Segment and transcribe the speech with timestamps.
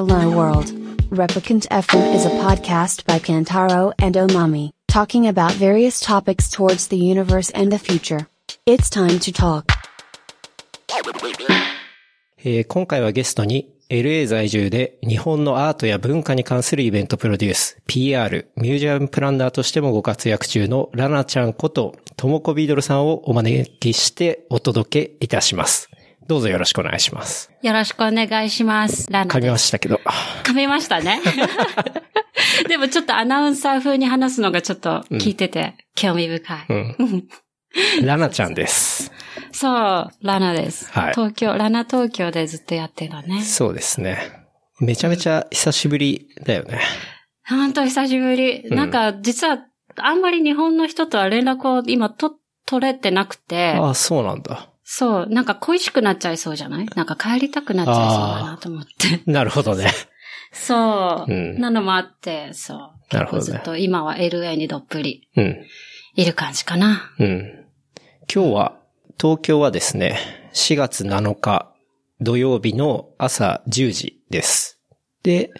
[0.00, 0.72] Hello World.
[1.10, 6.96] Replicant FM is a podcast by Kantaro and Omami, talking about various topics towards the
[6.96, 8.26] universe and the future.
[8.64, 9.66] It's time to talk.
[12.42, 25.89] えー今回はゲストに LA 在住で日本のアートや文化に関するイベントプロデュース、PR、ミュージアムプランナーとしてもご活躍中のラナちゃんこと、ともこビードルさんをお招きしてお届けいたします。
[26.30, 27.50] どうぞよろしくお願いします。
[27.60, 29.10] よろしくお願いします。
[29.10, 29.50] ラナ噛みで。
[29.50, 30.00] ますしたけど。
[30.44, 31.20] 噛みましたね。
[32.68, 36.66] でもちょっとアナウンサー風に話すのがちょっと聞いてて興味深い。
[36.68, 37.28] うん。
[38.06, 39.10] ラナちゃんです。
[39.50, 40.88] そう、ラナです。
[40.92, 43.42] はい東京、ラナ東京でずっとやってるのね。
[43.42, 44.46] そうですね。
[44.78, 46.80] めちゃめちゃ久しぶりだよね。
[47.48, 48.60] ほんと久しぶり。
[48.60, 49.58] うんなんか実は
[49.96, 54.70] あんまり日本の人とは連絡を今と取れてなくて、ああ、そうなんだ。
[54.92, 56.86] そう、なんか恋しくなっちゃいそうじゃない？
[56.96, 59.20] なんか帰りたくなっちゃいそうだなと思って。
[59.30, 59.88] なるほどね。
[60.52, 63.14] そう、うんなのもあって、そう。
[63.14, 65.56] なるほどねずっと今は LA にどっぷりうん。
[66.16, 67.12] いる感じかな。
[67.20, 67.64] うん。
[68.34, 68.76] 今日は、
[69.20, 70.18] 東京はですね、
[70.54, 71.72] 4月7日
[72.20, 74.80] 土曜日の朝10時です。
[75.22, 75.52] で、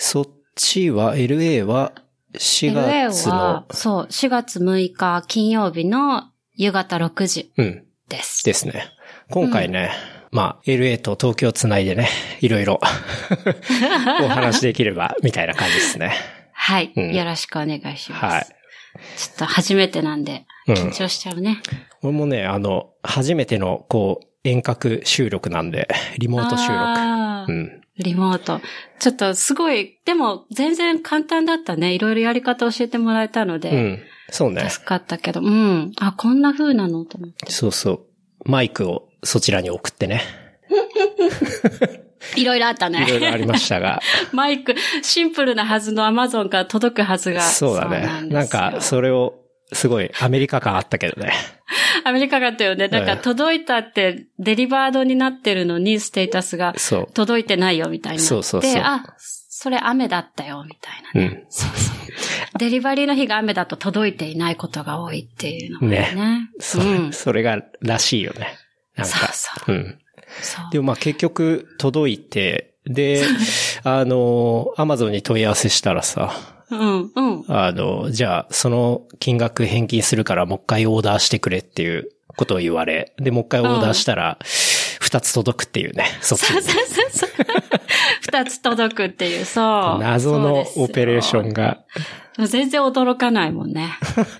[0.00, 1.92] そっちは、LA は
[2.34, 6.24] 4 LA 月はの、、そう、4月6日金曜日の
[6.56, 8.44] 夕方6時うん、です。
[8.44, 8.84] ですね。
[9.30, 9.90] 今回ね、
[10.30, 12.08] まあ、LA と東京つないでね、
[12.40, 12.80] いろいろ
[14.22, 16.12] お話できれば、みたいな感じですね。
[16.52, 18.24] はい、うんよろしくお願いします。
[18.24, 18.46] はい。
[19.16, 21.62] ちょっと初めてなんで、うん緊張しちゃうね。
[22.02, 27.52] 俺もね、あの、初めての、こう、遠隔収録なんで、リモート収録。
[27.52, 27.80] うん。
[27.98, 28.60] リモート。
[28.98, 31.94] ちょっとすごい、でも全然簡単だったね。
[31.94, 34.02] いろいろやり方教えてもらえたのうで、ん。
[34.30, 34.68] そうね。
[34.68, 35.92] 助かったけど、うん。
[35.98, 37.04] あ、こんな風なの？
[37.04, 37.50] と思って。
[37.50, 38.50] そうそう。
[38.50, 40.22] マイクをそちらに送ってね。
[42.36, 43.04] いろいろあったね。
[43.06, 44.00] いろいろありましたが。
[44.32, 47.40] マイク、シンプルなはずのアマゾンから届くはずが。
[47.40, 48.00] そうだね。
[48.00, 49.34] なんなんか、それを、
[49.72, 51.32] すごいアメリカ感あったけどね。
[52.04, 52.88] アメリカがあったよね。
[52.88, 57.12] なんかうん届いたってデリバードになってるのにステータスがそう。
[57.12, 58.24] 届いてないよみたいにな。
[58.24, 61.36] そうそうそうあ、それ雨だったよみたいなね。
[61.36, 61.46] うん。
[61.50, 62.58] そうそう。
[62.58, 66.12] デリバリーの日が雨だと届いていないことが多いっていうのがね。
[66.14, 67.12] ねそ,、うん。
[67.12, 68.56] それが、らしいよね。
[68.96, 69.32] なんか。
[69.32, 69.98] そうそううん。
[70.40, 70.72] そう。
[70.72, 73.24] でもまあ結局届いて、で、
[73.84, 77.44] あの、アマゾンに問い合わせしたらさ、うん、うん。
[77.48, 84.38] あの、じゃあ、その金額返金するからもう一回オーダーしてくれっていうことを言われ、で、もう一回オーダーしたら、
[85.00, 87.30] 二つ届くっていうね、そっちにそうそうそうそう。
[88.20, 90.02] 二つ届くっていう、そう。
[90.02, 91.78] 謎のオペレーションが。
[92.36, 93.90] が、全然驚かないもんね。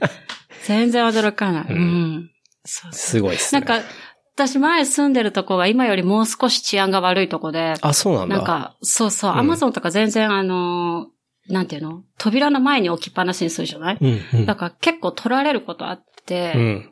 [0.67, 1.67] 全然驚かない。
[1.71, 2.31] うん。
[2.65, 3.61] そうそうすごいっすね。
[3.61, 3.87] なんか、
[4.34, 8.37] 私前住んでるとこが今よりもう少し治安が悪いとこで、あ、そうなんだ。
[8.37, 11.18] なんか、そうそう、うんアマゾンとか全然あのー
[11.49, 12.03] なんていうの？
[12.19, 14.47] 扉の前に置きっぱなしにするじゃない、うん、うん。
[14.47, 16.91] だから結構取られることあって、うん。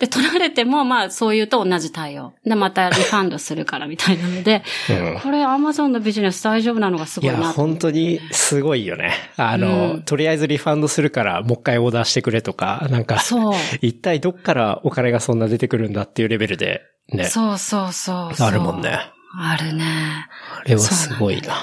[0.00, 2.32] で、取られても、まあ、そういうと同じ対応。
[2.44, 9.12] で、またリファンドするからみたいなので、うんこれアマゾンのビジネス大丈夫なのがすいや、ごいなと思本当にすごいよね。
[9.36, 13.54] あの、うんとりあえずリファンドするからもう一回オーダーしてくれとか、なんか、そう。
[13.80, 16.82] 一体どっからお金がそんな出てくるんだっていうレベルで、
[17.12, 17.24] ね。
[17.24, 18.46] そうそうそうそう。
[18.48, 18.98] あるもんね。
[19.38, 19.84] あるね。
[19.84, 21.54] あれはすごいな。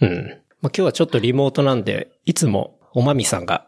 [0.00, 0.38] うん。
[0.64, 3.66] まあ、今日はちょっとリモートなんで、いつもおまみさんが、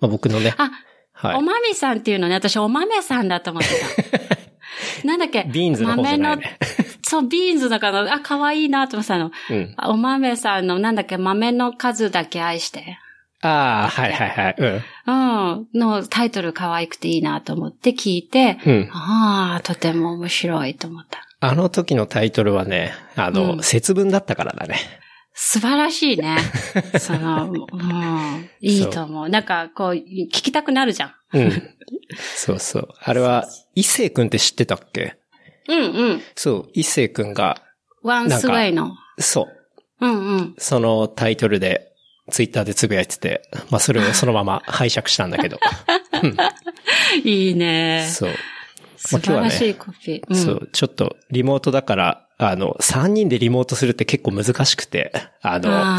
[0.00, 0.70] まあ、僕のね、あ、
[1.12, 1.42] はいお。
[1.42, 3.68] まみさんっていうのね、私お豆さんだと思って
[5.02, 5.04] た。
[5.06, 5.44] なんだっけ？
[5.44, 6.58] beans の方じゃない豆のね。
[7.02, 9.30] そう、 beans だから、あ、可愛いなと思ってたの。
[9.50, 9.74] うん。
[9.76, 12.98] あお豆さんの、なんだっけ、豆の数だけ愛して。
[13.42, 14.54] ああ、はいはいはい。
[14.56, 14.82] うん。
[15.06, 15.78] うん。
[15.78, 18.90] のタイトル可愛くていいなと思って聞いて、うん。
[18.90, 21.26] ああ、とても面白いと思った。
[21.40, 24.78] あの時のタイトルはね、あの、うん節分だったからだね。
[25.40, 26.36] 素晴らしいね。
[26.98, 29.28] その、うん、いいと思う。
[29.28, 31.14] なんか、こう、聞きたくなるじゃん。
[31.32, 31.62] うん。
[32.34, 32.88] そうそう。
[33.00, 33.46] あれは、
[33.76, 35.16] 一星くんって知ってたっけ？
[35.68, 36.22] うんうん。
[36.34, 37.62] そう、一星くんが、
[38.02, 38.96] ワンスウェイの。
[39.20, 39.42] そ
[40.00, 40.54] う、うんうん。
[40.58, 41.92] そのタイトルで、
[42.30, 45.60] ツイッターでつぶやいてて、まあそれをそのまま 拝借したんだけど。
[47.24, 48.08] いいね。
[48.10, 48.34] そう。
[48.96, 50.22] 素晴らしいコピー。
[50.28, 55.12] うんそう、ちょっとリモートだから、あの、3人でリモートするって結構難しくて、
[55.42, 55.98] あの、あ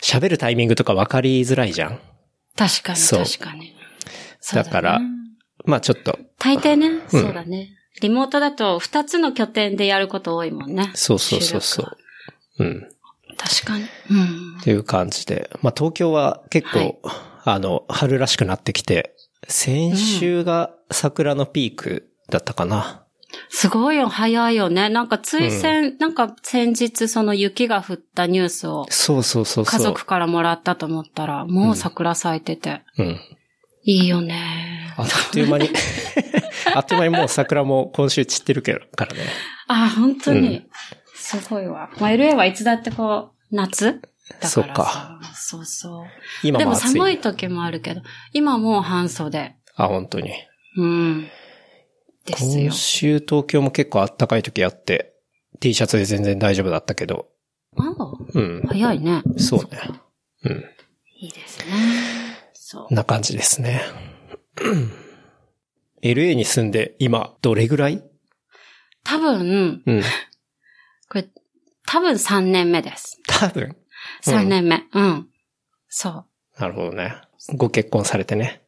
[0.00, 1.92] 喋るタイミングとか分かりづらいじゃん。
[1.92, 1.98] ー
[2.56, 3.74] 確かにそう確かに。
[4.52, 5.00] だから
[5.64, 7.70] まあちょっと、大抵ね、そうだね。
[8.00, 10.90] リモートだと二つの拠点でやること多いもんね。
[10.94, 11.96] そうそうそうそう。
[12.58, 12.88] うん。
[13.36, 13.84] 確かに。
[14.10, 14.58] うん。
[14.60, 15.50] っていう感じで。
[15.62, 16.98] まあ東京は結構、はい
[17.46, 19.14] あの、春らしくなってきて、
[19.48, 23.03] 先週が桜のピークだったかな。
[23.48, 24.88] すごいよ、早いよね。
[24.88, 29.64] なんかつい先、なんか先日その雪が降ったニュースをそうそうそう。
[29.64, 33.20] 家族からもらったと思ったら、もう桜咲いてて、うん。
[33.86, 34.94] いいよね。
[34.96, 35.70] あっという間に、
[36.74, 39.20] あっという間にもう桜も今週散ってるけどからね。
[39.68, 40.38] あ、本当に。
[40.40, 40.66] うん
[41.24, 41.88] すごいわ。
[41.98, 44.00] まあ、LA はいつだってこう、夏だか
[44.42, 44.48] らさ。
[44.48, 46.46] そうかそうそう。
[46.46, 46.88] でも今も暑い。
[46.90, 48.02] 寒い時もあるけど、
[48.34, 49.56] 今もう半袖。
[49.74, 50.30] あ、本当に。
[50.76, 51.28] うん。
[52.24, 52.72] ですよ今。
[52.72, 55.14] 週東京も結構暖かい時あって、
[55.60, 57.28] T シャツで全然大丈夫だったけど。
[57.76, 57.82] あ
[58.34, 58.68] うんあ、。
[58.68, 59.22] 早いね。
[59.38, 59.80] そうね。
[60.44, 60.64] うん。
[61.20, 61.72] いいですね。
[62.54, 62.94] そう。
[62.94, 63.82] な感じですね。
[66.02, 68.02] LA に住んで今どれぐらい？
[69.04, 70.02] 多分、うん。
[71.10, 71.28] これ、
[71.86, 73.20] 多分3年目です。
[73.26, 73.76] 多分。
[74.24, 74.84] 3年目。
[74.92, 75.28] うん。
[75.88, 76.60] そう。
[76.60, 77.14] なるほどね。
[77.56, 78.62] ご結婚されてね。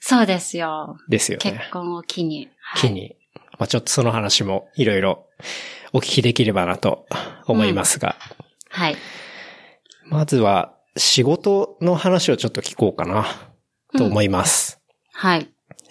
[0.00, 0.96] そうですよ。
[1.08, 1.50] ですよね。
[1.52, 2.48] 結婚を機に。
[2.62, 3.16] はい機に。
[3.58, 5.26] まあちょっとその話もいろいろ
[5.92, 7.06] お聞きできればなと
[7.46, 8.16] 思いますが。
[8.70, 8.96] はい。
[10.06, 13.26] まずは仕事の話をちょっと聞こうかな
[13.96, 14.80] と思います。
[15.12, 15.48] はい。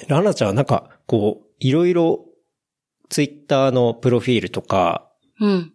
[0.08, 2.26] ラナちゃんはなんかこう、いろいろ
[3.10, 5.08] ツイッターのプロフィールとか、
[5.40, 5.74] うん。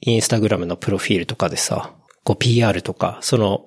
[0.00, 1.94] インスタグラムのプロフィールとかでさ、
[2.24, 3.66] こう PR とか、その、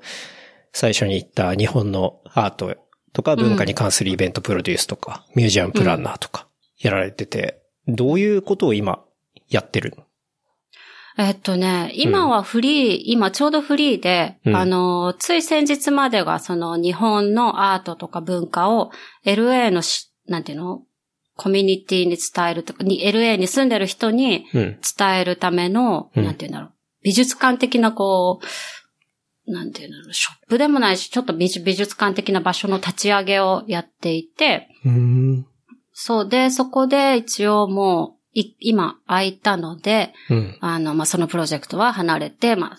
[0.71, 2.75] 最初に言った日本のアート
[3.13, 6.46] とか文化に関するイベントプロデュースとか、ミュージアムプランナーとか
[6.79, 9.03] やられてて、どういうことを今
[9.50, 10.03] やってるの？
[11.19, 18.91] えっとね、今はフリー、今ちょうどフリーで、うんあの、つい先日までがその日本のアートとか文化を
[19.25, 20.83] LA のし、なんていうの？
[21.39, 24.80] コミュニティに伝えるとか、に LA に住んでる人にうん。
[24.97, 26.71] 伝えるための、うんなんていうんだろう。
[27.03, 28.39] 美術館的なこ
[29.47, 35.45] う、なんていうんだろう、ショップでもないし、ちょっと美術美術館的な場所の立ち上げをやっていて、うん。
[35.99, 40.57] そうで、そこで一応もう、い今空いたので、うん。
[40.61, 42.77] あの、まあ、そのプロジェクトは離れて、まあ、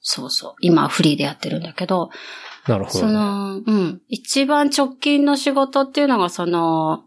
[0.00, 2.10] そうそう、今はフリーでやってるんだけど、
[2.64, 3.12] そなるほど、ね。
[3.14, 7.02] の、うん、一番直近の仕事っていうのが、その、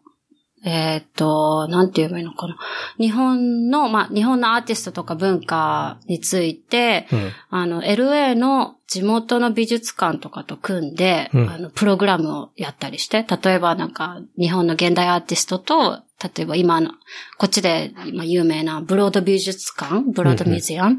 [0.67, 2.57] えーっと、なんて言えばいいのかな。
[2.97, 7.31] 日本の、まあ、日本のアーティストとか文化について、うん。
[7.51, 16.91] あの、LA の地元の美術館とかと組んで、うんあの、プログラムをやったりして、例えばなんか、日本の現代アーティストと、例えば今の、
[17.37, 20.97] こっちで今有名なブロード美術館、ブロードミュージアム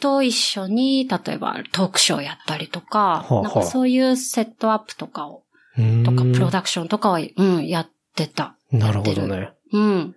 [0.00, 5.42] と一緒に、例えばトークショーやったりとか、はあはあなんかそういうセットアップとかを、
[5.76, 8.56] うんとかプロダクションとかは、うん、やってた。
[8.72, 9.52] なるほどね。
[9.72, 10.16] うん。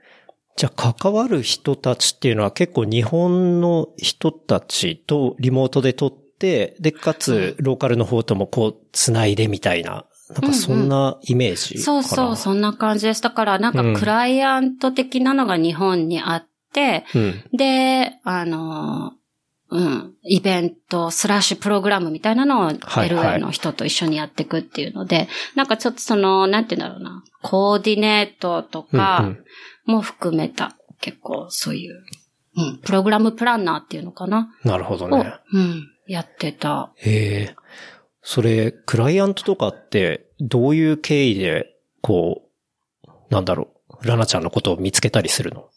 [0.55, 11.83] じゃあ関わる人たちっていうのは結構日本の人たちとリモートで撮って、で、かつローカルの方ともこう繋いでみたいな、なんかそんなイメージかな。
[11.83, 13.21] そうそう、そんな感じです。
[13.21, 17.43] だからなんかうんクライアント的なのが日本にあって、うん。
[17.51, 19.13] で、あの、
[19.75, 29.43] うん、イベント、スラッシュプログラムみたいなのをはいはい LA の人と一緒にやっていくっていうので、なんかちょっとその、なんて言うんだろうな、コーディネートとうんかうん
[29.85, 32.03] も含めた、結構そういう、
[32.57, 35.33] うん、プログラムプランナーっていうのかな、なるほどを、ね。
[35.53, 36.91] うん、やってた。
[36.95, 37.55] へえ。
[38.21, 42.49] それ、クライアントとかって、どういう経緯で、こ
[43.05, 43.69] う、なんだろ
[44.01, 45.69] う、ラナちゃんのことを見つけたりするの？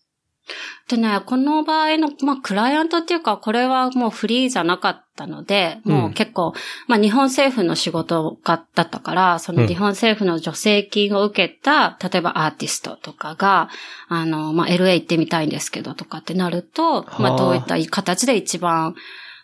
[0.89, 5.93] でね、この場合の、まあ、クライアントっていうか、これはもうフリーじゃなかったので、うん。
[5.93, 6.55] もう結構、
[6.87, 13.69] まあ、日本政府の仕事がだったから、その日本政府の助成金を受けた、例えばアーティストとかが、
[14.09, 17.35] あの、まあ、LA 行ってみたいんですけどとかってなると、まはあ。
[17.35, 18.95] あ、どういった形で一番、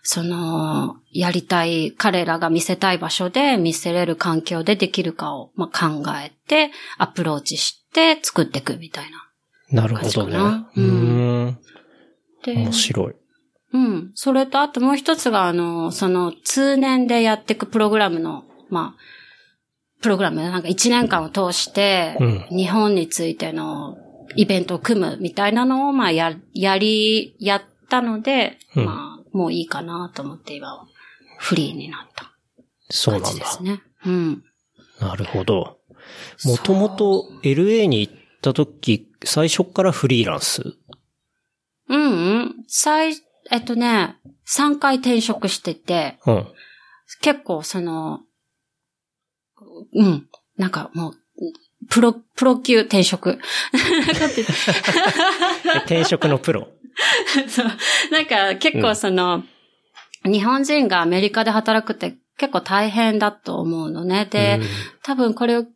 [0.06, 9.24] その、やりたい、彼らが見せたい場所で見せれる環境でできるかを、まあ、考えて、アプローチして作っていくみたいな。
[9.75, 10.37] なるほどね。
[10.76, 11.59] うーん。
[12.45, 13.14] で面白い。
[13.73, 14.12] うん。
[14.14, 19.00] それと、あともう一つが、あの、その、通年でやっていくプログラムの、まあ、
[20.00, 23.97] プログラム、なんか一年間を通して、うん日本についての
[24.37, 30.87] イベントを組むみたいなのを、まあ、や、やり、やったので、うんまあ、もういいかなと思って今は、
[31.38, 32.33] フリーになった
[32.90, 33.62] そうなんだ感じです。
[33.64, 33.83] ね。
[34.07, 34.45] うん。
[35.00, 35.78] なるほど。
[36.45, 40.62] もともと LA に行った時、最初からフリーランス？
[41.88, 42.54] うんうん。
[42.66, 43.14] 最、
[43.50, 44.16] えっとね、
[44.49, 46.47] 3回転職してて、うん。
[47.21, 48.21] 結構その、
[49.95, 50.28] うん。
[50.57, 51.14] なんかもう、
[51.90, 53.38] プロ、プロ級転職。
[55.85, 56.69] 転職のプロ？
[57.49, 57.66] そう。
[58.11, 59.43] なんか結構その、
[60.25, 64.26] 日本人がアメリカで働くって結構大変だと思うのね。
[64.31, 64.61] で、
[65.02, 65.66] 多分これを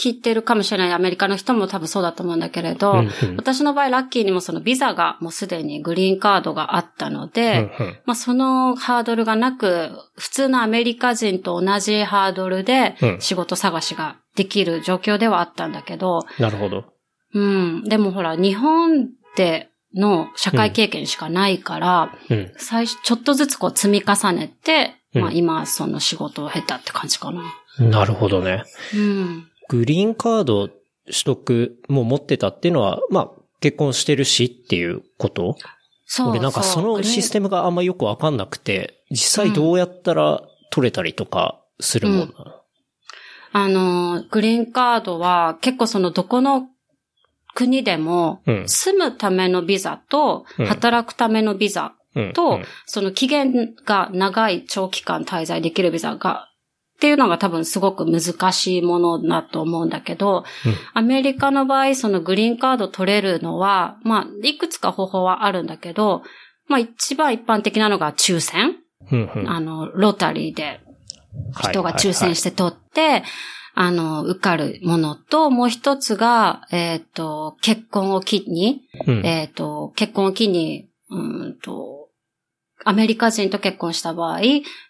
[0.00, 16.84] 聞いてるかもしれないアメリカの人も多分そうだと思うんだけれど、うんうん私の場合ラッキーにもそのビザがもうすでにグリーンカードがあったので、うんうんまあそのハードルがなく、普通のアメリカ人と同じハードルでうん仕事探しができる状況ではあったんだけど、なるほど。
[17.34, 17.84] うん。
[17.84, 22.52] でもほら、日本での社会経験しかないから、うん。
[22.56, 27.44] 最初、ちょっとずつこう積み重ねて、うんまあ今その仕事を経たって感じかな。
[27.78, 28.64] なるほどね。
[28.94, 29.48] うん。
[29.68, 30.78] グリーンカード取
[31.24, 33.30] 得も持ってたっていうのは、まあ、
[33.60, 35.56] 結婚してるしっていうこと？
[36.06, 42.34] そう俺なんかそのシステムがあんまよくわかんなくて、実際どうやったら取れたりとかするもんなの、
[43.52, 46.68] あの、グリーンカードは結構そのどこの
[47.54, 48.68] 国でも、うん。
[48.68, 52.32] 住むためのビザとうん、働くためのビザうん。
[52.32, 52.64] と、うん。
[52.84, 56.50] その期限が長い長期間滞在できるビザが、
[57.04, 60.74] っていうのが多分すごく難しいものだと思うんだけど、うん。
[60.94, 66.22] アメリカの場合、そのグリーンカード取れるのは、まあ、いくつか方法はあるんだけど、
[66.66, 68.76] まあ一番一般的なのが抽選、
[69.12, 69.50] うんうん。
[69.50, 70.80] あの、ロータリーで
[71.60, 73.22] 人が抽選しして取って、
[73.74, 79.26] あの、受かるものと、もう一つが、えっ、と、結婚を機に、て、うん。
[79.26, 81.93] えっ、と、結婚を機に、うーんと、
[82.84, 84.40] アメリカ人と結婚した場合、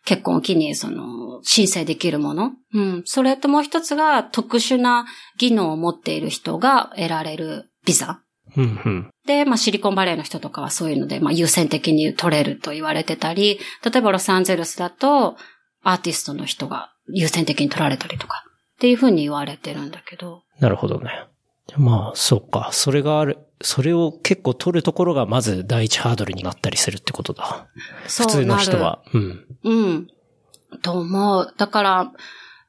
[0.04, 2.52] 結婚を機に、その、申請できるもの。
[2.72, 3.02] うん。
[3.04, 5.06] それともう一つが、特殊な
[5.38, 8.20] 技能を持っている人が得られるビザ。
[8.56, 15.36] うんうんで、まあ、シリコンバレーの人とかはそういうので、まあ、優先的に取れると言われてたり、例えばロサンゼルスだと、
[15.82, 18.44] アーティストの人が優先的に取られたりとか、
[18.76, 20.42] っていうふうに言われてるんだけど。
[20.60, 21.10] なるほどね。
[21.76, 22.68] まあ、そうか。
[22.72, 23.38] それがある。
[23.60, 27.66] それを結構取るところがまず第一ハードルになったりするってことだ。
[28.06, 29.02] そう普通の人なるは。
[29.12, 29.44] うん。
[29.62, 30.08] うん。
[30.82, 31.54] と思う。
[31.56, 32.12] だから、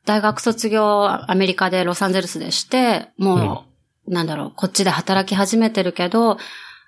[0.05, 3.65] 大学卒業アメリカでロサンゼルスでして、も
[4.07, 6.37] う、なんだろう、こっちで働き始めてるけど、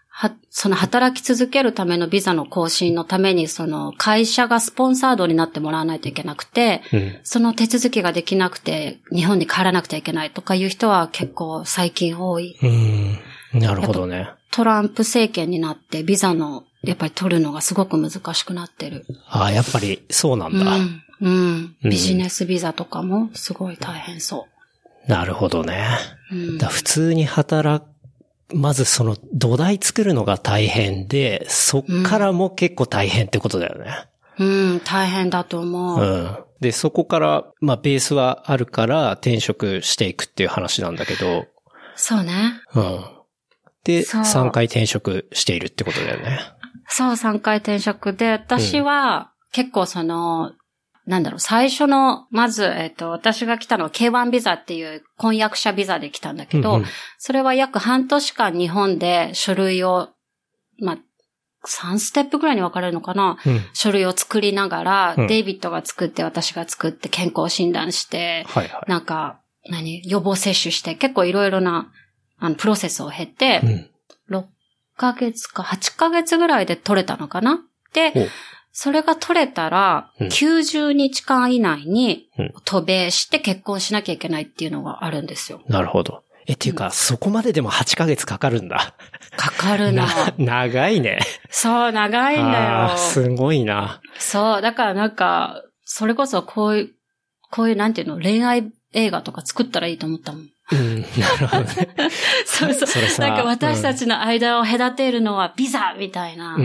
[0.10, 7.20] は、その働き続けるためのビザの更新のために、その会社がスポンサードになってもらわないといけなくて、うん。
[7.24, 12.58] その手続きができなくて、日本に帰らなくちゃいけないとかいう人は結構最近多い。
[12.62, 13.20] うん。
[13.60, 14.30] なるほどね。
[14.52, 19.06] トランプ政権になってビザの、やっぱり取るのがすごく難しくなってる。
[19.28, 20.76] ああ、やっぱりそうなんだ。
[20.78, 21.04] うん。
[21.22, 21.76] うん。
[21.84, 24.48] うんビジネスビザとかもすごい大変そ
[25.08, 25.88] なるほどね。
[26.32, 26.36] う。
[26.36, 26.68] うんだ。
[26.68, 27.90] 普通に働く、
[28.54, 34.08] まずその土台作るのが大変で、そっからも結構大変ってことだよね。
[34.40, 36.06] うん、大変だと思うう。
[36.06, 36.38] ん。
[36.62, 41.46] で、そこから、まあベースはあるから転職していくっていう話なんだけど、
[41.96, 42.54] そうね。
[42.76, 43.06] うん。
[43.88, 46.40] で、そう3回転職しているってことだよね。
[46.90, 50.52] そう、3回転職で、私は結構その、
[51.06, 56.86] なんだろう、最初の、まず、えっ、と、私が来たのは K1 ビザっていう婚約者ビザで来たんだけど、うんうん
[57.18, 60.10] それは約半年間日本で書類を、
[60.80, 60.98] まあ、
[61.66, 63.62] 3ステップぐらいに分かれるのかな、うん。
[63.74, 68.90] 書類を作りながら、うんデイビッドが作って私が作って健康診断して、はいはい。
[68.90, 69.40] なんか、
[69.70, 71.92] 何予防接種して、結構いろいろな、
[72.40, 73.90] あの、プロセスを経て、うん。
[74.30, 74.46] 6
[74.98, 77.62] ヶ月か8ヶ月ぐらいで取れたのかな？
[77.94, 78.28] でお、
[78.72, 85.62] それが取れたら、うん90日間以内にうん渡米して結婚しなきゃいけないっていうのがあるんですよ。
[85.68, 86.24] なるほど。
[86.48, 88.96] え、っていうか、そこまででも8ヶ月かかるんだ。
[89.36, 90.04] かかるの。
[90.40, 91.20] な、長いね。
[91.50, 92.98] そう、長いんだよ。
[92.98, 94.02] すごいな。
[94.18, 96.90] そう、だからなんか、それこそこういう、
[97.52, 100.50] こういうなんていうの、恋愛映画とか作ったらいいと思ったもん。
[100.72, 101.08] うん、な
[101.40, 101.88] るほどね。
[102.46, 102.88] そうそう。
[102.88, 106.58] そなんか私たちの間を隔てるのはビザみたいな。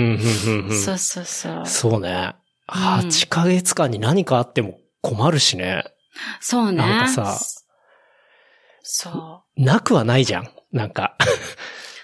[0.70, 1.66] そうそうそう。
[1.66, 2.34] そうね。
[2.68, 5.84] 8ヶ月間に何かあっても困るしね。
[6.40, 6.78] そうね。
[6.78, 7.38] なんかさ
[8.82, 9.62] そう。
[9.62, 10.50] なくはないじゃん。
[10.72, 11.16] なんか。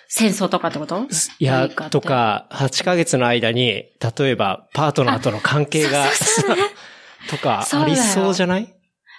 [0.09, 1.07] 戦争とかってこと？
[1.39, 3.85] いや、とか、8ヶ月の間に、
[4.19, 6.63] 例えば、パートナーとの関係が、そうそうそうね
[7.29, 8.75] とか、ありそうじゃない？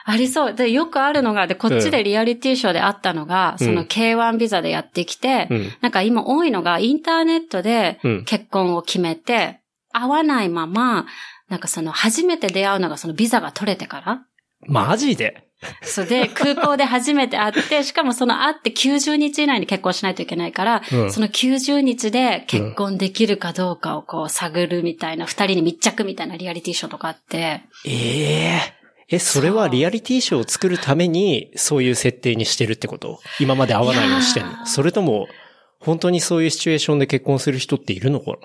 [0.05, 0.53] ありそう。
[0.53, 5.71] で、よくあるのが、で、こっちでリアリティショーであったのが、うんその K1 ビザでやってきて、うん。
[5.81, 8.25] なんか今多いのが、インターネットでうん。
[8.25, 9.59] 結婚を決めて、
[9.91, 11.05] 会わないまま、
[11.49, 14.21] なんかその初めて出会うのがそのビザが取れてから。
[14.67, 15.45] マジで？
[15.81, 27.91] そうで、空港で初めて会って、 しかもその会って90日以内に結婚しないといけないから、うんその90日で結婚できるかどうかをこう探るみたいな、二人に密着みたいなリアリティショーとかあって、え
[28.55, 28.78] え
[29.11, 33.19] え、それはリアリティショーを作るために、そういう設定にしてるってこと？
[33.39, 34.65] 今まで会わないようにしてんの？
[34.65, 35.27] それとも、
[35.79, 38.37] 本当にそういうシチュエーションで結婚する人っているのかな？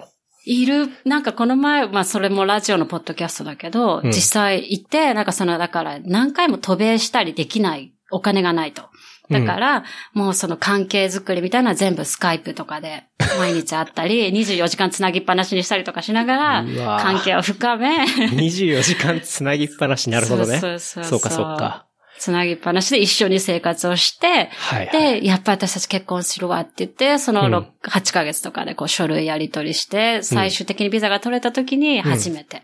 [0.46, 4.10] いる、なんかこの前、まあそれもラジオのポッドキャストだけど、うん。
[4.10, 8.82] 実際いて、なんかその、だから何回も渡米したりできないお金がないと。
[9.30, 13.04] だから、もうその関係づくりみたいな全部スカイプとかで
[13.38, 16.64] 毎日会ったり、24時間つなぎっぱなしにしたりとかしながら
[17.00, 20.10] 関係を深め、24時間つなぎっぱなし。
[20.10, 20.58] なるほどね。
[20.58, 21.86] そうそうそうかそうか。
[22.18, 25.20] つなぎっぱなしで一緒に生活をして、はい、はい。
[25.20, 32.62] で、やっぱり私たち結婚するわって言って、そのうん6 8ヶ月とかでこう書類やり取りして、最終的にビザが取れた時に初めて、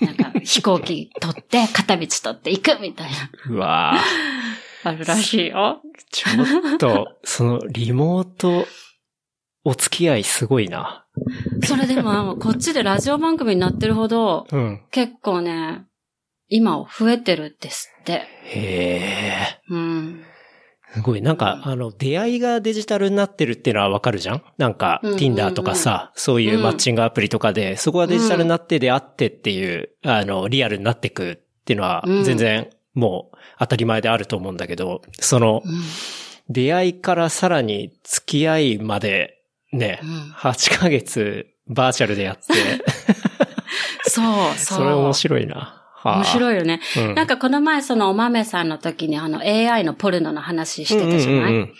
[0.00, 3.98] なんか飛行機取って、片道取って行くみたいな、うわー
[4.88, 5.80] あるらしいよ。
[6.10, 8.66] ちょっと、その、リモート、
[9.64, 11.06] お付き合いすごいな。
[11.64, 14.82] それでも、こっちでラジオ番組になってるほど、うん。
[14.90, 15.84] 結構ね、
[16.48, 18.22] 今増えてるんですって。
[18.44, 19.60] へえ。
[19.68, 20.24] うん。
[20.94, 21.20] すごい。
[21.20, 24.42] なんか、あの、出会いがデジタルになってるっていうのはわかるじゃん？
[24.56, 35.72] なんか、うんうんうん Tinder とかさ、そういうマッチングアプリとかで、そこがデジタルになって出会ってっていう、あの、リアルになってくっていうのはう、ん全然、もう、当たり前であると思うんだけど、その、うん。
[36.50, 39.38] 出会いからさらに付き合いまで、
[39.72, 40.32] ね、うん。
[40.32, 42.42] 8ヶ月バーチャルでやって、
[44.08, 44.24] そう、
[44.56, 44.78] そう。
[44.78, 45.84] それ面白いな。
[45.94, 46.16] はあ。
[46.16, 46.80] 面白いよね。
[46.96, 47.14] うん。
[47.14, 51.74] なんかこの前そのお豆さんの時にあの AI のポルノの話してたじゃない、うんうんうん。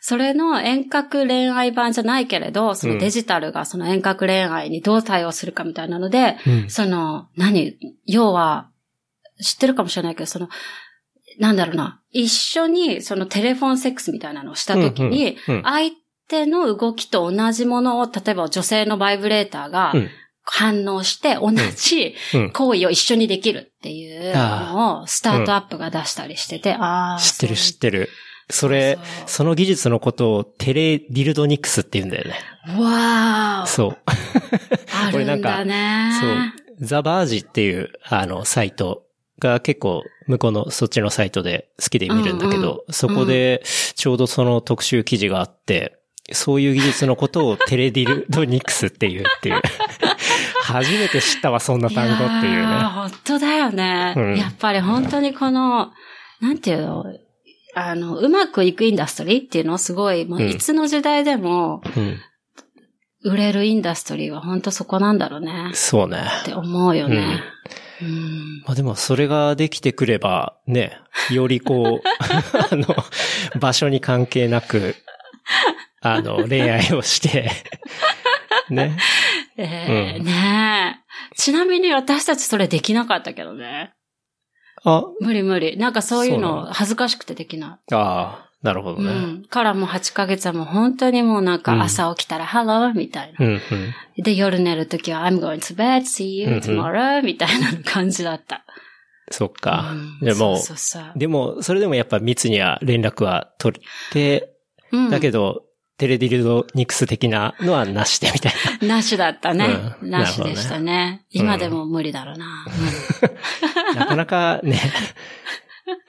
[0.00, 6.70] それの遠隔恋愛版じゃないけれど、そのデジタルがその遠隔恋愛にどう対応するかみたいなので、うん。
[6.70, 7.76] その、何？
[8.06, 8.70] 要は、
[9.40, 10.48] 知ってるかもしれないけど、その、
[11.38, 15.92] なんだろうな、一緒にそのテレフォンセックスみたいなのをした時に、うんうん相
[16.26, 20.08] 手の動きと同じものを、例えば女性のバイブレーターがうん
[20.46, 27.18] 反応して同じうん行為を一緒にできるっていうのをスタートアップが出したりしてて、ああ。
[27.18, 28.08] 知ってる知ってる。
[28.50, 32.34] それそその技術のことをテレディルドニクスって言うんだよね。
[32.78, 33.98] わーそう。
[34.06, 36.10] あるんだね。
[36.20, 36.86] そう。
[36.86, 39.04] ザ・バージっていう、あの、サイト
[39.38, 43.62] が結構、向こうのそっちのサイトで好きで見るんだけど、うんそこで、
[43.94, 45.98] ちょうどその特集記事があって、
[46.32, 49.60] そういう技術のことをテレディルドニクスっていうっていう。
[50.64, 52.84] 初めて知ったわ、そんな単語っていうね。
[52.84, 55.92] 本当だよね、うんやっぱり本当にこの、
[56.40, 57.04] なんていうの、
[57.74, 62.18] あの、うまくいくインダストリーっていうのはすごい、もううんいつの時代でもうん。
[63.24, 65.70] 売れるインダストリーは本当そこなんだろうね。
[65.72, 66.18] そうね。
[66.42, 67.16] って思うよね。
[67.16, 67.40] うん。
[68.64, 70.98] まあでもそれができてくれば、ね、
[71.30, 72.08] よりこう、
[72.72, 72.86] あの、
[73.58, 74.96] 場所に関係なく、
[76.00, 77.50] あの、恋愛をして、
[78.70, 78.96] ね。
[79.56, 81.34] ええうんねえ。
[81.36, 83.92] ちなみに私たちそれできなかったけどね。
[84.84, 85.76] あ、無理無理。
[85.76, 87.94] なんかそういうの恥ずかしくてできない。
[87.94, 89.12] ああ、なるほどうね。
[89.12, 89.44] ん。
[89.44, 93.44] からもう8ヶ月はもう本当にもうなんうんか朝起きたら、ハローみたいな。
[93.44, 94.22] うん、うん。
[94.24, 98.64] で、夜寝るときは、I'm going to bed, see you tomorrow みたいな感じだった。
[99.30, 100.26] そっかうん。
[100.26, 104.50] でも、そうそうそうでも、それでもやっぱ密には連絡は取って、
[104.92, 105.64] うんだけど、
[105.98, 108.52] teledildonics 的なのはなしでみたい
[108.86, 109.66] なしだったね。
[110.02, 110.82] うんなしでしたね。
[110.82, 112.64] ね今でも無理だろうな。
[113.94, 114.00] な。
[114.00, 114.80] なかなかね、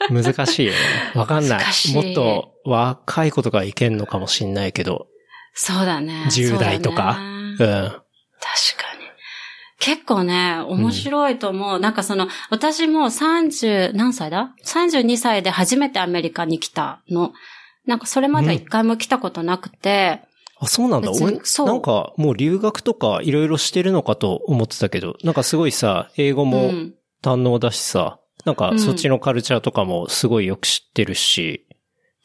[0.10, 0.78] 難しいよね。
[1.16, 5.08] わかんないもっと若い子とかいけんのかもしんないけど、
[5.54, 6.26] そうだね。
[6.28, 7.18] 10代とか
[7.58, 7.90] そうだねうん。
[7.90, 8.02] 確か
[9.00, 9.06] に。
[9.80, 11.80] 結構ね、面白いと思う。
[11.80, 17.34] なんかその、私も30、何歳だ ?32 歳で初めてアメリカに来たの。
[17.86, 20.22] なんかそれまでは一回も来たことなくて、
[20.60, 21.12] あ、そうなんだ。
[21.12, 26.94] 俺、なんかもう留学とかいろいろしてるのかと思ってたけど、なんかすごいさ、英語うもん。
[27.22, 31.66] 堪能だしさ、なんかうんそっちのカルチャーとかもすごいよく知ってるし、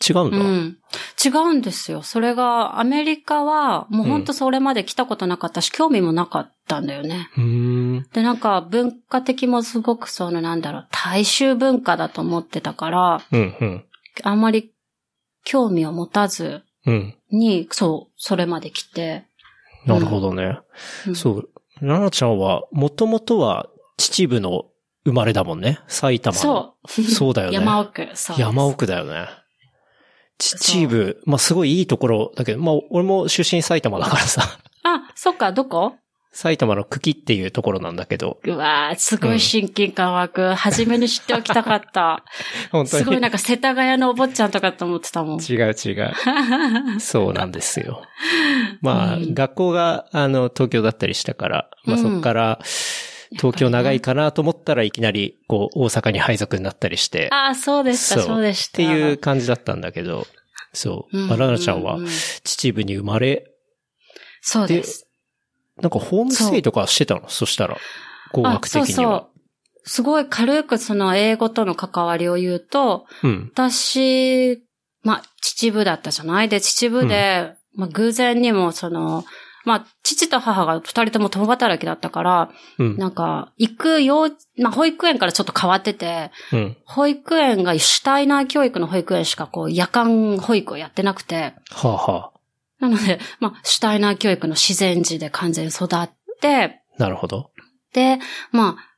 [0.09, 0.39] 違うんだ？
[0.39, 0.79] うん。
[1.23, 2.03] 違うんですよ。
[2.03, 7.29] それが、アメリカは、もう本当それまで来たことなかったし、興味もなかったんだよね。
[8.15, 13.85] で、なんか文化的もすごくそのなんだろう、大衆文化だと思ってたから、うん、うん。
[14.23, 14.73] あんまり
[15.45, 17.15] 興味を持たずうん。
[17.31, 19.27] に、そう、それまで来て。
[19.85, 20.61] なるほどね。
[21.07, 21.51] うんそう。
[21.83, 24.65] ラナちゃんは、もともとは秩父の
[25.05, 25.81] 生まれだもんね。
[25.89, 26.41] 埼玉の。
[26.41, 27.03] そう。
[27.03, 27.55] そうだよね。
[27.55, 28.07] 山奥。
[28.37, 29.29] 山奥だよね。
[30.39, 34.43] 秩父、まあ、すごいいいところだけど、まあ、俺も出身埼玉だからさ、
[34.85, 35.95] あ、そっか、どこ？
[36.33, 40.55] 埼玉の久喜っていうところなんだけど、うわーすごい親近感湧く。
[40.55, 42.25] 初めに知っておきたかった。
[42.71, 43.03] 本当に。
[43.03, 45.41] すごいなんか世田谷のお坊ちゃんとかと思ってたもん。
[45.41, 46.13] 違う違う。
[47.01, 48.05] そうなんですよ。
[48.81, 52.61] まあ、うん学校が、あの、東京だったりしたから、まあうんそっから、
[53.39, 58.73] 東京長いかなと思ったらいきなり、こう、大阪に配属になったりして、ああ、そうでした、そうでした。
[58.73, 60.27] っていう感じだったんだけど、
[60.73, 61.19] そう。
[61.19, 62.09] うんまあラナちゃんはうんうん
[62.45, 63.47] 秩父に生まれ、
[64.41, 65.07] そうです。
[65.81, 67.29] なんかホームステイとかしてたの？
[67.29, 67.77] そしたら、
[68.33, 68.85] 語学的には。
[68.85, 69.31] あそうそう
[69.83, 73.51] すごい軽くその英語との関わりを言うと、うん。
[73.55, 74.63] 私、
[75.03, 76.49] まあ、秩父だったじゃない？
[76.51, 79.25] で、秩父で、まあ、偶然にもその、
[79.71, 82.97] まあ、父と母が二人とも共働きだったから、うん。
[82.97, 86.77] なんか、行く幼、まあ、保育園からちょっと変わってて、うん。
[86.85, 92.41] 保育園がシュタイナー教育の保育園しかこう、夜間保育をやってなくて、はあはあ。
[92.81, 97.53] なので、まあ、シュタイナー教育の自然児で完全に育って、なるほど。
[97.93, 98.19] で、
[98.51, 98.90] まあ、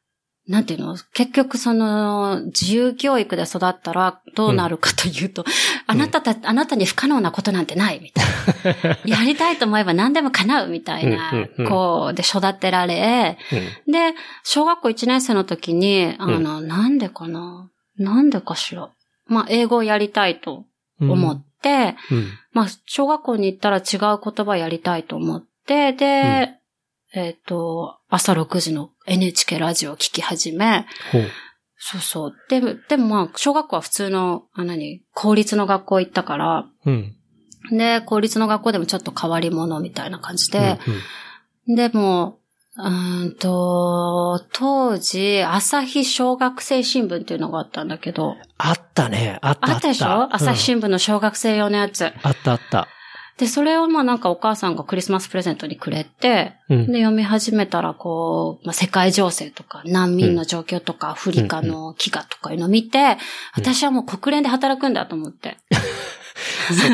[0.48, 0.96] なんていうの？
[1.14, 5.44] 結局その、自由教育で育ったらどうなるかというと、
[5.86, 8.98] あなたた、あなたに不可能なことなんてない、みたいな。
[9.18, 13.38] やりたいと思えば何でも叶う、みたいなうんうで育てられ、
[13.86, 13.92] うん。
[13.92, 17.70] で、小学校1年生の時に、あの、なんでかな？
[17.98, 18.90] なんでかしら？
[19.26, 20.64] まあ、英語をやりたいと
[21.00, 22.32] 思って、うん。
[22.52, 26.50] まあ、小学校に行ったら違う言葉やりたいと思って、で、
[27.14, 30.86] えっ、と、朝6時の NHK ラジオを聞き始め。
[31.76, 32.34] そうそう。
[32.48, 37.16] でも、でもまあ、小学校は普通の、あ、何、公立の学校行ったから、うん。
[37.70, 40.78] で、公立の学校でもちょっと変わり者みたいな感じで、
[41.66, 42.38] うんでも、
[42.76, 49.38] うーんと、当時、朝日小学生新聞っていうのがあったんだけど、あったね。
[49.42, 49.74] あったあった。
[49.76, 50.28] あったでしょ？
[50.34, 52.04] 朝日うん新聞の小学生用のやつ。
[52.22, 52.88] あったあった。
[53.42, 63.18] で、それをまあなんかお母さんがクリスマスプレゼントにくれて、うんで、読み始めたらこう、まあ、世界情勢とか難民の状況とか、アフリカの飢餓とかいうのを見て、
[63.56, 65.56] 私はもう国連で働くんだと思って。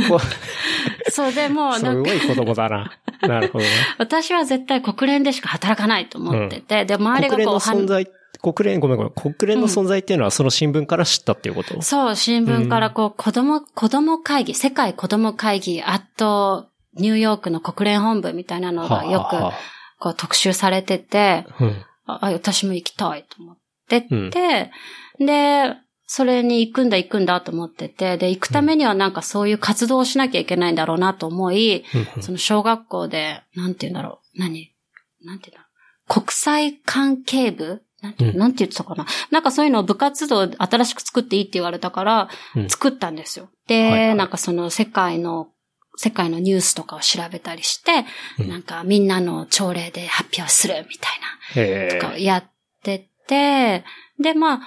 [0.09, 0.21] そこ、
[1.13, 2.93] そうでもうすなんか、ごい子供だな。
[3.21, 3.71] なるほどね。
[3.99, 8.07] 私は絶対国連でしか働かないと思ってて、で、周りが国連こう、の存在、
[8.41, 9.13] 国連、ごめんごめん。
[9.13, 19.53] 国連の存在っていうのはその新聞から知ったっていうこと、そう、新聞からこう、子供、子供会議、世界子供会議、あと、ニューヨークの国連本部みたいなのがよく、は
[19.99, 21.71] こう、特集されてて、あは
[22.07, 24.71] ああ、あ私も行きたいと思ってて、
[25.19, 25.77] で、
[26.11, 32.23] それに行くんだ行くんだと思ってて、で、行くためにはなんかそういう活動をしなきゃいけないんだろうなと思い、うんうん。
[32.23, 34.75] その小学校で、なんて言うんだろう、何
[35.23, 36.23] なんて言うんだろう。
[36.23, 38.39] 国際関係部なんて、うん。
[38.39, 39.07] なんて言ってたかな。
[39.31, 42.69] なんかそういうのを部活動新しく作っていいって言われたからう、ん。
[42.69, 43.49] 作ったんですよ。
[43.67, 44.15] で、はいはい。
[44.17, 45.49] なんかその世界の、
[45.97, 48.05] 世界のニュースとかを調べたりして、
[48.39, 48.49] うん。
[48.49, 52.01] なんかみんなの朝礼で発表するみたいな。
[52.01, 52.45] とかやっ
[52.83, 53.85] てて、
[54.21, 54.61] で、まあ、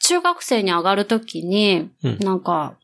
[0.00, 2.18] 中学生に上がるときに、うん。
[2.18, 2.76] なんか、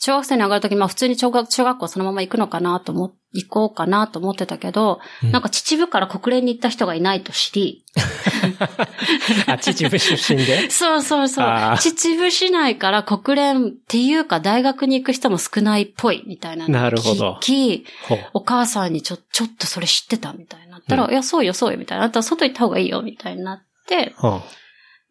[0.00, 7.84] 中学生に上がるとき、まあ普通に中学、中学校そのまま行くのかなと思、行こうかなと思ってたけど、うんなんか秩父から国連に行った人がいないと知り、
[9.46, 10.70] あ、秩父出身で？
[10.70, 11.46] そうそうそう。
[11.78, 17.86] 秩父市内から国連っていうか大学に行く人も少ないっぽいみたいななるほど聞き。
[18.32, 22.04] お母さんにちょ、ちょっとそれ知ってたみたいになったら、うんいや、そうよ、そうよ、みたいな。
[22.04, 24.42] あんた外行った方がいいよ、みたいになって、は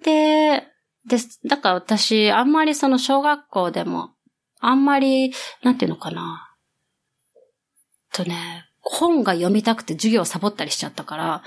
[0.03, 0.63] で、
[1.05, 1.39] です。
[1.45, 4.11] だから私、あんまりその小学校でも、
[4.59, 6.52] あんまり、なんていうのかな。
[8.13, 11.43] とね、本が読みたくて授業をサボったりしちゃったから、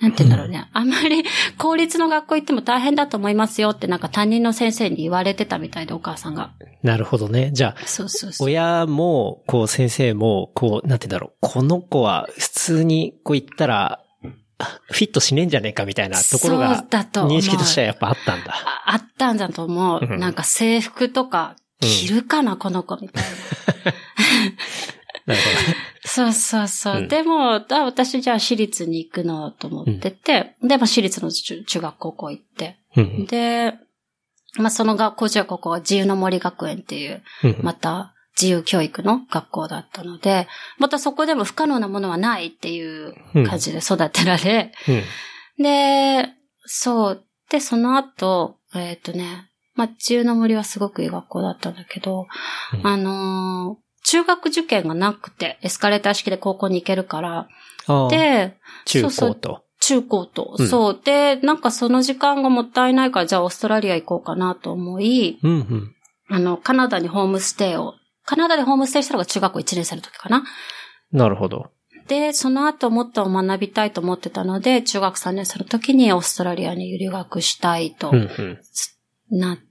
[0.00, 0.68] なんて言うんだろうね。
[0.72, 1.24] あんまり
[1.56, 6.52] 公立の学校行っても大変だと思いますよってなんか担任の先生に言われてたみたいで、お母さんが。
[6.82, 7.50] なるほどね。
[7.52, 8.48] じゃあ、そうそうそう。
[8.48, 11.36] 親も、こう、先生も、こう、なんて言うんだろう。
[11.40, 14.00] この子は、普通に、こう言ったら、
[14.58, 16.84] あフィットしねえんじゃねえかみたいなところそが
[17.26, 18.54] 認識としてはやっぱあったんだ。
[18.54, 20.00] ああったんだと思う。
[20.00, 23.30] うんなんか制服とか、着るかな、この子みたいな。
[25.34, 25.93] なるほどね。
[26.14, 26.96] そうそうそう。
[26.98, 27.08] うん。
[27.08, 32.76] でも、あ私じゃあ私立に行くのと思ってて、で、まあ私立の中中学高校行って。
[32.96, 33.74] うんで、
[34.56, 40.46] まあその学校中学高校は自由の森学園っていう、うんまた自由教育の学校だったので、
[40.78, 43.14] またそこでも不可能なものはないっていう
[43.46, 45.62] 感じで育てられ、うん。
[45.62, 46.28] で、
[46.64, 47.24] そう。
[47.50, 52.26] で、その後、えっ、とね、まあ、自由の森はすごくいい学校だったんだけど、
[52.72, 52.86] うん。
[52.86, 57.48] あのー中学受験がなくて、エスカレーター式で高校に行けるから、
[58.10, 59.64] で、中そうそう高と。
[59.80, 61.00] 中高と、うんそう。
[61.04, 65.94] で、なんかその時間がもったいないから、じゃあオーストラリア行こうかなと思い、うんうん。
[66.28, 70.44] あの、カナダにホームステイを、カナダでホームステイしたのが中学校1年生の時かな。
[71.12, 71.70] なるほど。
[72.08, 78.12] で、その後もっと学びたいと思ってたので、中学3年生の時にオーストラリアに留学したいと。
[79.30, 79.64] なって、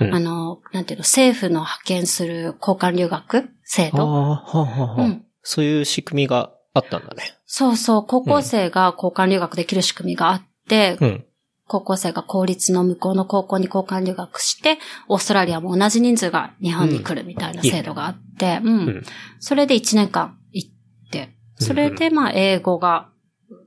[0.00, 0.14] うん。
[0.14, 3.48] あの、なんていうの、政府の派遣する交換留学？
[3.64, 4.02] 制度。
[4.02, 5.04] ああ、はあ、はあはあ。
[5.04, 5.24] うん。
[5.42, 7.34] そういう仕組みがあったんだね。
[7.46, 11.24] そうそう、高校生が交換留学できる仕組みがあって、うん。
[11.66, 18.68] 高校生が公立の向こうの高校に交換留学して、オーストラリアも同じ人数が日本に来るみたいな制度があって、うん。
[18.68, 19.02] うん。
[19.38, 20.70] それで1年間行っ
[21.12, 23.08] て、それでまあ英語が、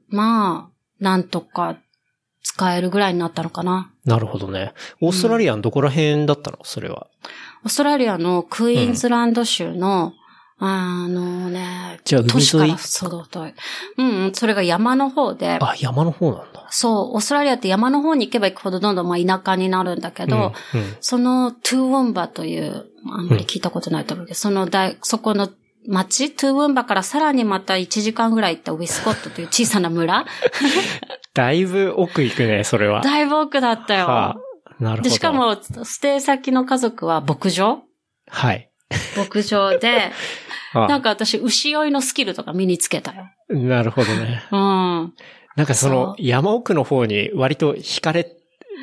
[0.09, 1.77] まあ、なんとか
[2.53, 3.91] 使えるぐらいになったのかな。
[4.05, 4.73] なるほどね。
[5.01, 6.59] オーストラリアのどこら辺だったの？
[6.63, 7.07] それは。
[7.63, 10.13] オーストラリアのクイーンズランド州の、
[10.59, 13.53] あのね、じゃあ都市からそう遠い。
[13.97, 16.67] うん、うん、それが山の方で、あ、山の方なんだ。
[16.69, 20.39] そう、オーストラリアって山の方に行けば行くほどどんどんまあ田舎になるんだけど、う
[20.77, 25.49] んうんそのトゥーウォンバという、あんまり聞いたことないと思うけど、その大、そこの
[25.87, 30.25] 町、トゥーウォンバからさらにまた1時間ぐらい行ったウィスコットという小さな村
[31.33, 33.01] だいぶ奥行くね、それは。
[33.01, 34.05] だいぶ奥だったよ。
[34.05, 34.37] は
[34.79, 35.01] あ、なるほど。
[35.03, 37.81] で、しか、も、ステイ先の家族は牧場？
[38.27, 38.69] はい。
[39.17, 40.11] 牧場で、
[40.73, 43.29] あなんか私、牛追いのスキルとか身につけたよ。
[43.49, 44.43] なるほどね。
[44.51, 45.13] うん。
[45.55, 48.35] なんかその山奥の方に割と惹かれ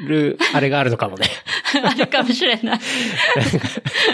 [0.07, 1.27] るあれがあるのかもね。
[1.85, 2.81] あるかもしれない。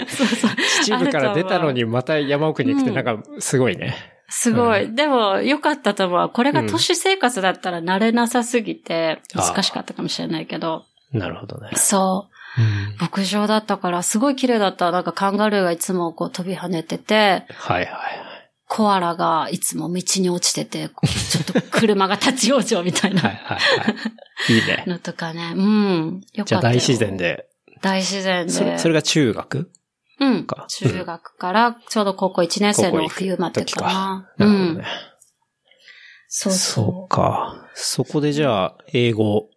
[0.07, 0.51] そうそう。
[0.83, 4.16] 秩父から出たのにまた山奥に行くってうんなんかすごいね。
[4.29, 4.91] すごい。
[4.91, 6.29] うでも、良かったと思う。
[6.29, 10.85] これが都市生活だったら慣れなさすぎて、うん難しかったかもしれないけど。
[11.11, 11.71] なるほどね。
[11.75, 12.61] そう。
[12.61, 14.91] うん牧場だったから、すごい綺麗だった。
[14.91, 17.87] なんかカンガルーがいつもこう飛び跳ねてて、はいはい
[18.69, 23.21] コアラがいつも道に落ちてて、ちょっと車が立ち往生みたいはい。
[23.21, 23.91] はないはいは
[24.49, 24.53] い。
[24.53, 24.83] いいね。
[24.87, 25.53] のとかね。
[25.55, 26.21] うん。
[26.33, 26.59] よじゃかったよ。
[26.59, 27.15] あ大自然。
[27.15, 27.47] で。
[27.81, 28.51] 大自然で。
[28.51, 29.71] それ、それが中学？
[30.19, 30.65] うんか。
[30.69, 34.31] 中学からちょうど高校1年生の冬までかな。
[34.39, 34.47] うん。
[34.47, 34.87] なるほどね。
[36.27, 37.69] そうそそうか。
[37.73, 39.49] そこでじゃあ、英語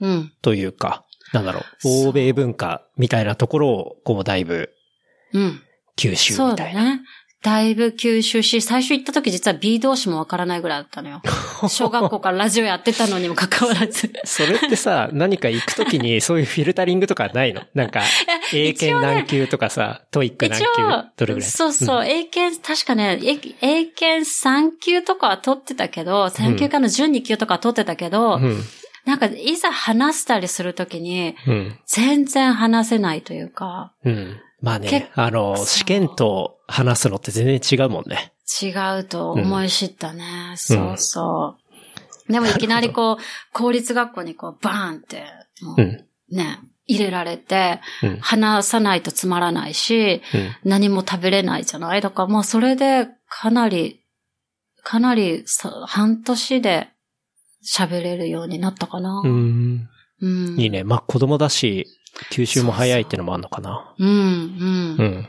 [0.00, 0.06] う。
[0.06, 0.32] うん。
[0.42, 4.70] というか、なんだろそうう、欧米文化みたいなところを、こう、だいぶ
[5.32, 5.62] うん。
[5.96, 6.84] 吸収そうみたいな。
[6.84, 7.02] だね。
[7.42, 11.22] だいぶ吸収し、最初行った時実は B 同士もわからないぐらいだったのよ。
[11.68, 14.12] 小学校からラジオやってたのにもかかわらず。
[14.24, 17.62] それってさ、何か行くときにそういうフィルタリングとかないの？
[17.74, 18.02] なんか、
[18.52, 20.64] 英検何級とかさ、 TOEIC 何級？
[21.16, 21.48] どれぐらい？
[21.48, 28.62] そうそう、英検、確かね、英英検3級とかは取ってたけど、3級からの12級とかは取ってたけど、うん。
[29.04, 31.78] なんかいざ話したりするときに、うん。
[31.86, 34.40] 全然話せないというか、うん。
[34.60, 38.32] まあ結ね、あの、試験と話すのって全然違うもんね。
[38.62, 40.54] 違うと思い知ったね。
[40.56, 41.56] そうそ
[42.28, 42.32] う。
[42.32, 43.16] でもいきなりこう、
[43.52, 45.24] 公立学校にこう、バーンって、
[45.62, 45.82] もう。
[45.82, 48.16] うんね、入れられて、うん。
[48.18, 50.56] 話さないとつまらないし、うん。
[50.64, 52.00] 何も食べれないじゃない？
[52.00, 54.02] だからもうそれでかなり、
[54.82, 56.88] かなりさ半年で
[57.64, 59.22] 喋れるようになったかな。
[59.24, 59.88] うん。
[60.20, 60.60] うん。
[60.60, 60.82] いいね。
[60.82, 61.86] まあ子供だし、
[62.32, 63.94] 吸収も早いってのもあるのかな。
[63.96, 64.12] うん、う。
[64.12, 65.28] うんん。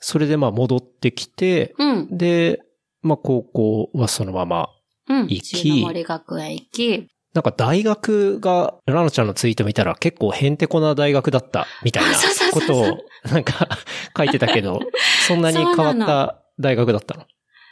[0.00, 2.16] それでまあ戻ってきて、うん。
[2.16, 2.60] で、
[3.02, 4.68] まあ高校はそのまま、
[5.08, 5.22] うん。
[5.22, 7.08] 行き中野森学園行き。
[7.34, 12.10] なんか大学が、ラナちゃんのツイート見たら結構へんてこな大学だったみたいな
[12.52, 12.98] ことを
[13.30, 13.68] なんか
[14.16, 14.80] 書いてたけど、
[15.26, 17.24] そんなに変わった大学だったの？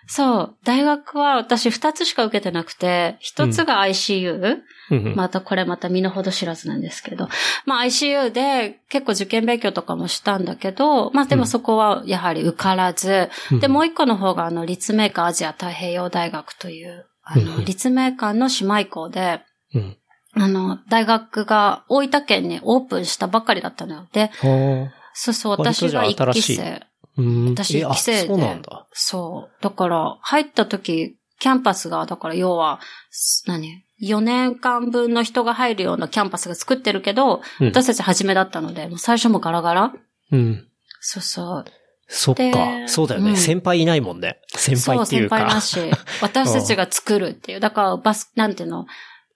[0.07, 0.57] そう。
[0.65, 4.59] 大学は私二つしか受けてなくて、一つが ICU、
[4.91, 5.15] うんうん。
[5.17, 7.29] またこれまた身の程知らずなんですけど、
[7.65, 19.41] まあ ICU で結構受験勉強とかもしたんだけど、まあでもそこはやはり受からず、で、もう一個の方があの立命館アジア太平洋大学という、あうんの、立命館の姉妹校で、
[19.75, 19.97] うん。
[20.39, 24.07] あの、大学が大分県にオープンしたばっかりだったのよ。
[24.13, 26.87] で、はそうそう、私が一期生。
[27.17, 28.87] 私えあ一期生でそうなんだ。
[28.93, 29.63] そう。
[29.63, 39.95] だから、入った時、キャンパスが、だから要は、す何 ?4 年間分の人が入るようなキャンパスが作ってるけど、うん私たち初めだったので、もう最初もガラガラ
[40.33, 40.67] うん。
[41.01, 41.65] そうそう。
[42.09, 42.43] そっか。
[42.43, 44.39] でそうだよね、うん先輩いないもんね。
[44.49, 45.39] 先輩っていうか。
[45.39, 45.81] そう、先輩なし。
[46.23, 47.61] 私たちが作るっていう。
[47.61, 48.87] だから、バス、なんていうの、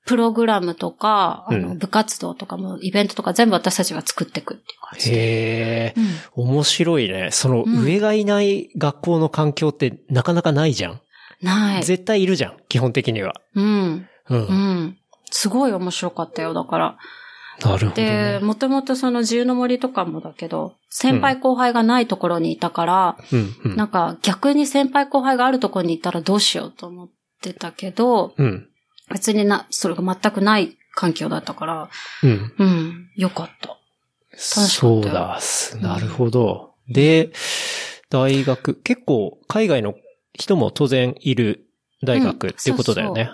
[0.07, 5.17] プログラムとか、あの、うん部活動とかも、イベントとか全部私たちが作っていくっていう感じで。
[5.17, 6.01] へえ、
[6.37, 7.29] うん面白いね。
[7.31, 11.01] そのうん上がいない学校の環境ってなかなかないじゃん。
[11.43, 11.85] ない。
[11.85, 12.57] 絶対いるじゃん。
[12.69, 13.35] 基本的には。
[13.55, 14.09] うん。
[14.29, 14.47] うん。
[14.47, 14.97] うん。
[15.31, 16.99] すごい面白かったよ、だから。
[17.63, 18.39] なるほど、で、ね。
[18.41, 23.77] もともとその自由の森とかもだけど、先輩後輩がないところにいたから、うん、うん。
[23.77, 27.09] なんか逆に先輩後輩があるところにいたらどうしようと思っ
[27.43, 28.70] てたけど、うん。
[29.11, 31.89] 別にな、それが全くない環境だったから、
[32.23, 32.53] うん。
[32.59, 33.77] うん、よかった。
[34.37, 35.39] そうだ。
[35.81, 36.75] なるほど。
[36.89, 37.33] で、
[38.09, 39.95] 大学、結構海外の
[40.35, 41.67] 人も当然いる
[42.03, 43.31] 大学うんっていうことだよね。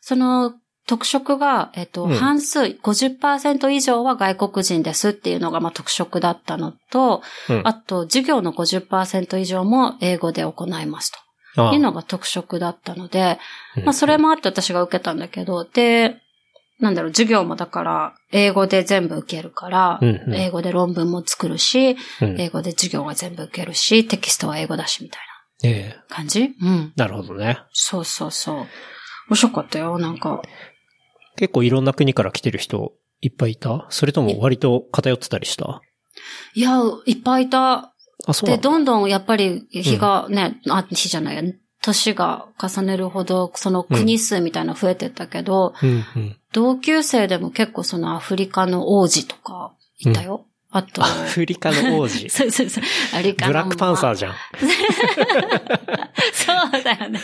[0.00, 0.54] その
[0.86, 11.23] 特色が、えっと、うん半数、50%以上は外国人ですっていうのが、まあ、特色だったのと、うんあと、授業の50%以上も英語で行いますあと
[11.56, 13.38] いうのが特色だったので、
[13.76, 16.16] うんまあ、それもあって私が受けたんだけど、で、
[16.80, 25.22] なんだろう、授業もだから、英語で全部受けるから、うんうん英語で論文も作るし、うん英語で授業が全部受けるし、テキストは英語だし、みたい
[25.62, 26.50] ええな感じ？
[26.60, 26.92] うん。
[26.96, 27.60] なるほどね。
[27.72, 28.56] そうそうそう。
[28.56, 30.42] 面白かったよ、なんか。
[31.36, 33.86] 結構いろんな国から来てる人いっぱいいた？
[33.88, 35.80] それとも割と偏ってたりした？
[36.54, 37.93] いや、いっぱいいた。
[38.26, 38.58] あ、そうで。
[38.58, 41.42] どんどんやっぱり日がね、あ、日じゃないや、
[41.82, 46.36] 年が重ねるほど、その国数みたいなの増えてったけど、うんうん。
[46.52, 50.46] 同級生でも結構そのアフリカの王子とかいたよ。
[50.76, 52.28] あとア、フリカの王子？
[52.30, 52.84] そうそうそう。
[53.12, 54.14] アフリカのブラックパンサーー。
[54.16, 54.34] じゃん。
[56.32, 57.20] そうだよね。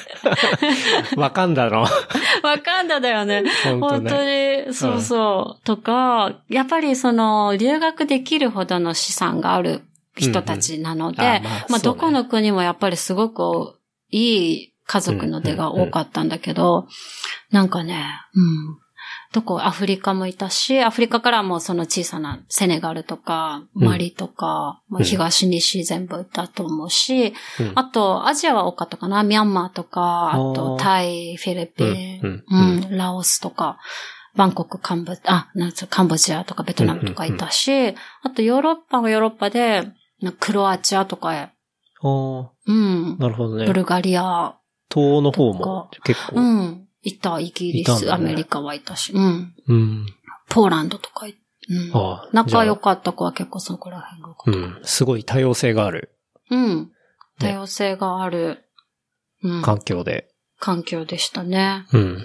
[1.16, 1.80] わかんだろ。
[1.80, 3.42] わかんだだよね。
[3.64, 4.66] 本当ね。
[4.68, 5.64] に、そうそう。
[5.64, 9.82] とか、やっぱりその、留学できるほどの資産がある
[10.16, 13.78] 人たちなので、うんうんあまあどこの国もやっぱりすごく
[14.10, 16.88] いい家族の出が多かったんだけど、
[17.50, 18.78] なんかね、うん。
[19.32, 23.86] どこ、アフリカもいたし、アフリカからもその小さなセネガルとか、うん。
[23.86, 25.04] マリとか、まあ、うん。
[25.04, 27.72] 東西全部いたと思うし、うん。
[27.76, 29.22] あと、アジアは多かったかな。
[29.22, 32.44] ミャンマーとか、あと、タイ、フィリピン、うん。
[32.50, 32.96] うん。
[32.96, 33.78] ラオスとか、
[34.34, 39.94] バンコク、カンボ、あ、なんつうカンボジアとかベトナムとかいたし、あとヨーロッパはヨーロッパで、な
[40.38, 41.50] クロアチアとかへ、
[42.02, 43.72] あーうん、なるほどねブ。
[43.72, 44.56] ルガリア、
[44.92, 46.36] 東欧の方も結構。
[46.36, 50.06] うん、いた、イギリス、ねアメリカはいたし、うん、うん。
[50.48, 51.36] ポーランドとかい、
[51.68, 54.80] うん、ああ仲良かった子は結構そこら辺が多かうった。
[54.80, 54.84] ん。
[54.84, 56.16] すごい多様性がある
[56.50, 56.90] うん、
[57.38, 58.64] 多様性がある、
[59.42, 60.28] うん、環境で。
[60.58, 61.86] 環境でしたね。
[61.92, 62.18] うん。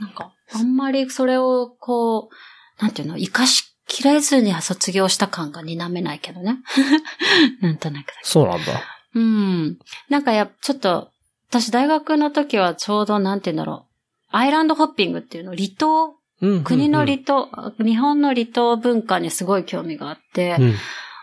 [0.00, 6.58] なんか、あんまりそれを、こう、なんていうの、活かしきれずに卒業した感が否めないけどね。
[7.60, 8.64] なんとなくそうなんだ。
[9.14, 9.20] ど。
[9.20, 9.78] うん。
[10.08, 11.10] なんかや、ちょっと、
[11.48, 14.30] 私大学の時はちょうど、なんていうんだろう。
[14.30, 16.62] アイランドホッピングっていうの、離島、うん。
[16.62, 17.50] 国の離離島、
[17.84, 20.74] 日本の離島文化にすごい興味があって、うん。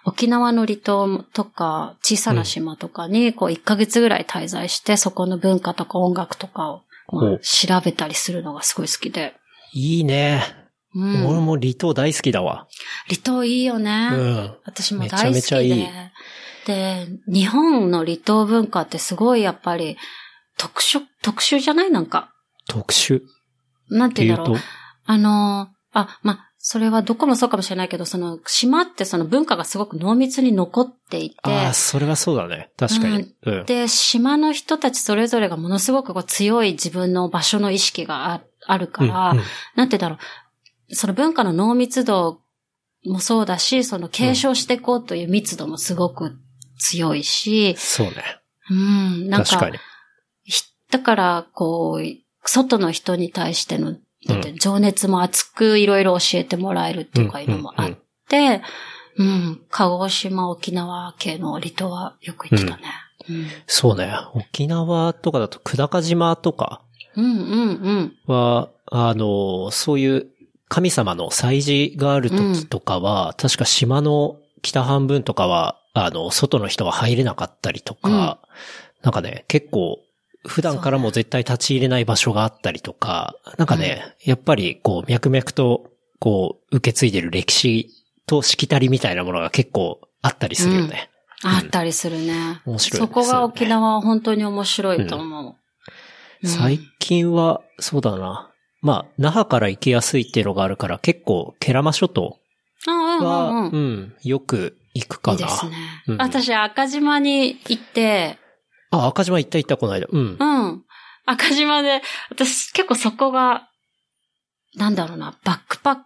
[0.04, 6.82] 沖縄の離島とか、小さな島とかに、こう、1ヶ月ぐらい滞在して、そこの文化とか音楽とかを、
[7.14, 9.36] まあ調べたりするのがすごい好きで。
[9.72, 10.67] いいね。
[10.96, 11.28] うん。
[11.28, 12.68] 俺も離島大好きだわ。
[13.08, 14.10] 離島いいよね。
[14.12, 14.58] うん。
[14.66, 15.30] 私も大好きで。
[15.32, 15.88] めちゃめちゃいい
[16.66, 19.98] で、日本の離島文化ってすごいやっぱり
[20.58, 21.92] 特殊、特殊じゃない？
[21.92, 22.34] なんか。
[22.68, 23.24] 特殊っ
[23.90, 24.58] なんて言うんだろう。。
[25.06, 32.72] あのー、あ、まあ、それはどこもそうかもしれないけど、その島ってその文化がすごく濃密に残っていて、ああ、それはそうだね。
[32.76, 33.34] 確かに。
[33.46, 33.66] うん。
[33.66, 39.44] で、島の人たちそれぞれがものすごくこう強い自分の場所の意識がああるから、うんうん
[39.76, 40.47] なんて言うんだろう。
[40.90, 42.42] その文化の濃密度
[43.06, 46.38] もそうだし、その継承していこうという密度もすごく
[46.80, 48.14] 強いし、そうね。
[48.70, 49.80] うん、なんか、確か
[50.90, 52.06] だから、こう、
[52.44, 53.96] 外の人に対しての、
[54.26, 57.98] なんて情熱も熱くいろいろ教えてもらえるっていうか、いうのもあっ
[58.30, 58.62] て、
[59.18, 62.84] うん、鹿児島、沖縄系の離島はよく行ってたね。
[63.30, 64.14] うん、そうね。
[64.34, 66.82] 沖縄とかだと久高島とか
[67.16, 68.34] うん、うん、うん。
[68.34, 70.28] は、あの、そういう
[70.70, 78.40] 神様の祭事がある時とかは、確か島の北半分とかは、あの、外の人は入れなかったりとか、
[79.02, 80.00] なんかね、結構、
[80.46, 87.90] 普段からも絶対立ち入れない場所があったりとか、なんかね、やっぱりこう、脈々と、こう、受け継いでる歴史
[88.26, 91.10] としきたりみたいなものが結構あったりするよね。
[91.44, 92.62] あったりするね。
[92.66, 95.46] 面白いそこが沖縄は本当に面白いと思う。
[95.46, 95.56] うん
[96.46, 98.52] 最近は、そうだな。
[98.82, 102.38] まあ、那覇から行きやすいっていうのがあるから、結構、ケラマ諸島
[102.86, 105.40] は、うんうんうん、よく行くかな。
[105.40, 105.76] いいですね。
[106.08, 108.38] うん私、赤島に行って、
[108.92, 110.08] あ、赤島行った行った、この間。
[110.10, 110.46] うんう。
[110.46, 110.84] ん。
[111.26, 113.68] 赤島で、私結構そこが、
[114.76, 115.98] なんだろうな、バックパッ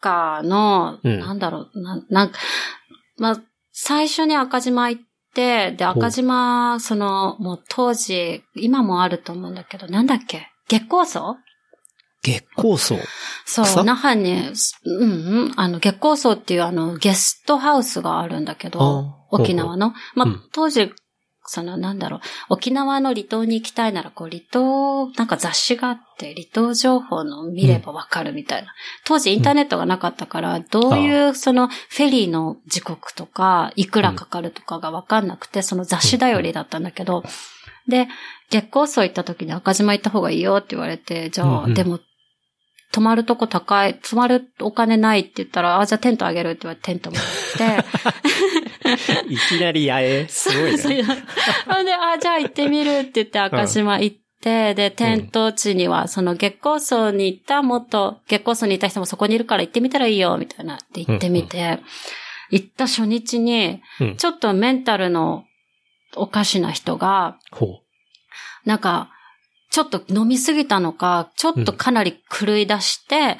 [0.00, 2.38] カーの、うんなんだろう、ななんか、
[3.18, 3.40] まあ、
[3.72, 5.02] 最初に赤島行っ
[5.34, 10.48] て、で、赤島、その、もう当時、今もあると思うんだけど、なんだっけ？
[10.68, 11.36] 月光荘？
[12.26, 12.98] 月光荘。
[13.44, 13.84] そう、草？
[13.84, 14.50] 那覇に、
[14.84, 19.94] うんうん、あの、月光荘っていうあの、ゲストハウスがあるんだけど、あ沖縄の。
[20.14, 20.42] まあ、うん。
[20.52, 20.92] 当時、
[21.48, 28.74] その、なんだろう、沖縄の離島に行きたいなら、こう、離島、なんか雑誌があって、離島情報の見ればわかるみたいな。
[29.04, 37.22] 当時インターネットがなかったから、どういう、その、フェリーの時刻とか、いくらかかるとかがわかんなくて、その雑誌頼りだったんだけど、
[37.86, 38.08] で、
[38.50, 41.74] 月光荘行った時に赤島行った方がいいよって言われて、じゃあ、うんうん。
[41.74, 42.00] でも、
[42.96, 47.84] 泊まるとこ高い、泊まるお金ないって言ったら、あ、じゃあテントあげるって言われてテントもらっ
[49.28, 50.26] て、 いきなり八重。
[50.28, 50.78] すごいね。
[50.78, 50.94] そう
[51.84, 60.76] で、あ、じゃあ行ってみるって言って赤島行って、で、テント地には、その月光荘に行った元、月光荘にいた人もそこにいるから行ってみたらいいよ、みたいな。
[60.76, 61.80] って行ってみて、
[62.50, 64.16] 行った初日に、うん。
[64.16, 65.44] ちょっとメンタルの
[66.14, 67.82] おかしな人が、ほ
[68.64, 69.10] なんか、
[69.76, 73.36] ちょっと飲みすぎたのか、ちょっとかなり狂い出して、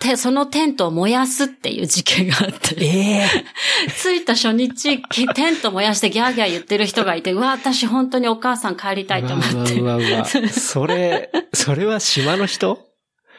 [0.00, 2.74] で、そのテントを燃やすっていう事件があって。
[2.84, 2.88] え
[3.20, 3.26] え
[4.02, 9.78] 着いた初日、きテント燃やしてギャーギャー言ってる人がいて、うわ、私本当にお母さん帰りたいと思って。
[9.78, 12.80] うわうわうわ それ、それは島の人？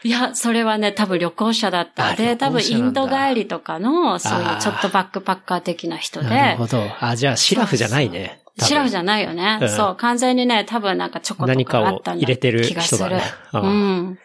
[0.04, 2.12] いや、それはね、多分旅行者だった。
[2.12, 6.90] あで、多分インド帰りとかの、そういうちょっとバックパッカー的な人なでる、ほど。
[7.02, 8.40] あ、じゃあ、シラフじゃないね。
[8.60, 9.60] シラフじゃゃないよね。
[9.62, 12.98] うんそう、完全にね、多分なんかチョコと何かをかあったんだ入れてる気がする。
[12.98, 13.24] 人だね。
[13.52, 14.20] あうーん。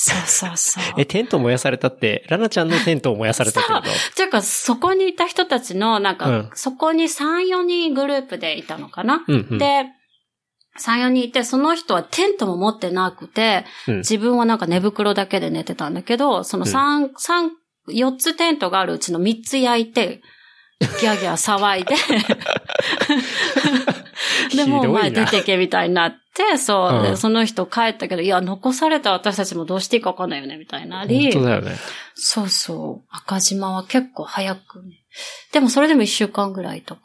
[0.00, 0.84] そうそうそう。
[1.00, 4.14] え、テント燃やされたって、ラナちゃんのテントを燃やされたってこと？
[4.14, 9.58] ていうか、そこにいた人たちの、なんか、うんそこに3、4人グループでいたのかな、うんうん。
[9.58, 9.86] で、
[10.78, 17.50] 3、4人いて、その人はテントも持ってなくて、うん自分はなんか寝袋だけで寝てたんだけど、その3、三
[17.88, 20.20] 4つテントがあるうちの3つ焼いて、
[20.80, 21.94] ギャーギャー騒いで、
[24.56, 31.32] で、もうお前出てけみたいになって、そう、うんでその人帰ったけど、いや、残された私たちもどうしていいかわかんないよね、みたいなり。
[31.32, 31.76] 本当だよね。
[32.14, 33.08] そうそう。
[33.10, 35.04] 赤島は結構早くね。
[35.52, 37.00] でもそれでも1週間ぐらいとか。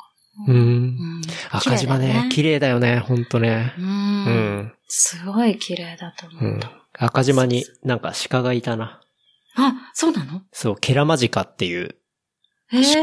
[0.48, 0.60] うんう。
[0.60, 1.22] ん
[1.52, 3.74] 赤島ね、綺麗だよね、ほんとね。
[3.78, 3.82] う。
[3.82, 4.74] うんん。
[4.88, 6.72] すごい綺麗だとうん思った。。
[7.06, 9.02] 赤島になんか鹿がいたな。
[9.56, 10.42] あ、そうなの？
[10.52, 11.96] そう、ケラマジカっていう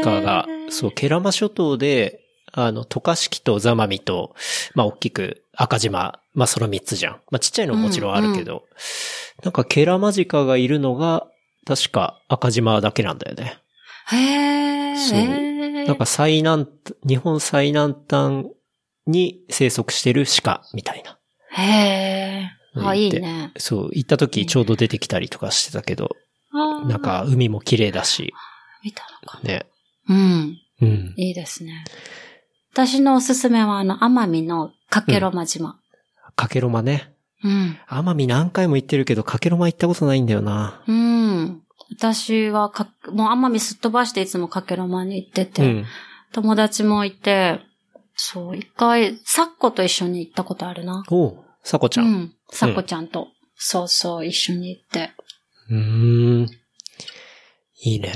[0.01, 2.19] 鹿が、そう、ケラマ諸島で、
[2.51, 4.35] あの、渡嘉敷とザマミと、
[4.75, 7.13] まあ、大きく赤島、まあ、その三つじゃん。
[7.31, 8.65] まあ、ちっちゃいのももちろんあるけど、
[9.43, 11.27] なんかケラマジカがいるのが、
[11.65, 13.57] 確か赤島だけなんだよね。
[14.07, 14.97] へー。
[14.97, 16.67] そうなんか最南、
[17.07, 18.47] 日本最南端
[19.07, 21.17] に生息してる鹿みたいな。
[21.53, 22.87] へー。
[22.87, 23.51] あ、いいでね。
[23.57, 26.15] そう、行った時ちょうど出てきたりとかしてたけど、
[26.53, 28.33] なん、か海も綺麗だし、
[28.83, 29.49] 見たのかな？
[29.49, 29.65] ね。
[30.09, 30.57] うん。
[30.81, 31.13] うん。
[31.17, 31.85] いいですね。
[32.73, 35.79] 私のおすすめは、あの、奄美のかけろま島。
[36.35, 37.13] かけろまね。
[37.43, 37.77] うん。
[37.87, 40.83] 奄美何回も行ってるけど、かけろま行ったことないんだよな。
[40.87, 41.61] うん。
[41.91, 45.85] 私はか、もう奄美すっ飛ばしていつもかけろまに行ってて、うん。
[46.31, 47.59] 友達もいて、
[48.15, 51.03] そう、一回、サッコと一緒に行ったことあるな。
[51.09, 52.01] おう、さこちゃ。
[52.01, 52.33] うんん。
[52.49, 55.11] サッコちゃんと、そうそう、一緒に行って。
[55.69, 56.47] うーん。
[57.83, 58.13] いいね。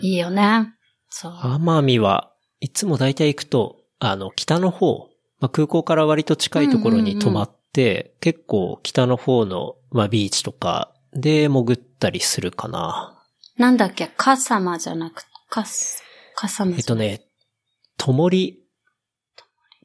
[0.00, 0.74] いいいよね。
[1.10, 1.32] そう。
[1.32, 5.08] 奄美はいつも大体行くと、あの、北の方、
[5.38, 13.18] まあ、空港から割と近いところに泊まって、結構北の方の、まあ、ビーチとかで潜ったりするかな。
[13.58, 16.02] なんだっけ、カサマじゃなくて、カス、
[16.34, 17.22] カサマえっとね、
[17.98, 18.62] ともり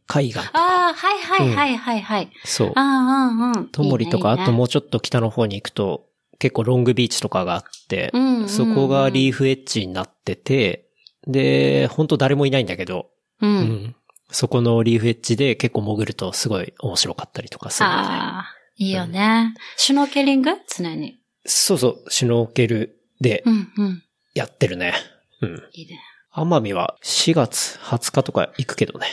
[0.07, 0.39] 海岸。
[0.39, 2.31] ああ、はいはいはいはいはい。
[2.45, 2.71] そう。
[2.75, 2.83] ああ、
[3.27, 3.67] うんうん。
[3.67, 6.06] ともりとか、いいねあともうちょっと北の方に行くと、
[6.39, 10.87] 結構ロングビーチとかがあって、うんうんうんそこがリーフエッジになってて、
[11.27, 13.09] で、本当誰もいないんだけど、
[13.41, 13.47] う。
[13.47, 13.95] うんん
[14.29, 17.89] そこのリーフエッジで結構潜るとすごい面白かったりとかする。
[17.89, 18.45] ああ、
[18.77, 19.53] いいよね。
[19.75, 20.51] シュノーケリング？
[20.67, 21.19] 常に。
[21.45, 24.03] そうそう、シュノーケルでうんうん。
[24.33, 24.93] やってるね。
[25.41, 25.63] うん。
[25.73, 25.99] いいね。
[26.33, 29.07] 奄美は4月20日とか行くけどね。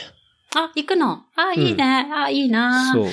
[0.55, 1.23] あ、行くの？
[1.35, 2.09] あ、いいね。
[2.13, 2.93] あ、いいな。
[2.93, 3.07] そう。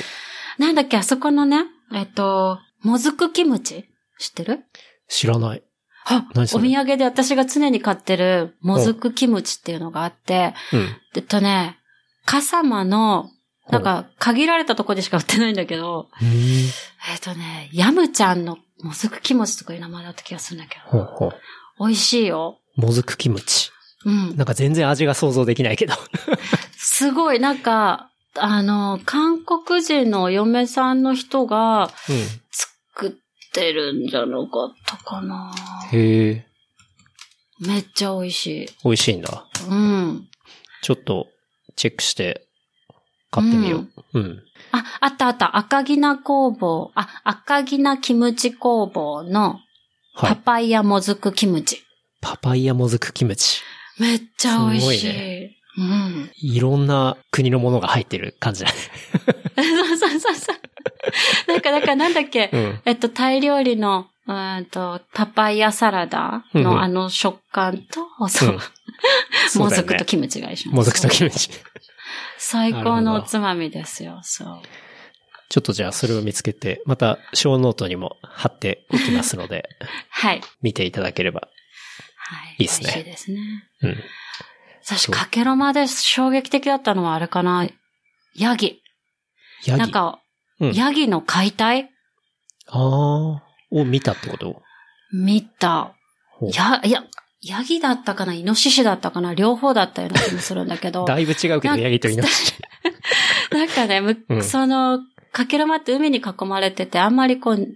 [0.59, 3.89] なんだっけ、あそこのね、えっと、もずくキムチ？
[4.23, 4.61] 知ってる？
[5.09, 5.63] 知らない。
[6.05, 10.89] あ、お土産で私が常に買ってるもずくキムチっていうのがあって、うん。
[11.15, 11.79] えっとね、
[12.25, 13.31] 笠間の、
[13.71, 16.31] なんか、限られたとこでしか売ってないんだけど、うーん。
[17.13, 21.33] えっとね、ヤムちゃんのもずくキムチとかいう名前だった気がするんだけど、ほうほう。
[21.79, 22.59] 美味しいよ。
[22.77, 23.71] もずくキムチ。
[24.05, 24.37] うん。
[24.37, 25.95] なんか全然味が想像できないけど。
[26.77, 32.17] すごい、なんか、あの、韓国人のお嫁さんの人がうん。
[33.53, 35.53] 作ってるんじゃなかったかな。
[35.93, 36.47] へえ。
[37.61, 38.69] めっちゃ美味しい。
[38.85, 39.47] 美味しいんだ。
[39.69, 40.29] うん。
[40.83, 41.29] ちょっと、
[41.77, 42.47] チェックして、
[43.31, 43.85] 買ってみよ
[44.15, 44.19] う。
[44.19, 44.43] うん。
[44.73, 45.57] あ、あったあった。
[45.57, 46.91] 赤ギナ工房。
[46.95, 49.61] あ、赤ギナキムチ工房の
[50.15, 50.31] はい。
[50.31, 51.83] パパイヤもずくキムチ。
[52.21, 53.63] パパイヤもずくキムチ。
[53.99, 54.99] めっちゃ美味しい。
[54.99, 56.31] すごいうん。
[56.37, 58.77] いろんな国のものが入ってる感じだね。
[59.57, 60.57] そうそうそうそう。
[61.49, 62.81] なんか、だからなんだっけ、うん。
[62.85, 68.61] えっと、タイ料理の、うーんと、パパイヤサラダのあの食感と、 そうう、ん
[69.49, 71.51] そうもずくとキムチが一緒にもずくとキムチ。
[72.39, 74.63] 最高のおつまみですよ、そう。
[75.49, 79.69] ちょっとじゃあそれを見つけて、またショーノートにも貼っておきますので、
[80.11, 80.41] はい。
[80.63, 81.49] 見ていただければ。
[82.17, 82.57] はい。
[82.59, 83.41] いいっすね美味しいですね。
[83.83, 84.05] うん。
[84.85, 87.67] 私、かけろまで衝撃的だったのはあれかな？
[88.35, 88.81] ヤギ。
[89.67, 89.79] ヤギ。
[89.81, 90.23] なんか、うん
[90.75, 91.91] ヤギの解体？
[92.69, 94.63] ああ、を見たってこと？
[95.13, 95.95] 見た。
[96.55, 97.05] や、いや、
[97.43, 98.35] ヤギだったかな？
[98.35, 99.35] イノシシだったかな？
[99.35, 101.05] 両方だったような気もするんだけど。
[101.07, 102.55] だいぶ違うけど、ヤギとイノシシ。
[103.53, 104.45] なんかね、むうん。
[104.45, 105.01] その、
[105.33, 107.67] かけるまって海に囲まれてて、あんまりこう、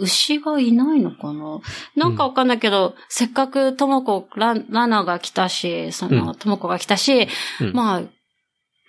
[0.00, 1.60] 牛がいないのかな？
[1.94, 7.28] なんかわかんないけど、せっかくともこ、ララナが来たし、その、ともこが来たし、
[7.60, 7.72] うん。
[7.72, 8.02] まあ、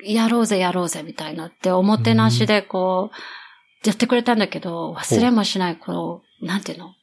[0.06, 3.16] やろうぜやろうぜみたいなって、おもてなしでこう、
[3.86, 6.94] やってくれたんだけど、忘れもしない、こう、なんていうの？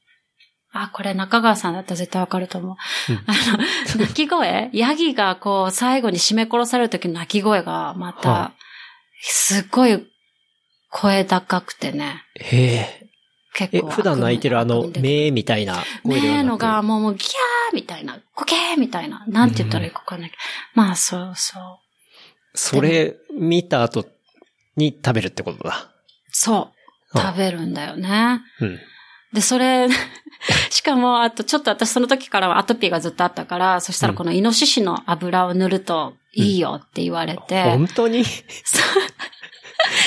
[0.73, 2.77] あ、これ中川さんだったら絶対わかると思う。
[3.13, 3.33] うんあ
[3.99, 4.71] の、鳴き声？
[4.73, 8.53] ヤギがこう、最後に締め殺される時の鳴き声が、また、は
[9.21, 10.07] すっごい
[10.91, 12.23] 声高くてね。
[12.37, 12.77] へえ。
[12.77, 13.91] え、結構。
[13.91, 16.45] 普段泣いてるあの、目みたいな声ではなく？
[16.45, 20.41] ねのが、もう、もう、ギャーみたいな、コケーみたいな、なんて言ったらいいかわかんないけど。
[20.75, 21.63] まあ、そうそう。
[22.55, 24.07] それ見た後
[24.77, 25.91] に食べるってことだ。
[26.31, 26.73] そ
[27.15, 27.19] う。
[27.19, 28.41] あ食べるんだよね。
[28.61, 28.79] うん。
[29.33, 29.89] で、それ、
[30.71, 38.25] しかも、あと、ちょっと私その時からはアトピーがずっとあったから、そしたらこのイノシシの油を塗るといいよって言われて、本当に？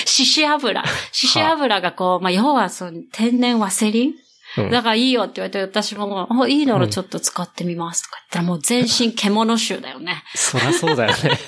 [0.05, 0.83] 獅子油。
[1.11, 4.09] 獅子油がこう、まあ、要はその天然ワセリン？
[4.09, 10.23] うんだからいいよって言われて、私も、あ、いいならちょっと使ってみますとか言ったら、もう全身獣臭だよね。
[10.35, 11.39] そらそうだよね。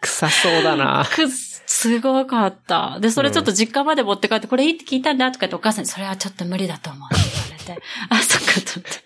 [0.00, 1.06] 臭そうだな。
[1.14, 1.28] くっ、
[1.66, 2.98] すごかった。
[3.00, 7.22] で、それちょっと実家まで持って帰って、これいいって聞いたんだとか言ってお母さんに、それはちょっと無理だと思うって
[7.66, 9.02] 言われて、あ、そっかと思って。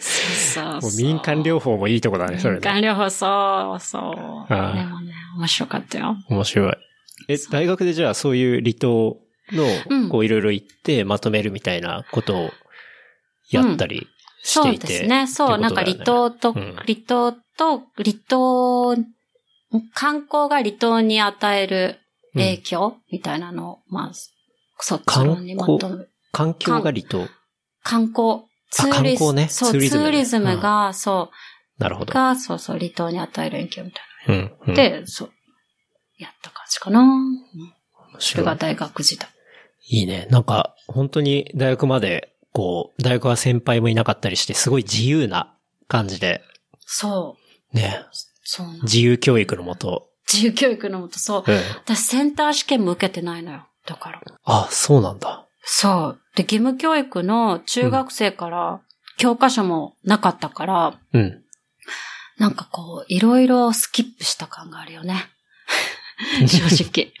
[0.00, 0.92] そうそう。
[0.96, 2.90] 民間療法もいいとこだね、それ民間ね。
[2.90, 4.48] 療法、そう、そう。
[4.48, 6.16] でもね、面白かったよ。
[6.28, 6.76] 面白い。
[7.28, 9.18] え、大学でじゃあそういう離島
[9.52, 12.50] うんの、こういろいろ行ってまとめるみたいなことを
[13.50, 14.08] やったり
[14.42, 14.86] しそうていて。
[14.86, 15.26] ですね。
[15.26, 18.96] そう、なんか離島と、うん離島と、離島、
[19.94, 21.98] 観光が離島に与える
[22.34, 24.12] 影響みたいなのを、まあ、
[24.78, 27.28] そっちのにまとめ、環境が離島？
[27.82, 31.30] 観光、ツーリ観光ねそう、ツーリズムねツーリズムが、そ
[31.78, 32.12] う、なるほど。
[32.12, 34.52] が、そうそう、離島に与える影響みたいうん。
[34.68, 34.74] うんな。
[34.74, 35.32] で、そう、
[36.18, 37.04] やった感じかな。
[38.18, 39.28] それが大学時代。
[39.88, 40.28] いいね。
[40.30, 45.56] なんか、本当に大学まで、こう、大学は先輩もいなかったりして、すごい自由な
[45.88, 46.42] 感じで、
[46.80, 47.36] そ
[47.72, 48.04] う、ね、
[48.42, 48.66] そう。
[48.82, 50.08] 自由教育のもと。
[50.32, 51.44] 自由教育のもと、そう。
[51.46, 51.56] うん。
[51.84, 53.66] 私センター試験も受けてないのよ。
[53.86, 54.20] だから。
[54.44, 55.46] あ、そうなんだ。
[55.62, 56.20] そう。
[56.36, 58.80] で、義務教育の中学生から
[59.18, 61.42] 教科書もなかったから、うん。
[62.38, 65.26] なんかこう、いろいろスキップした感があるよね。
[66.46, 67.12] 正直。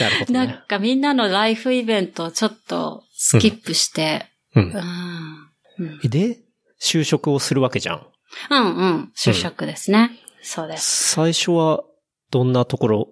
[0.00, 0.58] なるほどなんね。
[0.68, 4.60] かみんなのライフイベントをちょっとスキップして、う。
[4.60, 5.50] うんん。
[5.78, 6.38] うん、で、
[6.80, 8.06] 就職をするわけじゃん。
[8.50, 9.12] うん、うん。
[9.16, 10.12] 就職ですね。
[10.42, 11.10] そうです。
[11.14, 11.82] 最初は、
[12.30, 13.08] どんなところ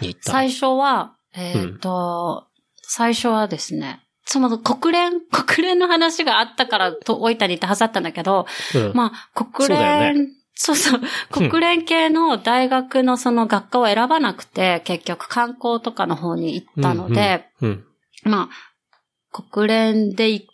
[0.00, 0.32] に行ったの？
[0.32, 2.46] 最初は、えっ、と、
[2.82, 8.92] 最初はですね、その国連、 国連の話があったからと、大分に行ったはずだったんだけど、うん。
[8.94, 11.00] まあ、国連、そうそう、
[11.30, 17.84] 国連系の大学のその学科を選ばなくて、結局観光とかの方に行ったので、うん。
[18.24, 20.48] まあ、国連でい、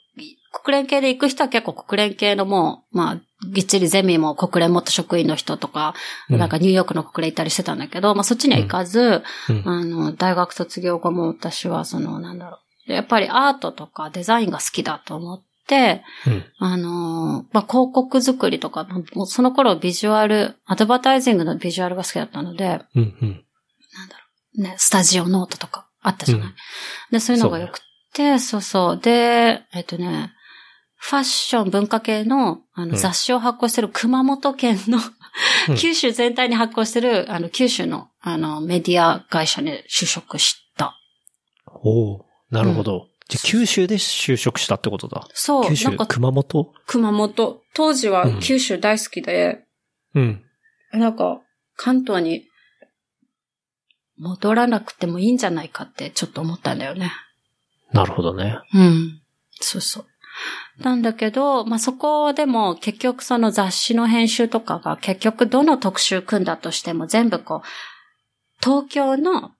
[0.52, 5.94] 国連系で行く人は結構国連系のもう、まあ、ぎっちりゼミも国連元職員の人とか、
[6.30, 12.92] うんなんかニューヨークの国連行ったりしてたんだけど、まあそっちには行かず、うんあの、大学卒業後も私はその、なんだろう。
[12.92, 16.44] やっぱりアートとかデザインが好きだと思って、うん。
[16.58, 18.84] あのーまあ、広告作りとか、
[19.14, 23.02] もうその頃ビジュアル、アドバタイジングのビジュアルが好きだったので、うん。
[23.22, 23.44] うん。
[24.56, 26.46] ね、スタジオノートとかあったじゃない。
[26.48, 26.54] うん
[27.10, 27.80] で、そういうのが良く
[28.12, 29.00] て、そうそう。
[29.00, 30.32] で、えっとね、
[31.04, 35.02] ファッション文化系のあうんの雑誌を発行してる熊本県の、うん
[35.76, 40.94] 九州全体に発行してるあの九州のあのメディア会社に就職した。
[41.66, 43.08] おおなるほど。
[43.28, 45.26] じゃあ九州で就職したってことだ。
[45.32, 46.72] そう、九州なんか熊本？
[46.86, 47.62] 熊本。
[47.74, 49.64] 当時はうん九州大好きで、
[50.14, 50.44] うん。
[50.92, 51.40] なんか
[51.76, 52.44] 関東に
[54.18, 57.10] 戻らなくてもいいんじゃないかってちょっと思ったんだよね。
[57.92, 58.58] なるほどね。
[58.74, 59.20] うん。
[59.52, 60.06] そうそう。
[60.78, 67.68] なんだけど、まあ、そこでも結局その雑誌の編集とかが結局どの特集組んだとしても全部こう、
[68.62, 69.52] 東京の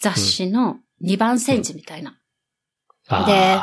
[0.00, 2.18] 雑誌の2番煎じみたいな。
[3.08, 3.60] あーで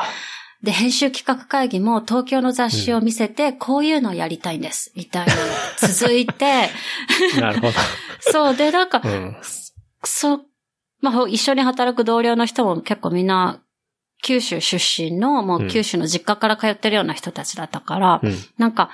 [0.63, 5.47] で、編集企画会議も東京の雑誌を見せて、こういうのをやりたいんです、みたいなのが
[5.88, 6.70] 続いて、
[7.39, 7.72] なるほ
[8.20, 9.38] そう、で、なんかど。、うん。
[10.03, 10.45] そう、
[11.01, 13.61] まあ、一緒に働く同僚の人も結構みんな、
[14.24, 18.36] 九州出身の、もう九州の実家から通ってるような人たちだったから、うん。
[18.57, 18.89] なんか、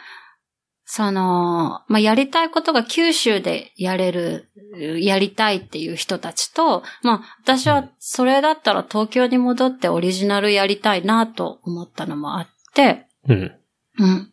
[0.85, 4.49] その、まあ、やりたいことが九州でやれる、
[4.99, 13.51] やりたいっていう人たちと、まあ、私はそれだったら東京に戻ってオリジナルやりたいなと思ったのもあって、うん。
[13.99, 14.31] うん。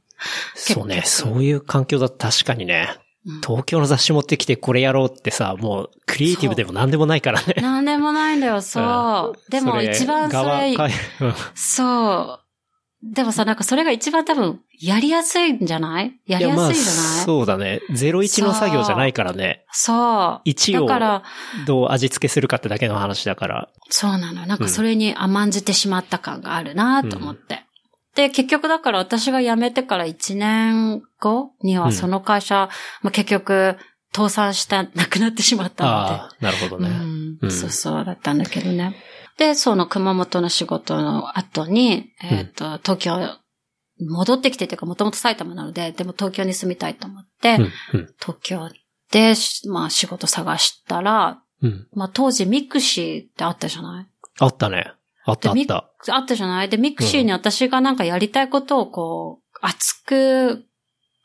[0.55, 1.03] そうね。
[1.05, 2.89] そういう環境だと確かにね。
[3.27, 7.55] うん東京の雑誌持ってきてこれやろうってさ、もうクリエイティブでも何でもないからね。
[7.61, 9.51] なんでもないんだよ、 そう。
[9.51, 10.75] でも一番それ、
[11.55, 12.41] そう。
[13.03, 16.19] でもさ、なんかそれが一番多分、やりやすいんじゃない？
[16.27, 17.25] やりやすいじゃない？
[17.25, 17.81] そうだね。
[17.91, 19.65] 01の作業じゃないからね。
[19.73, 19.93] そ
[20.45, 20.49] う。
[20.49, 21.23] 1をだから、
[21.67, 23.69] どう味付けするかってだけの話だから。
[23.89, 24.45] そうなの。
[24.47, 27.65] なんかそれに甘んじてしまった感があるなと思って。
[28.15, 32.69] で、結局だから私が辞めてから1年後にうんはその会社、
[33.03, 33.77] まあ、結局、
[34.15, 36.15] 倒産した、なくなってしまったので。
[36.15, 36.89] ああ、なるほどね。
[36.89, 38.97] うんうんそうそうだったんだけどね。
[39.39, 43.39] で、その熊本の仕事の後に、えっ、と、東京、
[44.01, 47.63] 戻ってきてというか、もともと埼玉なので、でも東京に住みたいと思って、うん、
[48.01, 48.69] うん、東京
[49.13, 49.35] で、
[49.71, 51.87] まあ仕事探したら、うん。
[51.95, 54.07] まあ当時 mixi ってあったじゃない？
[54.41, 54.93] あったね。
[55.25, 55.91] あったあでった。
[56.09, 56.69] あったじゃない？
[56.69, 60.65] で、 mixi に私がなんかやりたいことをこう、熱く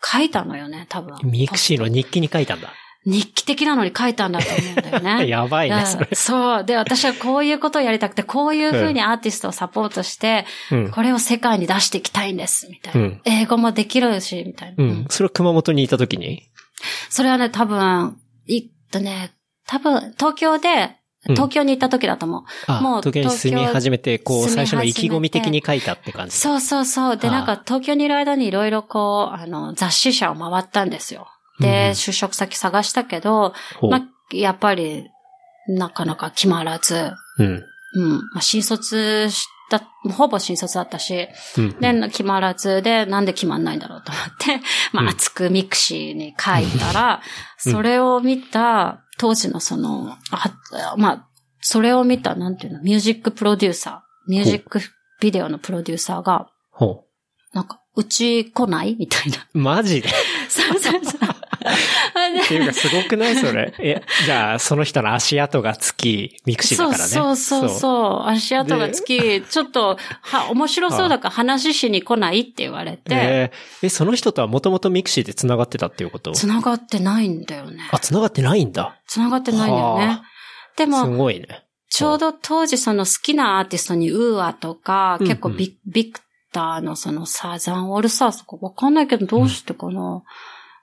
[0.04, 1.18] 書いたのよね、多分。
[1.24, 2.74] mixi の日記に書いたんだ。
[3.08, 5.28] 日記的なのに書いたんだと思うんだよね。
[5.30, 6.08] やばいね、だそれ。
[6.14, 6.66] そう。
[6.66, 10.90] で、私はこういうことをやりたくて、こういうふうにアーティストをサポートして、うん。
[10.92, 13.00] これを世界に出していきたいんです、みたいな。
[13.02, 14.84] うん英語もできるし、みたいな。
[14.84, 15.06] うん。
[15.10, 16.50] それは熊本にいた時に？
[17.10, 18.18] それはね、多分、
[18.48, 19.32] いっとね、
[19.68, 20.90] 多分、東京で、うん
[21.28, 22.44] 東京に行った時だと思う。
[22.68, 26.36] あ、もう東京に住み始めて、こう、最初の意気込み的に書いたって感じ。
[26.36, 27.18] そうそうそう。
[27.18, 31.28] で、なんか東京にいる間にいろいろこう、あの、雑誌社を回ったんですよ。
[31.30, 35.10] うんで、就職先探したけど、まあ、やっぱり、
[35.68, 37.64] なかなか決まらず、うん。
[37.96, 39.30] うん、まあ、新卒
[39.70, 41.80] した、ほぼ新卒だったし、うん。
[41.80, 44.62] で、決まらずで、なんで決まんないんだろうと思って、
[44.94, 47.22] まうんあ、熱く mixi に書いたら、
[47.66, 50.54] うんそれを見た、当時のその、あ
[50.98, 51.28] まあ、
[51.62, 54.82] それを見た、なんていうの、ミュージックプロデューサー、ミュージック
[55.20, 57.06] ビデオのプロデューサーが、ほ
[57.54, 58.96] なんか、うち来ない？
[59.00, 59.38] みたいな。
[59.54, 59.58] う。
[59.58, 60.10] マジで？
[60.50, 61.20] そうそうそう。
[62.46, 63.74] っていうか、すごくないそれ？
[63.80, 67.04] え、じゃあ、その人の足跡がつき、ミクシーだからね。
[67.06, 68.28] そうそうそうそう。
[68.30, 76.32] 足跡がつき、ちょっと、は、面白そうだから話しに来ないって言われて、えーえ、その人とはもともとミクシーで繋がってたっていうこと？
[76.32, 77.88] 繋がってないんだよね。
[77.92, 79.00] あ、繋がってないんだ。
[79.08, 80.24] 繋がってないんだよねはあ。
[80.78, 81.64] ですも、ごいね。
[81.90, 86.20] ちょうど当時その好きなアーティストにウーアとか、うんうん結構ビ,、ビク
[86.52, 90.24] ターのそのサザンオールスターズとかわかんないけどどうしてかな、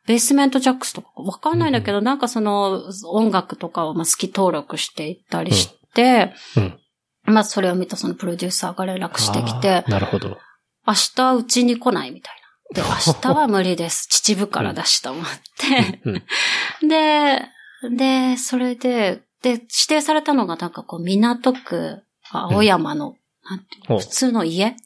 [0.07, 6.79] ベースメントジャックスとかわかんないんだけど、なんかその音楽とかをまあ好き登録していったりして、うん。
[7.25, 10.39] まあそれを見たそのプロデューサーが連絡してきてなるほど。
[10.87, 12.35] 明日うちに来ないみたい
[12.75, 12.83] な。
[12.83, 14.09] で、 明日は無理です。
[14.09, 15.25] 秩父から出した思っ
[15.59, 16.01] て。
[16.05, 16.89] うん。
[16.89, 17.49] で、
[17.97, 24.77] で、それで、で、指定されたのがなんかこう、港区、青山の、なんていう普通の家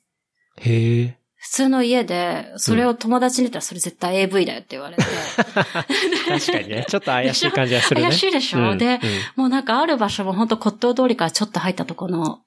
[0.58, 1.18] へえ。
[1.46, 5.02] 普通の家で、それを友達に言ったらそれ絶対 AV だよって言われて。
[5.04, 6.84] 確かにね。
[6.90, 8.08] ちょっと怪しい感じがするね。
[8.08, 9.00] 怪しいでしょ、うんで、うん
[9.36, 12.40] もうなんかある場所も本当骨董通りからちょっと入ったとこの、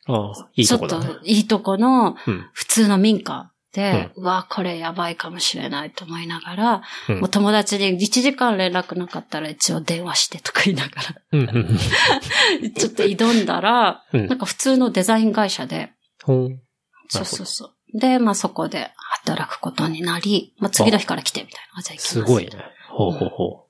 [0.55, 1.05] いいとこちょっ。
[1.05, 2.45] といいとこのうん。
[2.51, 10.91] 普通の民家で、うわ、これやばいかもしれないと思いながら、うんもう友達に1時間連絡なかったら一応電話してとか言いなが
[11.31, 11.39] うん。
[11.39, 11.45] うん。
[11.45, 15.93] ら、 ちょっと挑んだら、うんなんか普通のデザイン会社で、
[16.27, 17.73] そうそうそう。
[17.93, 21.79] で、まあそこで働くことになり、まあ次の日から来てみたいな。
[21.79, 22.51] あじゃあ行きますすごいね。
[22.89, 23.65] ほうほうほ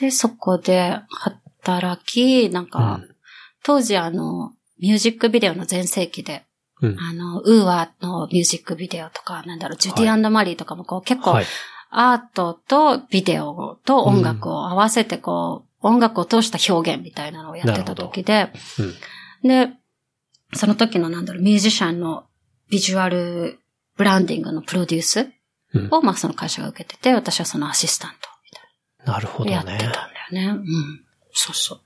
[0.00, 2.66] で、そこで働き、なんう。
[2.68, 3.00] か、
[3.62, 6.44] 当時あの、ミュージックビデオの全盛期で、
[6.80, 6.98] うん。
[6.98, 11.44] あの、ウーアのミュージックビデオとか、なんだろう、ジュディマリーとかもこう結構、はい。
[11.90, 18.52] アートとビデオと音楽を合わせてこう、音楽を通した表現みたいなのをやってた時で、
[19.42, 19.48] うん。
[19.48, 19.72] で、
[20.54, 22.24] その時のなんだろう、ミュージシャンの
[22.70, 23.58] ビジュアル
[23.96, 25.30] ブランディングのプロデュース
[25.72, 28.50] うんを、まあその会社が受けてて、私はそのアシスタントみ
[29.06, 29.92] たいなるほどねなやってたん。
[29.92, 30.58] だよね。
[30.58, 31.04] うん。
[31.32, 31.80] そうそう。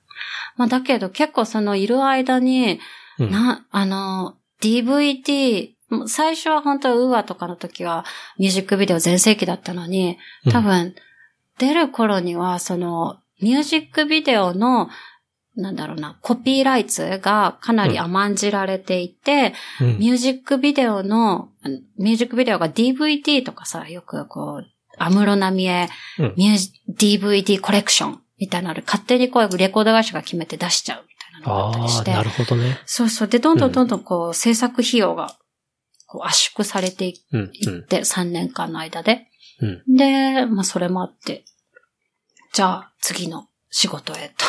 [0.57, 2.81] まあだけど結構そのいる間に、
[3.19, 5.71] うんな、あの、DVD、
[6.07, 8.05] 最初は本当はウーアとかの時は
[8.39, 10.19] ミュージックビデオ全盛期だったのに、
[10.51, 10.95] 多分、
[11.59, 14.89] 出る頃には、その、ミュージックビデオの、
[15.57, 21.51] なんだろうな、コピーライツがかなり甘んじられていて、うんミュージックビデオの、
[21.99, 24.67] ミュージックビデオが DVD とかさ、よくこう、
[24.99, 25.89] アムロナミエ、
[26.19, 26.57] うんミュー
[26.97, 32.13] ジ DVD コレクションみたいなので、勝手にこうレコード会社が決めて出しちゃうみたいなのがあったりああ、して。
[32.13, 32.79] なるほどね。
[32.87, 33.29] そうそう。
[33.29, 35.37] で、どんどんどんどんこう、制作費用が、
[36.07, 37.53] こう圧縮されていうん。
[37.67, 37.79] うん。
[37.81, 39.29] って、3年間の間で。
[39.61, 39.97] うん。
[39.97, 41.45] で、まあそれもあって、
[42.53, 44.45] じゃあ次の仕事へと、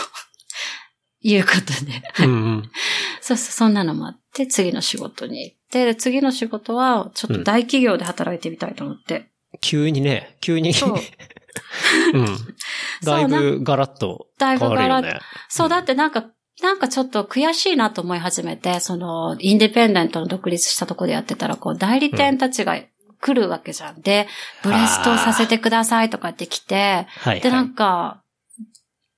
[1.28, 2.26] いうことで。
[2.26, 2.72] うんうん。
[3.20, 10.74] そうそう、そんなのもあって、次の仕事に行って、で次の仕事は、ちょっと大企業で働いてみたいと思って、急にね、急に。
[10.74, 11.00] そう。
[12.14, 12.26] うん。
[13.04, 15.20] だいぶガラッと変だいぶガラッわるよね。
[15.50, 16.26] そう、だってなんか、
[16.62, 22.80] なんかちょっと悔しいなと思い始めて、その、インディペンデントの独立したとこでやってたら、こう、代理店たちが
[23.22, 24.02] 来るわけじゃん。
[24.02, 24.28] で、
[24.62, 27.66] ブレストさせてくださいとかって来て、はい、で、なはい。
[27.66, 28.22] んか、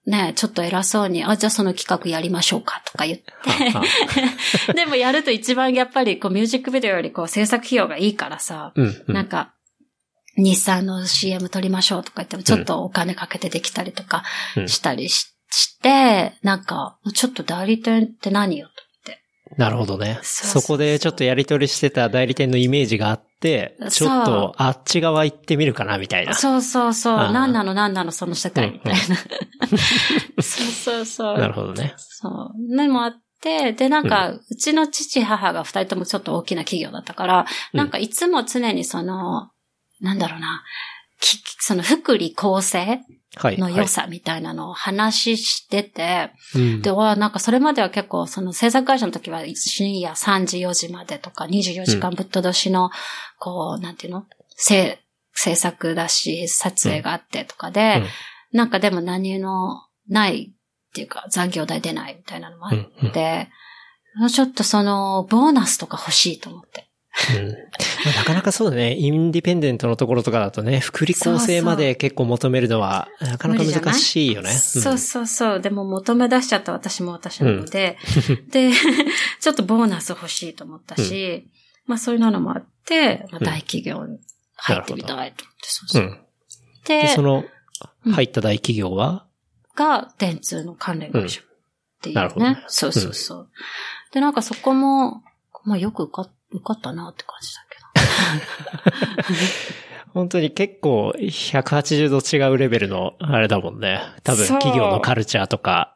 [0.08, 3.34] ねちょっと偉そうに、あ、じゃあその企画やりましょうかとか言って、
[4.74, 9.14] でもやると一番やっぱりこうミュージックビデオよりこう制作費用がいいからさ、うん、うん。
[9.14, 9.54] なんか、
[10.38, 14.24] 日産の CM 撮りましょうとか言ってもちょっとお金かけてできたりとか
[14.56, 18.70] うんしたりし,、して、なんか、ちょっと代理店って何よ？
[19.56, 20.20] なるほどね。
[20.24, 26.34] そこでちょっとやり取りしてた代理店のイメージがあって、ちょっとあっち側行ってみるかな、みたいな。
[26.34, 27.18] そうそうそう。
[27.18, 29.00] あー何なの何なのその世界みたいな。
[30.42, 31.38] そうそうそう。
[31.38, 31.94] なるほどね。
[31.98, 32.76] そう。
[32.76, 39.50] でもあって、で、なんか、うちの父母が二人ともちょっと大きな企業だったから、うんなんかいつも常にその、
[40.02, 40.64] なんだろうな、
[40.97, 43.02] きその福利厚生
[43.36, 43.58] はい。
[43.58, 52.90] の良さみたいなのを話してて、はいうんで、わなんかそれまでは結構、その制作会社の時は深夜3時4時までとか24時間ぶっ通しの、
[53.38, 54.26] こう、なんていうの？
[54.56, 55.00] 制、
[55.34, 58.02] 制作だし、撮影があってとかで、
[58.54, 60.54] なんかでも何のない
[60.90, 63.50] っていうか残業代出ないみたいなのもあうんうんって、
[64.34, 66.87] ちょっとその、ボーナスとか欲しいと思って。
[68.06, 68.96] なかなかそうだね。
[68.96, 74.52] インディペンデントのところとかだとね、福利厚生まで結構求めるのは、なかなか難しいよね。
[74.52, 75.60] そうそうそう。
[75.60, 77.98] でも求め出しちゃった私も私なので、
[78.52, 78.72] で、
[79.42, 81.48] ちょっとボーナス欲しいと思ったし、
[81.86, 84.20] まあそういうのもあって、まあ、大企業に
[84.56, 86.10] 入ってみたいと思って、そううん。
[86.12, 86.20] そう。
[86.88, 87.40] で、で、その、
[88.06, 89.26] うん入った大企業は、
[89.76, 91.44] が電通の関連会社っ
[92.02, 92.22] ていうね。
[92.22, 93.50] なるほどねそうそうそう。
[94.14, 95.24] で、なんかそこも、
[95.64, 99.38] まあよく受か受かったなって感じだけど。
[100.14, 104.02] 本当に結構180度違うレベルのあれだもんね。
[104.24, 105.96] 多分企業のカルチャーとか。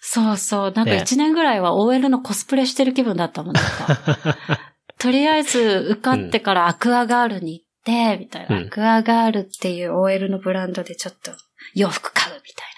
[0.00, 0.72] そうそう。
[0.72, 4.38] なんかね一年ぐらいは OL のコスプレしてる気分だったもん、なんか。
[4.98, 8.56] とりあえず受かってからアクアガールに行って、みたいな。
[8.56, 11.32] うんアクアガールっていう OL のブランドでちょっと
[11.74, 12.74] 洋服買うみたい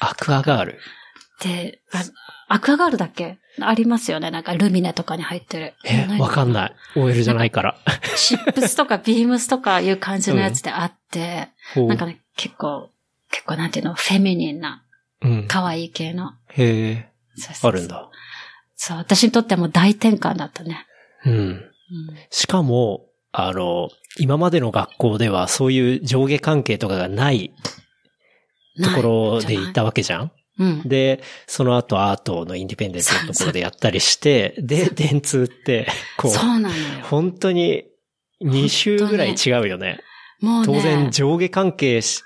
[0.00, 0.78] アクアガール。
[1.44, 1.50] な。
[1.50, 1.98] で、あ
[2.48, 3.38] アクアガールだっけ？
[3.60, 4.30] ありますよね。
[4.30, 5.74] なんかルミネとかに入ってる。
[5.84, 6.52] え、わかんい。
[6.52, 6.74] ない。
[6.96, 7.76] OL じゃないから。
[8.16, 12.90] シップスとか ビームスとかいう感じのやつであって、ほうなんかね、結構、
[13.30, 14.84] 結構なんていうの、フェミニンな、
[15.22, 15.44] うん。
[15.48, 16.28] 可愛い系の。
[16.28, 16.32] う
[17.36, 17.88] そうそうあるん。
[17.88, 18.08] だ。
[18.76, 20.86] そう、私にとってはもう大転換だったね。
[21.24, 21.32] うん。
[21.32, 21.64] うん
[22.30, 23.88] しかも、あの、
[24.18, 27.52] 今までの学校ではそういう上下関係とかがない
[28.82, 30.32] ところでいたわけじゃん？
[30.58, 30.88] うん。
[30.88, 35.86] で、その後アートのインディペンデントのところでやったりして、で、電通って、
[36.16, 36.74] こう、そうなのよ。
[37.04, 37.84] 本当に
[38.42, 40.00] 2週ぐらい違うよね。
[40.40, 40.66] もうね。
[40.66, 42.22] 当然上下関係し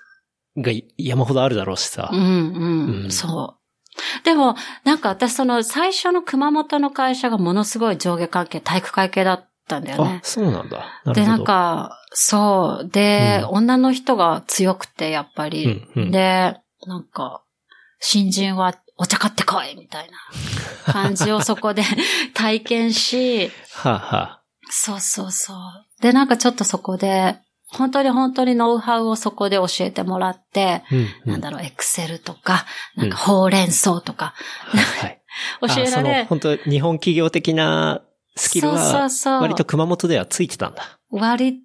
[0.57, 2.17] が山ほどあるだろうしさう。
[2.17, 4.25] んうん、うんそう。
[4.25, 10.21] でも、なんか私その最初の熊本の会社がものすごい上下関係、体育会系だったんだよあね、。
[10.23, 10.79] そうなんだ。
[10.79, 11.15] なるほど。
[11.15, 12.89] で、なんか、そう。
[12.89, 15.65] で、うん女の人が強くて、やっぱり。
[15.65, 16.57] うんうんで、
[16.87, 17.45] なんか、
[18.05, 21.83] 新人はお茶買ってこいみたいな感じをそこで
[22.35, 26.03] 体験し、はあ、はあ、そうそうそう。
[26.03, 27.39] で、なんかちょっとそこで、
[27.69, 31.31] 本当に本当にノウハウをそこで教えてもらって、うん、うん。
[31.31, 34.35] なんだろう、エクセルとか、なんかほうれん草とか、
[35.01, 35.23] はい。
[35.63, 38.03] 教えられあその、、本当日本企業的な
[38.37, 39.43] スキルそうそうは、そう。
[39.43, 40.99] 割と熊本ではついてたんだ。
[41.11, 41.61] 割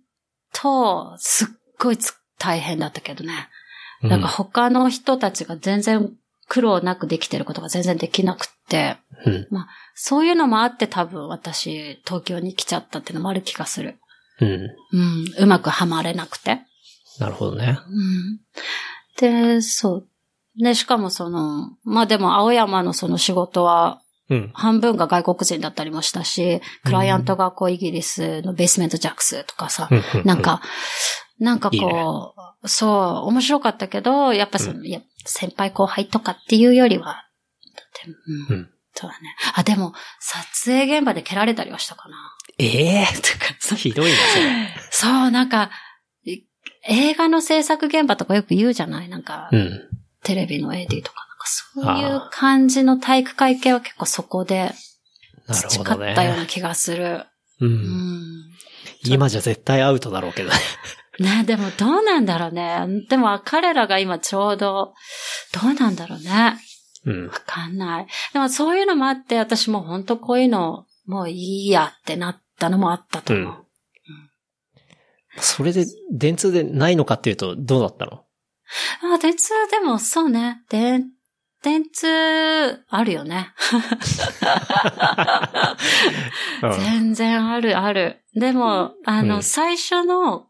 [0.53, 1.47] と、すっ
[1.79, 3.33] ごいつ大変だったけどね。
[3.33, 3.57] うん
[4.03, 6.13] なんか他の人たちが全然
[6.47, 9.47] 苦労なくできてることが全然できなくって、うん。
[9.95, 13.99] そういうのもあって多分私、東京に来ちゃったっていうのもある気がする。
[14.39, 14.49] うん。
[14.49, 16.61] うん、うまくはまれなくて。
[17.19, 17.79] なるほどね。
[17.89, 18.39] うん。
[19.19, 20.07] で、そう。
[20.63, 24.51] で、しかもその、まあでも青山のその仕事はうん。
[24.53, 30.61] 半分が外国人だったりもしたし、クライアントがこうイギリスのベースメントジャックスとかさ、うんなん、か、
[31.39, 32.03] なんかこう、いいね
[32.67, 38.11] そう、面白かったけど、やっぱその、いや先輩後輩とかっていうよりは、だって
[38.49, 39.35] うん、うんそうだね。
[39.53, 42.15] あ、でも、撮影現場で蹴られたりはしたかな。
[42.57, 43.37] ええと
[43.69, 44.69] かひどいな、それ。
[44.89, 45.69] そう、なんか、
[46.25, 46.39] い
[46.87, 49.09] 映画の制作現場とかよく言うじゃない？
[49.09, 49.81] なんか、うん。
[50.23, 54.73] テレビの AD とか、なんかそういう感じの体育会系は結構そこで
[55.47, 55.93] 培。
[55.93, 57.23] ったような気がする。
[57.61, 57.65] う。
[57.67, 57.73] うん
[58.39, 58.43] ん。
[59.05, 60.55] 今じゃ絶対アウトだろうけどね。
[61.19, 62.85] ね、でもどうなんだろうね。
[63.09, 64.93] でも彼らが今ちょうど、
[65.53, 66.57] どうなんだろうね。
[67.05, 67.33] うんわ。
[67.45, 68.07] かんない。
[68.33, 73.65] でもそういうのもあって、私も本当こういうの、もういいやってなったのもあったと思う。
[75.39, 78.23] それで、電通でないのかっていうと、どうだったの？
[79.13, 80.63] あ、電通でもそうね。
[80.69, 81.11] 電、
[81.63, 83.53] 電通、あるよね。
[86.63, 88.23] うん全然ある、ある。
[88.35, 90.46] でも、あの、うん最初の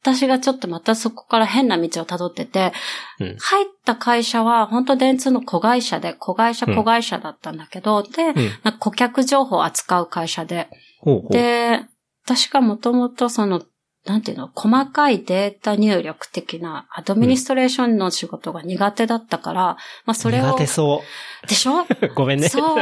[0.00, 2.72] 私がちょっとまたそこから変な道を辿ってて、
[3.20, 8.34] うん入った会社は本当電通の子会社で、子会社うん子会社だったんだけど、で、うん。
[8.62, 10.68] なんか顧客情報を扱う会社で、
[11.00, 11.32] ほうほう。
[11.32, 11.80] で、
[12.24, 13.62] 私がもともとその、
[14.06, 19.62] なんていうの、細かいデータ入力的なアドミニストレーションの仕事が苦手だったから、
[20.06, 20.52] まあそれを。
[20.52, 21.02] 苦手そ
[21.48, 21.82] でしょ？
[21.82, 21.86] う。
[22.14, 22.48] ごめんね。
[22.48, 22.76] そう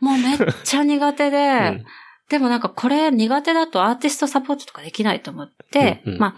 [0.00, 1.84] もうめっちゃ苦手で、うん
[2.28, 6.34] でもなんかこれ苦手だとアーティストサポートとかできないと思って、うんうんまあ、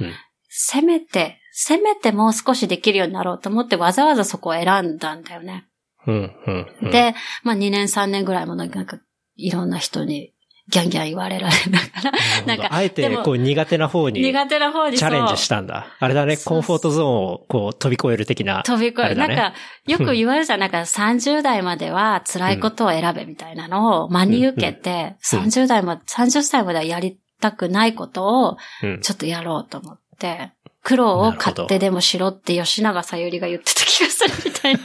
[0.48, 5.66] せめて、せめてもう少しできるようになろうと思ってわざわざそこを選んだんだよね。
[6.06, 6.14] うん、
[6.46, 6.66] うん。
[6.82, 8.98] うん、で、まあ2年3年ぐらいもなんか
[9.36, 10.32] いろんな人に
[10.68, 12.12] ギャンギャン言われられながら、
[12.46, 15.86] なんかあえて、こう、苦手な方に、チ苦手な方にそうャレンジしたんだ。
[15.98, 18.64] あれだね、コンフォートゾーンを、こう、飛び越える的な。
[18.64, 19.16] 飛び越える。
[19.16, 19.54] なんか、
[19.86, 20.60] よく言われるじゃん。
[20.60, 29.00] なんか30代までは辛いことを選べみたいなのを真に受けて、うん30代まで、30歳まではやりたくないことをうん。
[29.00, 30.50] ちょっとやろうと思って、
[30.86, 34.80] 苦労を買ってでもしろって吉永さゆりが言ってた気がするみたいな。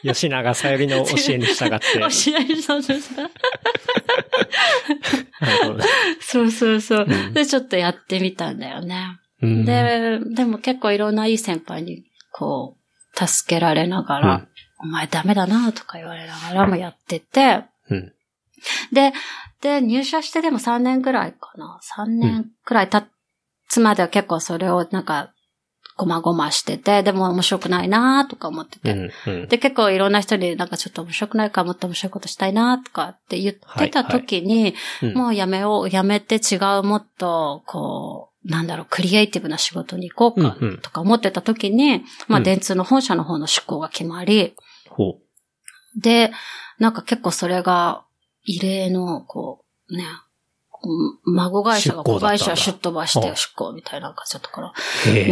[0.14, 1.84] 吉永さゆりの教えに従って。
[1.98, 3.30] 教えにそうそうそう。
[6.18, 7.06] そうそうそう。
[7.06, 9.18] うんで、ちょっとやってみたんだよね。
[9.42, 12.78] うんで、でも結構いろんないい先輩に、こ
[13.20, 18.12] う、助けられながら、うんお前ダメだなとか言われながらもやってて、うん。
[18.92, 19.14] で、
[19.62, 21.80] で、入社してでも3年ぐらいかな。
[21.96, 23.15] 3年くらい経つ
[23.80, 25.32] までは結構それをなんか、
[25.98, 28.92] ごまごましてて、でも面白くないなとか思ってて。
[28.92, 29.10] うん。
[29.26, 29.48] うん。
[29.48, 44.54] で、結構いろんな人になんかちょっと面白くないからもっと面白いことしたいなとかって言ってた時に、うんもうやめよう、やめて違うもっと、こう、なんだろう、クリエイティブな仕事に行こうかうんうんとか思ってた時に、まあうん電通の本社の方の出向が決まり、
[44.90, 45.18] ほ
[45.96, 46.30] で、
[46.78, 48.04] なんか結構それが
[48.44, 50.04] 異例の、こう、ね、
[51.24, 54.72] 孫会社が子会社を出飛ばしてあ出向みたいな感じだったから。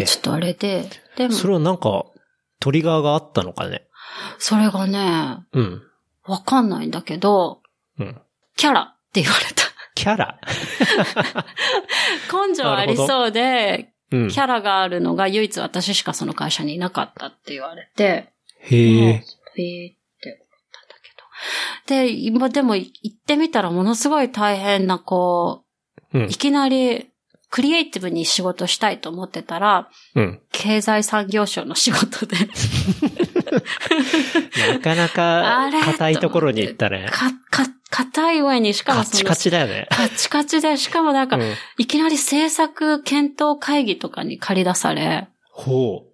[0.07, 2.05] ちょっとあれで、でも、それはなんか、
[2.61, 3.87] トリガーがあったのかね？
[4.39, 5.83] それがね、うん。
[6.25, 7.61] わかんないんだけど、
[7.99, 8.21] うん。
[8.57, 9.65] キャラって言われた。
[9.95, 10.39] キャラ？
[12.49, 14.29] 根性ありそうで、うん。
[14.29, 18.71] キャラがあるのが唯一私しかその会社にいなかったって言われて、へえ。
[18.71, 19.15] へーって思っ
[20.73, 21.25] たんだけど。
[21.87, 25.65] で、今でも行ってみたらものすごい大変な、こ
[26.13, 26.29] うんう、い。
[26.31, 27.11] きなり
[27.55, 30.41] クリエイティブに仕事したいと思ってたら、うん。
[30.51, 32.37] 経済産業省の仕事で、
[34.73, 37.09] なかなか硬いところに行ったね。
[37.13, 39.87] か、か、硬い上にしかもそのカチカチだよね。
[39.89, 46.14] カチカチで、しかもなんか、うんいきなり政策検討会議とかに借り出され、ほう。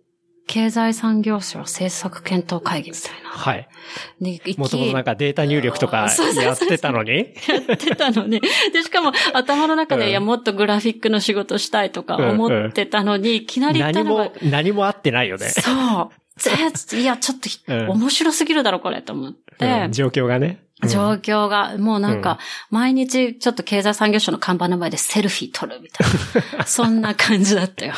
[0.53, 3.31] 経済産業省政策検討会議みたいな。
[3.31, 3.69] はい。
[4.19, 6.09] に行きもともとなんかデータ入力とか
[6.43, 7.19] やってたのに？
[7.69, 8.41] やってたのに。
[8.41, 15.51] で、しかも頭の中で、うんいや、もっとグラフィックの仕事したいとか思ってたのに、いきなり何も、、何も合ってないよね。
[15.51, 16.41] そう。
[16.41, 16.51] ぜ
[17.01, 19.65] いや、ちょっとひ、うん面白すぎるだろ、これ、と思って。
[19.65, 20.65] うん状況がね。
[20.83, 22.39] うん状況が、もうなんか、
[22.71, 26.65] 毎日ちょっと経済産業省の看板の前でセルフィー撮るみたいな。
[26.67, 27.93] そんな感じだったよ。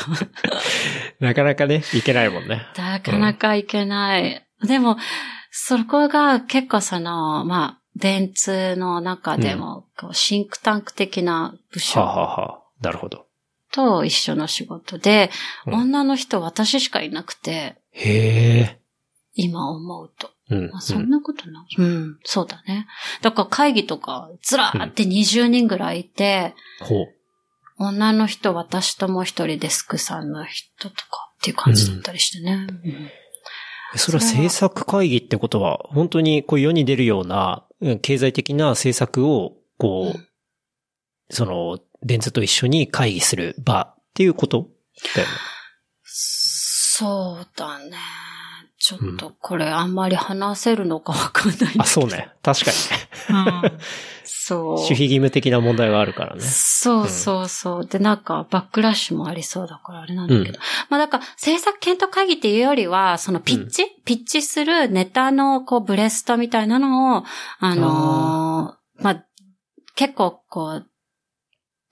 [1.20, 2.66] なかなかね、いけないもんね。
[2.76, 4.44] なかなかいけない。
[4.64, 4.96] でも、
[5.50, 13.26] そこが結構その、まあ、電通の中でも、こうシンクタンク的な部はあ、は署あはあ、なるほど。
[13.70, 15.30] と一緒の仕事で、
[15.66, 18.80] うん女の人私しかいなくて、へえ。
[19.34, 20.31] 今思うと。
[20.50, 20.70] うん。
[20.70, 21.76] まあ、そんなことない？
[21.78, 22.86] うん、そうだね。
[23.22, 27.14] だから会議とか、ずらーって20人ぐらいいて、ほう。
[27.78, 32.66] 女の人、私ともう一人デスクさんの人とかっていう感じだったりしてね。
[32.84, 33.10] うん
[33.94, 40.28] それは政策会議ってことは、本当にこう世に出るような、うん経済的な政策を、こう、うん
[41.28, 44.70] その、電通と一緒に会議する場っていうこと
[45.14, 45.34] だよね。
[46.04, 47.98] そうだね。
[48.84, 52.32] ちょっとこれあんまり話せるのかわかんないんだけどあ、そうね。
[52.42, 52.70] 確か
[53.30, 53.64] にね。
[53.64, 53.78] うん
[54.24, 54.74] そう。
[54.74, 56.40] 守秘義務的な問題があるからね。
[56.42, 57.86] そうそうそう。
[57.86, 60.58] で、なんか、バックラッシュもありそうだからあれなんだけど。
[60.90, 67.24] まあ、だから、政策検討会議っていうよりは、そのピッチ、ピッチするネタの、こう、ブレストみたいなのを、
[67.60, 69.24] あのーまあ、
[69.94, 70.86] 結構、こう、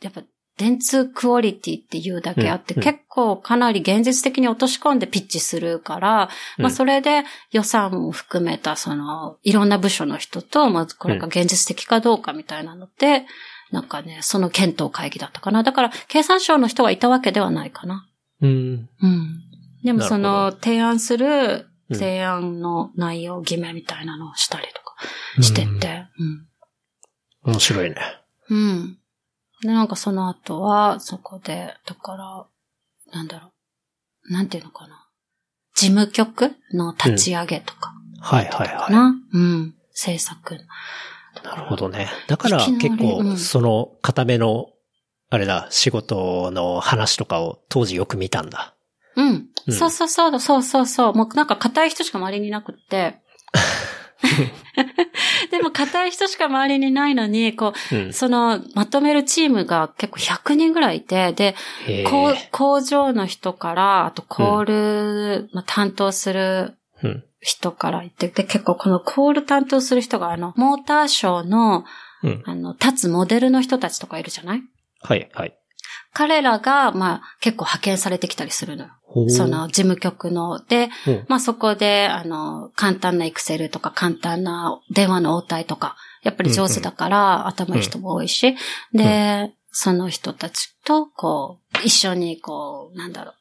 [0.02, 0.22] やっぱ、
[0.60, 13.24] 電通クオリティっていうだけあって、結構かなり現実的に落とし込んでピッチするから、まあそれで予算も含めたその、いろんな部署の人と、まずこれが現実的かどうかみたいなので、
[13.70, 15.62] なんかね、その検討会議だったかな。
[15.62, 18.06] だから、経産省の人がいたわけではないかな。
[18.42, 18.88] うん。
[19.00, 19.40] うん。
[19.82, 24.94] でもその、提案する、うん提案の内容、決めみたいなのをしたりとか
[25.42, 26.06] してって、
[27.44, 27.52] うん。
[27.52, 27.96] 面白いね。
[28.48, 28.99] うん。
[29.62, 32.46] で、なんかその後は、そこで、だから、
[33.12, 33.52] なんだろ
[34.28, 34.32] う。
[34.32, 35.06] なんていうのかな。
[35.74, 39.14] 事務局の立ち上げとかはいはいはかな。
[39.32, 39.74] うん。
[39.92, 40.54] 制作。
[40.54, 40.58] い。
[41.42, 42.08] なるほどね。
[42.28, 44.66] だから結構、うんその、固めの、
[45.30, 48.74] あれだ、仕事の話とかを当時よく見たんだ。
[49.16, 49.26] うん。
[49.66, 51.14] うんそうそうそう、そうそうそう。
[51.14, 53.20] もうなんか硬い人しか周りにいなくって。
[55.86, 58.12] 硬い人しか周りにいないのに、こうんう、。
[58.12, 61.54] その、まとめるチームが結構100人ぐらいいて、で。
[62.52, 64.64] 工場の人から、あとコー
[65.42, 67.24] ル、まあ、担当するうん。
[67.42, 71.84] 人から言って、で、結構このコール担当する人が、あの、モーターショーの、
[72.22, 72.42] うん。
[72.44, 74.62] あの、立つモデルの人たちとかいるじゃない？
[75.02, 75.56] はいはい。
[76.12, 78.90] 彼らが、まあ、結構派遣されてきたりするのよ。
[79.28, 80.64] その、事務局の。
[80.64, 81.10] で、う。
[81.10, 88.56] んまあそこで、あの、簡単なエクセルとか簡単な電話の応対とか、やっぱり上手だから、頭いい人も多いし、
[88.92, 93.32] で、その人たちと、こう、一緒に、こう、なんだろ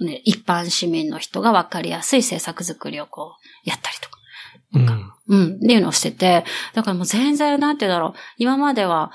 [0.00, 3.36] う、ね、一般市民の人がわかりやすい政策作りをこ
[3.66, 4.18] う、やったりとか。
[4.74, 5.12] うん。
[5.28, 6.44] うん、っていうのをしてて、
[6.74, 9.12] だからもう全然、なんて言うんだろう、今までは、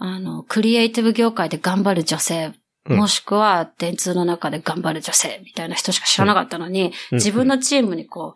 [0.00, 8.34] あの、クリエイティブ業界で頑張る女性、うんもしくは電通の中で頑張る女性みたいな人しか知らなかったのに、うん自分のチームにこ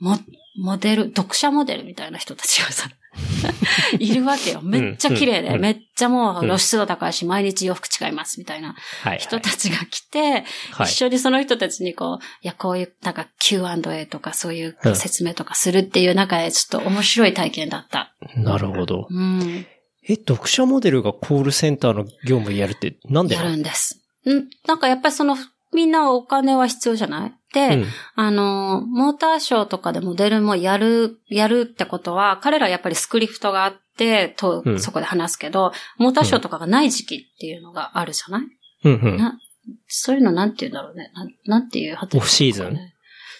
[0.00, 0.18] う、モ
[0.56, 2.90] モデル、読者モデルみたいな人たちがさ、
[3.98, 4.60] いるわけよ。
[4.62, 8.74] めっちゃ綺麗で、うんめっちゃもううん露出度高いし、毎日洋服違いますみたいな
[9.04, 9.18] はい。
[9.18, 18.12] 人たちが来て、はい一緒にその人たちにこう、いや、こういう、なんか Q&A とかそういううん説明とかするっていう中で、ちょっと面白い体験だった。
[18.36, 19.06] なるほど。
[19.08, 19.66] うん。
[20.08, 24.02] え、読者モデルがコールセンターの業務やるってなんでやるんです。
[24.26, 24.48] ん？
[24.66, 25.36] なんかやっぱりその、
[25.72, 27.34] みんなお金は必要じゃない？
[27.52, 27.86] で、うん。
[28.14, 34.80] あの、モーターショーとかでモデルもやる、やるってことは、彼らやっぱりスクリプトがあって、とう、ん。
[34.80, 38.42] そこで話すけど、モーターショーとかがない時期っていうのがあるじゃない、
[38.84, 39.16] うんうん。
[39.16, 39.38] な
[39.86, 41.12] そういうのなんて言うんだろうね。
[41.14, 42.78] なんなんていうオフシーズン？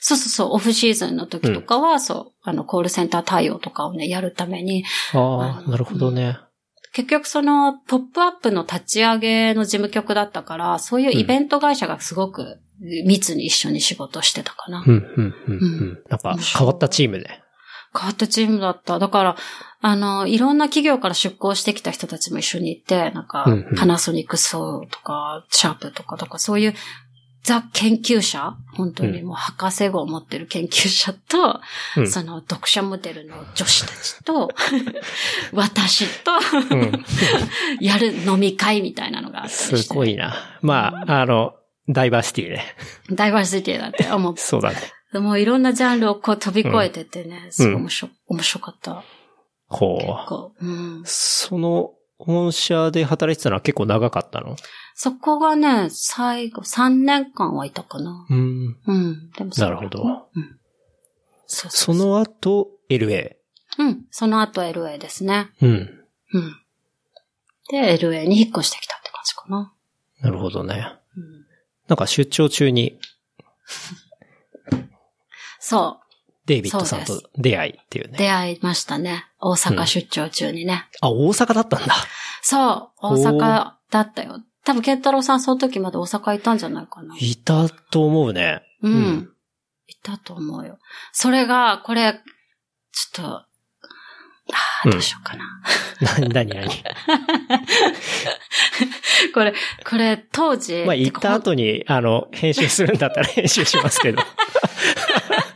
[0.02, 6.38] そうそうそう、オフシーズンの時とかは、そう、あの、コールセンター対応とかをね、やるために、ああ、なるほどね。
[6.92, 14.84] 結局その、ポップアップの立ち上げの事務局だったから、そういうイベント会社がすごく密に一緒に仕事してたかな。
[14.86, 17.28] うん、うん、うん、なんか変わったチームで。
[17.96, 18.98] 変わったチームだった。
[18.98, 19.36] だから、
[19.82, 26.74] あの、いろんな企業から出向してきた人たちも一緒にいて、なんかパナソニックソーとか、シャープとかとか、そういう
[27.42, 28.56] ザ研究者？
[28.74, 31.60] 本当にもう博士号を持ってる研究者と、
[31.96, 34.50] うんその読者モデルの女子たちと、
[35.52, 36.32] 私と、
[36.70, 37.04] うん。
[37.80, 39.50] やる飲み会みたいなのがあった。
[39.50, 40.34] すごいな。
[40.62, 41.54] まあ、あの、
[41.88, 42.64] ダイバーシティね。
[43.10, 44.06] ダイバーシティだって。
[44.06, 44.76] あもそうだね。
[45.12, 49.04] う、もういろんなジャンルをこう飛び越えててね、すごい面白面白かった。
[49.66, 50.28] ほう。
[50.28, 50.70] こうう
[51.00, 51.92] ん、その、
[52.24, 54.56] 本社で働いてたのは結構長かったの？
[54.94, 58.26] そこがね、最後、3年間はいたかな。
[58.28, 58.76] うん。
[58.86, 59.30] うん。
[59.30, 60.28] でもなるほど。
[61.46, 63.36] そうその後、LA。
[63.78, 64.04] うん。
[64.10, 65.50] その後 LA ですね。
[65.62, 65.70] うん。
[66.32, 66.56] うん。
[67.70, 69.72] で、LA に引っ越してきたって感じかな。
[70.20, 70.92] なるほどね。
[71.16, 71.46] うん、
[71.88, 72.98] なんか出張中に？
[75.58, 76.00] そ
[76.46, 78.10] デイビッドさんと出会いっていうう。
[78.10, 78.18] ね。
[78.18, 79.29] 出会いましたね。
[79.40, 80.86] 大阪出張中にね。
[81.00, 81.94] あ、大阪だったんだ。
[82.42, 83.06] そう。
[83.06, 84.40] 大阪だったよ。
[84.64, 87.16] 多分、ケンタロウさんその時まで大阪いたんじゃないかな。
[87.18, 88.62] いたと思うね。
[88.82, 88.92] うん。
[88.92, 89.30] うん
[89.90, 90.78] いたと思うよ。
[91.12, 92.20] それが、これ、
[92.92, 93.46] ちょっと、あ
[94.84, 95.44] あ、うんどうしようかな。
[96.20, 96.70] な、なになに
[99.34, 99.52] これ、
[99.84, 100.84] これ、当時。
[100.86, 104.22] まあ、行った後に、あの、編集するんだったら編集しますけど。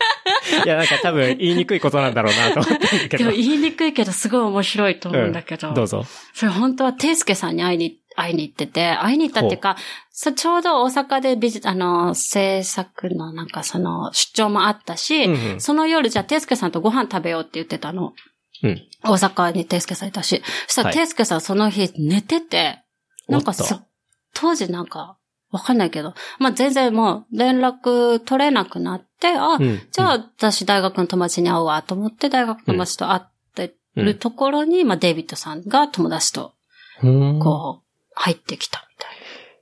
[0.64, 3.30] いや、なんか多分言いにくいことなんだろうなと思ったんだけどでも。
[3.30, 5.72] 言いにくいけど、すごい面白いと思うんだけど。
[5.74, 6.04] どうぞ。
[6.34, 9.76] それ本当はテイスケさんに会いに、会いに行ってて、会いに行ったっていうか、
[10.10, 18.12] そうちょうど大阪でビジ、あの、制作のなんかその出張もあったし、うんうんその夜じゃあテイスケさんとご飯食べようって言ってたの。
[18.62, 18.82] うん。
[19.02, 20.42] 大阪にテイスケさんいたし。
[20.66, 22.82] そしたらはいテイスケさんその日寝てて、
[23.28, 23.82] なんかおすっと、
[24.34, 25.18] 当時なんか、
[25.54, 33.22] わかんないけど、まあ、全然もう連絡取れなくなって、あ、うんじゃあ私大学の友達に会うわと思って大学の友達と会っ
[33.54, 36.52] てるところに、まあ、デイビッドさんが友達と、
[37.02, 39.16] うんこう、入ってきたみたいな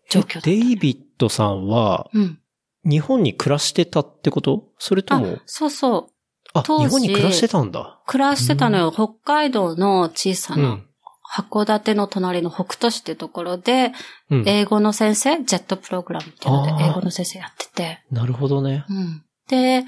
[0.09, 2.39] 状況だった、デイビッドさんは、うん。
[2.85, 4.71] 日本に暮らしてたってこと？
[4.79, 6.13] それとあも、、そうそう。
[6.53, 8.01] あ、日本に暮らしてたんだ。
[8.07, 8.91] 暮らしてたのよ。
[8.91, 10.87] 北海道の小さなうん。
[11.33, 13.93] 函館の隣の北斗市ってところで、
[14.31, 14.45] うん。
[14.47, 18.03] 英語の先生、ジェットプログラムっていうので、英語の先生やってて。
[18.11, 18.85] なるほどね。
[18.91, 19.25] うん。
[19.49, 19.85] で、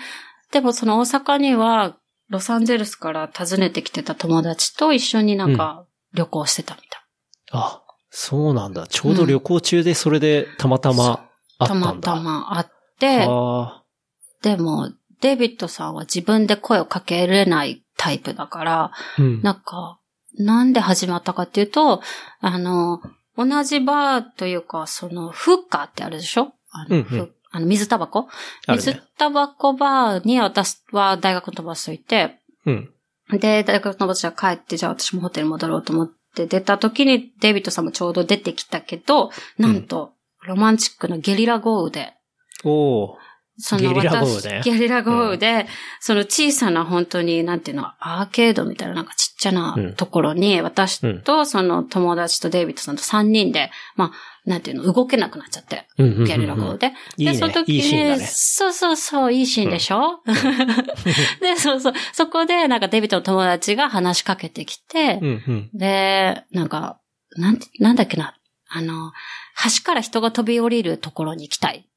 [0.53, 1.97] でもその大阪には、
[2.31, 7.01] ロサンゼルスから訪ねてきてた友達と一緒になんか旅行してたみたい。
[7.53, 8.87] あ、そうなんだ。
[8.87, 11.29] ちょうど旅行中でそれでたまたま
[11.59, 11.87] あったんだ。
[11.87, 13.85] たまたまあって、あ
[14.43, 19.43] でも、デイビッドさんは自分で声をかけれないタイプだから、ーうん。
[19.43, 20.01] なんか、
[20.39, 22.03] なんで始まったかっていうと、
[22.41, 23.01] あの、
[23.37, 26.53] 同じバーというか、その、フッカーってあるでしょ？
[26.71, 27.05] あの、うんうん。
[27.05, 28.29] ふあの水タバコ？
[28.69, 32.91] 水タバコバーに私は大学の友達といて、うん。
[33.31, 40.13] で、大学の友達が帰って、じゃあ私もホテル戻ろうと思って出た時にデイビッドさんもちょうど出てきたけど、なんと、
[40.47, 42.13] ロマンチックなゲリラ豪雨で、
[42.65, 43.24] おー
[43.57, 45.67] そのゲリラ豪雨私ねゲリラ豪雨で、
[46.01, 54.13] その小さな本当に、なんていうの、アーケードみたいななんかちっちゃなうんところに、私とその友達とデイビッドさんと3人で、まあ、
[54.45, 56.25] なんていうの、動けなくなっちゃって、うんうんうんうん。
[56.27, 56.89] ゲリラ豪雨で。
[56.89, 57.35] で、いいね。
[57.35, 58.19] その時に、いいね。
[58.19, 60.21] そうそうそう、いいシーンでしょ、
[61.41, 65.71] で、そうそう、そこでなんかデイビッドの友達が話しかけてきて、うんうん。
[65.73, 66.99] で、なんか、
[67.37, 68.37] なんて、なんだっけな。
[68.69, 69.13] あの、
[69.65, 71.89] 橋から人が飛び降りるところに行きたい。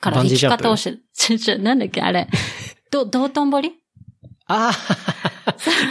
[0.00, 2.28] から生き方をし、ちょなんだっけあれ。
[2.90, 3.72] ど、道頓堀？
[4.50, 5.08] ああ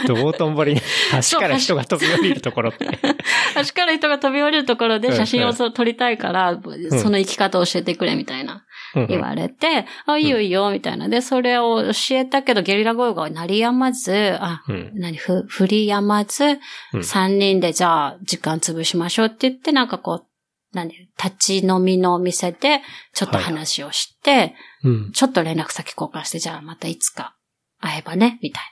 [0.06, 0.82] 道頓堀ね。
[1.30, 2.86] 橋から人が飛び降りるところって。
[3.54, 6.58] 橋から人が飛び降りるところで写真を撮りたいから、
[7.00, 8.64] その生き方を教えてくれみたいな
[9.08, 11.08] 言われて、あ、いいよいいよ、みたいな。
[11.08, 14.90] で、それを教えたけど、ゲリラ豪雨が鳴り止まず、あ、うん。
[14.94, 16.58] 何、ふ、振り止まず、
[16.94, 17.04] うん。
[17.04, 20.24] 三人でじゃあ時間潰しましょうって言って、なんかこう、
[20.72, 22.82] 何、立ち飲みのお店で、
[23.14, 24.54] ちょっと話をして、
[24.84, 25.12] うん。
[25.12, 27.36] ちょっと連絡先交換して、じゃあまたいつか
[27.80, 28.64] 会えばね、みたい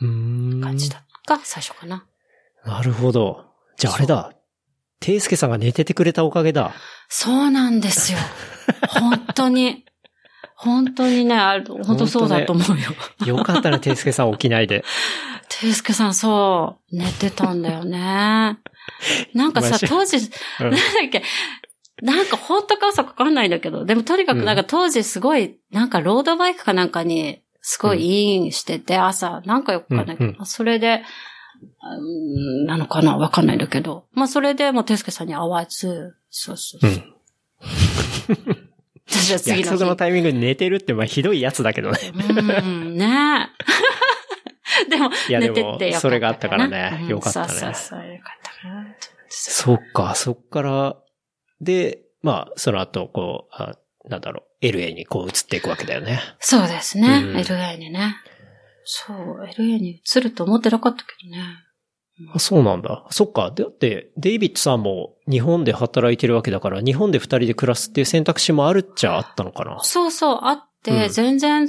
[0.00, 2.06] うーんな感じだが、最初かな。
[2.64, 3.44] なるほど。
[3.76, 4.32] じゃああれだ。
[5.00, 6.72] ていすけさんが寝ててくれたおかげだ。
[7.08, 8.18] そうなんですよ。
[8.88, 9.84] 本当に。
[10.56, 13.36] 本当にね、ある本当そうだと思うよ。
[13.36, 14.84] よかったね、ていすけさん起きないで。
[15.48, 18.58] ていすけさん、そう、寝てたんだよね。
[19.34, 20.24] なんかさ、当時、うん
[20.64, 21.22] なんだっけ、
[22.02, 31.02] なんか本当か嘘かわかんないんだけど、でもとにかくなんか当時すごい、なんかロードバイクかなんかに、すごいインしてて、朝、なんかよくわかんないけど、うんうそれで、
[31.82, 34.04] うんなのかなわかんないんだけど。
[34.12, 36.90] まあそれでもうていすけさんに会わず、そうそうそう。
[36.90, 37.14] うん。
[39.06, 39.62] 私は次の日。
[39.62, 41.98] 約束のタイミングで寝てるって、まあひどいやつだけどね。
[42.14, 43.64] うん、ねえ。
[44.90, 48.96] でも、いや寝てでもってよかったそれがあったからねうんよかったねそうそうそう、よかったかな。
[49.28, 50.96] そっか、そっから、
[51.60, 53.76] で、まあ、その後、こう、あ
[54.08, 56.20] なんだろう、LA にこう移っていくわけだよね。
[56.38, 58.16] そうですね、うん LA にね。
[58.84, 61.42] そう、LA に移ると思ってなかったけどね。
[62.32, 63.06] あそうなんだ。
[63.10, 63.50] そっか。
[63.50, 69.80] だって、デイビッドさんも日本で働いてるわけだから、日本で二人で暮らすっていう選択肢もあるっちゃあったのかな。
[69.82, 71.68] そうそう、あって、うん全然、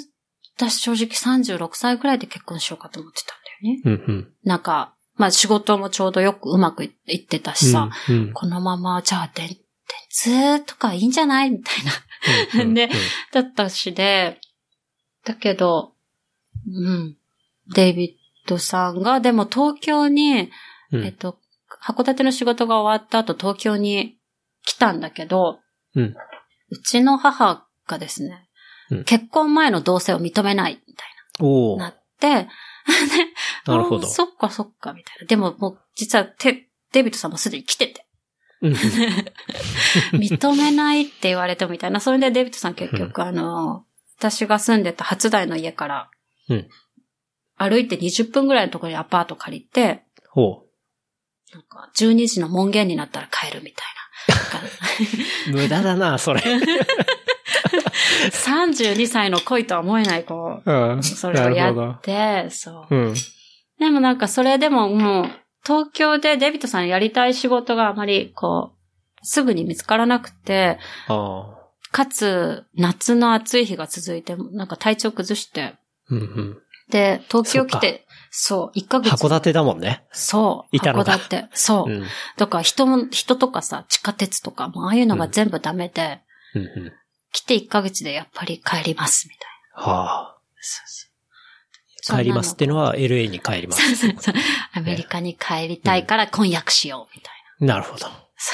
[0.58, 3.38] 私正直36歳くらいで結婚しようかと思ってたん
[3.84, 4.08] だよね。
[4.08, 4.34] うんうん。
[4.44, 9.58] なんか、まあ仕事もちょうどよくうまくいってたしさ、うんうんこのまま、じゃあ、電、電
[10.10, 11.76] 通とかいいんじゃないみたい
[12.58, 12.64] な。
[12.64, 12.90] うんで
[13.34, 14.40] だったしで、
[15.26, 15.94] だけど、
[16.68, 17.18] うん。
[17.74, 18.12] デイビッ
[18.48, 20.52] ドさんが、でも東京に、
[20.92, 21.40] うんえっと、
[21.84, 24.18] 函館の仕事が終わった後東京に
[24.64, 25.60] 来たんだけど、
[25.96, 26.16] うん
[26.70, 28.45] うちの母がですね、
[28.92, 31.08] うん結婚前の同棲を認めないみたい
[31.42, 32.48] おおな、なって、で
[33.66, 35.26] なるほどそっかそっか、みたいな。
[35.26, 38.06] でももう、実はテ、デイビッドさんもすでに来てて、
[38.62, 38.74] うん
[40.14, 42.00] 認めないって言われてもみたいな。
[42.00, 43.86] それでデイビッドさん結局、あの、
[44.18, 46.10] 私が住んでた初台の家から、
[46.50, 46.70] うん
[47.58, 50.66] 歩いて20分ぐらいのところにアパート借りて、ほ
[51.54, 53.96] なんか12時の門限になったら帰るみたいな。
[55.50, 55.52] う。
[55.56, 56.42] 無駄だな、それ。
[58.32, 62.96] 32歳の恋とは思えない、こうんう、それをやって、そう。
[62.96, 63.14] うん。
[63.80, 65.26] でもなんかそれでももう、
[65.66, 70.78] 東京でデイビッドさんやりたい仕事があまり、こう、すぐに見つからなくて、
[71.08, 71.56] ああ。
[71.92, 75.76] かつ、夏の暑い日が続いて、なんか体調崩して、
[76.10, 76.58] うんうん。
[76.90, 79.12] で、東京来て、そう、1ヶ月。
[79.14, 80.06] 函館だもんね。
[80.12, 80.76] そう。
[80.76, 81.50] いたのだ函館。
[81.54, 81.92] そう。
[81.92, 82.04] うん。
[82.38, 86.20] だから人も、人とかさ、地下鉄とか、もうああいうのが全部ダメで、
[86.54, 86.94] うんうん。
[87.36, 89.46] 来て1ヶ月でやっぱり帰ります、みた
[89.84, 89.94] いな。
[89.94, 90.38] はあ。
[90.62, 91.08] そうそ
[92.14, 93.96] う帰りますってのは LA に帰ります。
[93.96, 94.36] そうそうそう。
[94.74, 97.34] アメリカに帰りたいから婚約しよう、みたい
[97.68, 97.76] な。
[97.76, 98.06] なるほど。
[98.06, 98.54] そうそ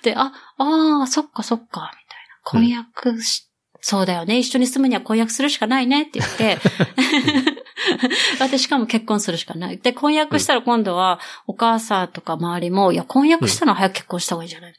[0.00, 2.60] うで、あ、ああ、そっかそっか、みたいな。
[2.60, 4.38] 婚約し、そうだよね。
[4.38, 6.58] 一緒に住むには婚約するしかないねって言って、
[8.38, 9.78] 私しかも結婚するしかない。
[9.78, 14.76] で、婚約したら今度はお母さんとか周りも、いや、婚約したら早く結婚した方がいいんじゃないみ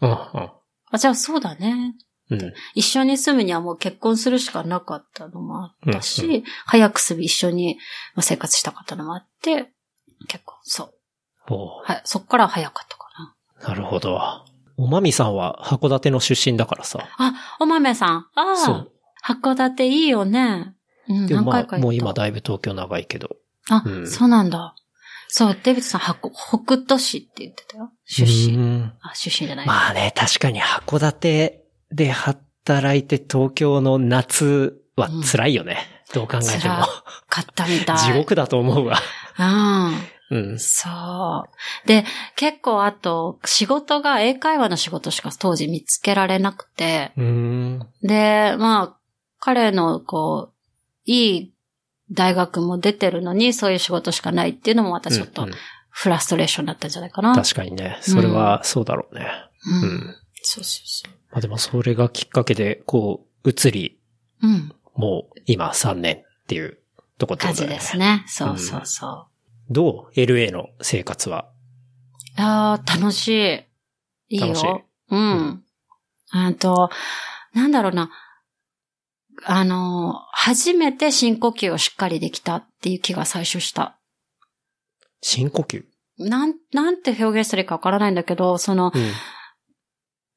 [0.00, 0.52] たいな。
[0.94, 1.94] うんあ、じゃあそうだね。
[2.30, 2.42] うん。
[2.42, 2.52] うん。
[2.74, 7.78] 一緒に住むにはもう結婚するしかなかったのもあったし、うん早くすぐ一緒に
[8.14, 9.70] まあ生活したかったのもあって、
[10.28, 10.90] 結婚、そう。
[11.84, 13.68] はい、そっから早かったかな。
[13.68, 14.18] なるほど。
[14.76, 17.06] おまみさんは函館の出身だからさ。
[17.18, 18.26] あ、お豆さん。
[18.34, 18.92] ああそう、。
[19.24, 20.74] 函館いいよね。
[21.08, 21.78] うん、でもまあ。
[21.78, 23.36] もう今だいぶ東京長いけど。
[23.70, 24.74] あ、うんそうなんだ。
[25.36, 27.90] そう、デビッドさん、はこ北斗市って言ってたよ。
[28.04, 28.56] 出身。
[28.56, 28.84] 身。
[29.00, 29.66] あ、出身じゃない。
[29.66, 35.78] まあね、確かに函館で働いて東京の夏は辛いよね。
[36.14, 36.74] どう考えても。
[36.74, 36.86] 辛
[37.28, 37.98] かったみたい。
[37.98, 38.96] 地獄だと思うわ。
[40.30, 40.52] うん。
[40.52, 40.58] うん。
[40.60, 40.88] そ
[41.84, 41.88] う。
[41.88, 42.04] で、
[42.36, 47.88] 結構あと、仕事が英会話の仕事しか当時見つけられなくて、うーん。
[48.04, 48.96] で、まあ、
[49.40, 50.54] 彼の、こう、
[51.06, 51.53] いい
[52.14, 55.54] 大学も出てるのに、そういう仕事しかないっていうのもまたちょっとうんうん
[55.96, 57.36] フラストレーションだったんじゃないかな。
[57.36, 57.98] 確かにね。
[58.00, 59.28] それはそうだろうね。
[59.64, 59.90] うん。
[59.90, 64.00] うんそうそうそまあでもそれがきっかけで、こう、移り、
[64.42, 64.46] う。
[64.46, 64.72] うん。
[64.94, 66.78] もう今3年っていう
[67.18, 67.78] とこってこ感じとだよね。
[67.78, 68.24] ですね。
[68.26, 69.26] そうそうそう。
[69.72, 71.48] どう ?LA の生活は？
[72.36, 74.36] ああ、楽しい。
[74.36, 74.46] いいよ。
[74.48, 74.66] 楽しい
[75.10, 75.64] うん。
[76.30, 76.90] あと、
[77.54, 78.10] なんだろうな。
[79.44, 83.98] あの、初めて深呼吸をしっかりできたっていう気が最初した。
[85.20, 85.84] 深呼吸？
[86.18, 89.10] なん、なんて表現したらいいかわからないんだけど、その、うん。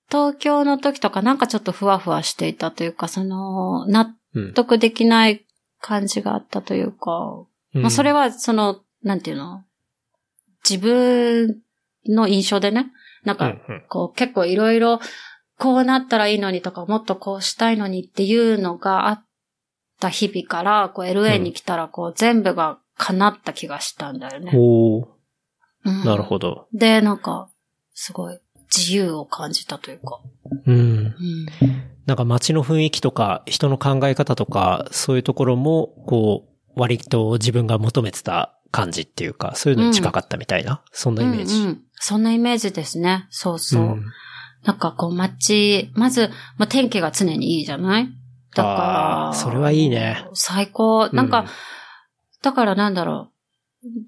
[0.10, 4.53] 東京の時とかなんかちょっとふわふわしていたというか、その、納うん。
[4.53, 5.45] 得できない
[5.80, 9.64] 感じがあったというか、まあそれは、はその、なんていうの？
[10.68, 11.61] 自分
[12.07, 12.91] の印象でね、
[13.24, 14.99] なんか、うんうんこう結構いろいろ
[15.57, 19.25] こうなったらいいのにとか、もっとこうしたいのにっていうのがあっ
[19.99, 24.51] た日々から、こう LA に来たらこう全部が叶った気がしたんだよね。
[24.55, 25.07] おー
[25.85, 26.67] うんなるほど。
[26.73, 27.49] で、なんか、
[27.93, 28.39] すごい
[28.75, 30.19] 自由を感じたというか。
[30.65, 30.75] うん。
[30.75, 31.15] うん。
[32.05, 41.61] なんか街の雰囲気とか、人の考え方とか、そういうところも、こう、割と自分が求めてた感じっていうか、そういうのに近かったみたいな、そんなイメージ。
[41.61, 43.25] うんうんそんなイメージですね。
[43.31, 43.84] そうそう。
[43.84, 44.05] ん
[44.68, 48.10] なんかこう街、まず、まあ、天気が常にいいじゃない？
[48.56, 50.26] だから、それはいいね。
[50.34, 51.10] 最高。
[51.14, 51.48] なんか、うん
[52.44, 53.31] だからなんだろ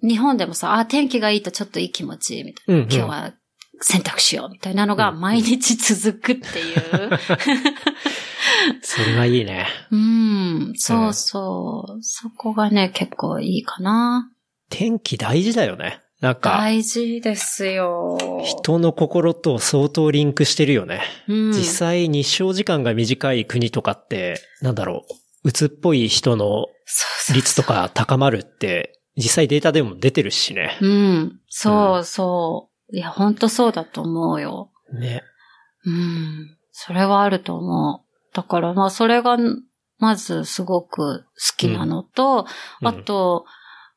[0.04, 0.08] う。
[0.08, 2.74] 日本でもさ、あ、天気がいいとちょっといい気持ちいいみたいな。
[2.76, 3.34] うんうん今日は
[3.82, 6.80] 洗濯しようみたいなのがうん毎日続くっていう。
[8.82, 9.68] それはいいね。
[9.92, 12.04] うん、そうそう。
[12.04, 14.30] そこがね、結構いいかな。
[14.70, 16.02] 天気大事だよね。
[16.22, 18.18] なんか、大事ですよ。
[18.44, 21.02] 人の心と相当リンクしてるよね。
[21.28, 25.06] うん、実際日照時間が短い国とかって、なんだろ
[25.44, 26.66] う、鬱っぽい人の
[27.34, 30.78] 率とか高まるって、実際データでも出てるしね。
[30.82, 31.40] うん。
[31.48, 32.96] そうそう。
[32.96, 34.72] いや、ほんとそうだと思うよ。
[34.94, 35.24] ね。
[35.86, 36.58] うん。
[36.72, 38.36] それはあると思う。
[38.36, 39.38] だから、まあ、それが、
[39.98, 42.46] まずすごく好きなのと、
[42.82, 43.46] うんあと、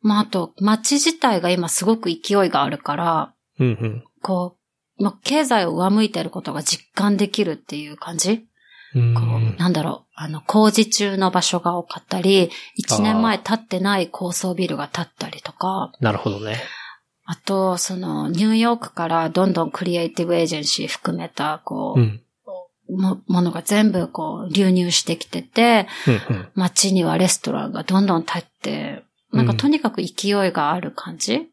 [0.02, 4.04] まあ、あと、街自体が今すごく勢いがあるから、うんうん。
[4.20, 4.56] こ
[4.98, 8.46] う、まあ、経済を上向いてることが実感できるっていう感じ、
[8.94, 16.58] うんこう、なんだろう、あの、工事中の場所が多かったり、一年前建ってない高層ビルが建ったりとか、なるほどね。
[17.24, 22.20] あと、その、ニューヨークからどんどんクリエイティブエージェンシー含めた、こう、うん。
[22.90, 26.48] もものが全部こう流入してきてて、うんうん。
[26.54, 31.48] 街にはレストランがどんどん建って、なんかとにかく勢いがある感じ？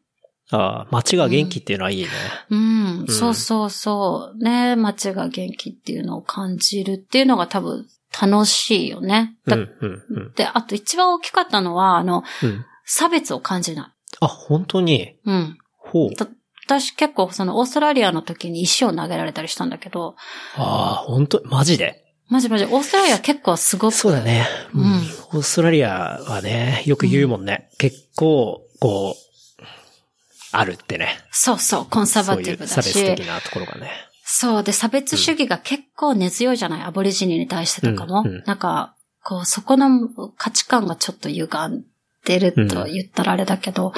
[0.52, 2.08] ああ、街が元気っていうのはいいね。
[2.50, 4.42] うん、うんそうそうそう。
[4.42, 7.86] ね、街が元気っていうのを感じるっていうのが多分
[8.20, 9.36] 楽しいよね。
[9.46, 10.32] だうんうんうん。
[10.34, 12.64] で、あと一番大きかったのは、あの、うん。
[12.84, 13.86] 差別を感じない。
[14.20, 15.16] あ、本当に？
[15.24, 15.58] うん。
[15.78, 16.14] ほう。
[16.16, 16.26] た
[16.66, 20.14] 私結構そのオーストラリアの時に石を投げられたりしたんだけど、
[20.56, 22.04] ああ、本当マジで？
[22.30, 23.92] マジマジ、オーストラリア結構すごく。
[23.92, 24.46] そうだね。
[24.72, 24.84] うん
[25.32, 27.68] オーストラリアはね、よく言うもんね。
[27.76, 29.64] 結構、こう、
[30.52, 31.18] あるってね。
[31.32, 32.72] そうそう、コンサバそういうティブだし。
[32.72, 33.90] 差別的なところがね。
[34.24, 34.62] そう。
[34.62, 38.20] で、差別主義が結構根強いじゃない、アボリジニに対してとかも。
[38.20, 41.84] うんうんなんか、こう、そこの価値観がちょっと歪ん
[42.24, 43.92] でると言ったらあれだけど、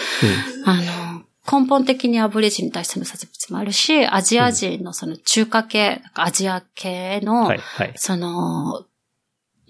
[0.64, 1.11] あの、
[1.50, 7.92] 根本的にアボリジニに対しての差別もあるし、アジア人のその中華系、なんかアジア系の、はい、はい。
[7.96, 8.84] その、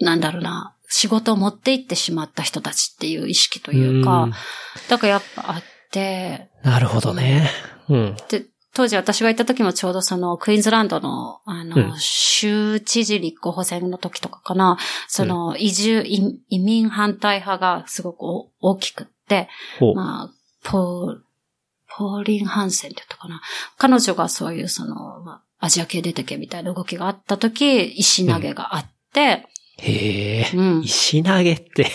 [0.00, 4.32] なんだろうな、仕事を持って行ってしまった人たちっていう意識というかうん、
[4.88, 7.48] だからやっぱあって、なるほどね。
[7.88, 8.16] うん。
[8.28, 8.44] で、
[8.74, 14.76] 当時私が行った時もちょうどそのクイーンズランドの、あの、うん州知事立候補選の時とかかな、
[15.06, 19.48] その移住、移移民反対派がすごくお大きくって。
[19.94, 20.30] まあ、
[20.64, 21.18] ポー、
[21.96, 23.42] ポーリン・ハンセンって言ったかな。
[23.76, 29.46] 彼女がそういうその、まあ、アジア系出てけみたいな動きがあった時、石投げがあって、
[29.78, 30.82] へえ、うん。
[30.82, 31.86] 石投げって、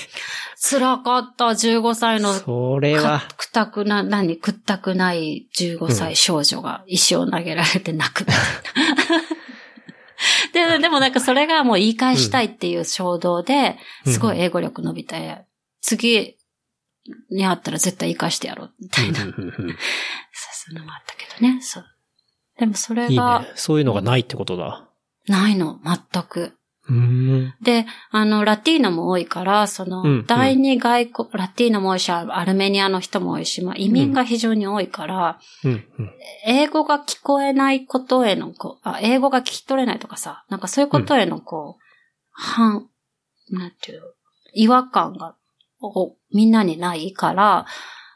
[0.60, 8.36] 辛かった、15歳のそれは、かくたくな、何、くったくない15歳少女が石を投げられて泣くみたい
[10.64, 10.78] な。
[10.78, 14.14] で、でもなんかそれがもう言い返したいっていう衝動で、うん。
[14.14, 15.45] すごい英語力伸びて、
[15.82, 16.36] 次
[17.29, 21.61] に会ったら絶対言い返してやろうみたいな、そういうのもあったけどね。
[21.61, 21.85] そう。
[22.59, 23.51] でもそれいいがね。
[23.55, 24.89] そういうのがないってことだ。
[25.27, 26.57] ないの、全く。
[27.61, 36.11] で、あの、ラティーノも多いから、その、うんうん第二外国、ラティーノも多いし、アルメニアの人も多いし、まあ、移民が非常に多いから、うんうん。
[36.45, 41.84] 英語が聞こえないことへの、こう、あ、英語が聞き取れないとかさ、なんかそういうことへの、こう、
[42.31, 42.88] 反、
[43.49, 44.05] なんていうの、
[44.53, 45.35] 違和感が、
[45.82, 47.66] おみんなにないから、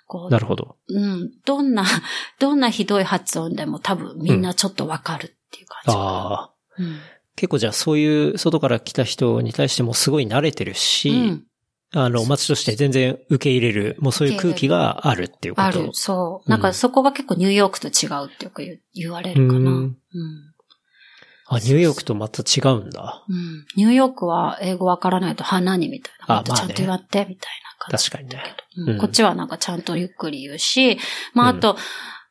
[0.08, 0.78] こう、なるほど。
[0.90, 1.86] うん、どんな、
[2.40, 5.92] どんなひどい発音でも多分みんなちょっとわかるっていう感じ。
[5.96, 6.52] ああ。
[6.78, 7.00] うん。
[7.36, 11.44] 結構じゃあそういう外から来た人に対してもすごい慣れてるし、うん
[11.94, 15.68] あの、街として全然受け入れる、もうそういう空気があるっていうこと。
[15.68, 16.48] ある、そう。
[16.48, 19.60] うんなんかそこが結構ニューヨークと違うってよく言われるかな。
[19.60, 19.98] ううんん。
[21.56, 23.24] あ、ニューヨークとまた違うんだ。
[23.28, 23.66] うん。
[23.76, 26.40] ニューヨークは英語わからないと花にみたいな。
[26.40, 28.10] あまあちゃんと言わって、みたいな感じ。
[28.10, 28.98] 確かにね。
[29.00, 30.98] こっちはなんかちゃんとゆっくり言うし、
[31.34, 31.78] まああと、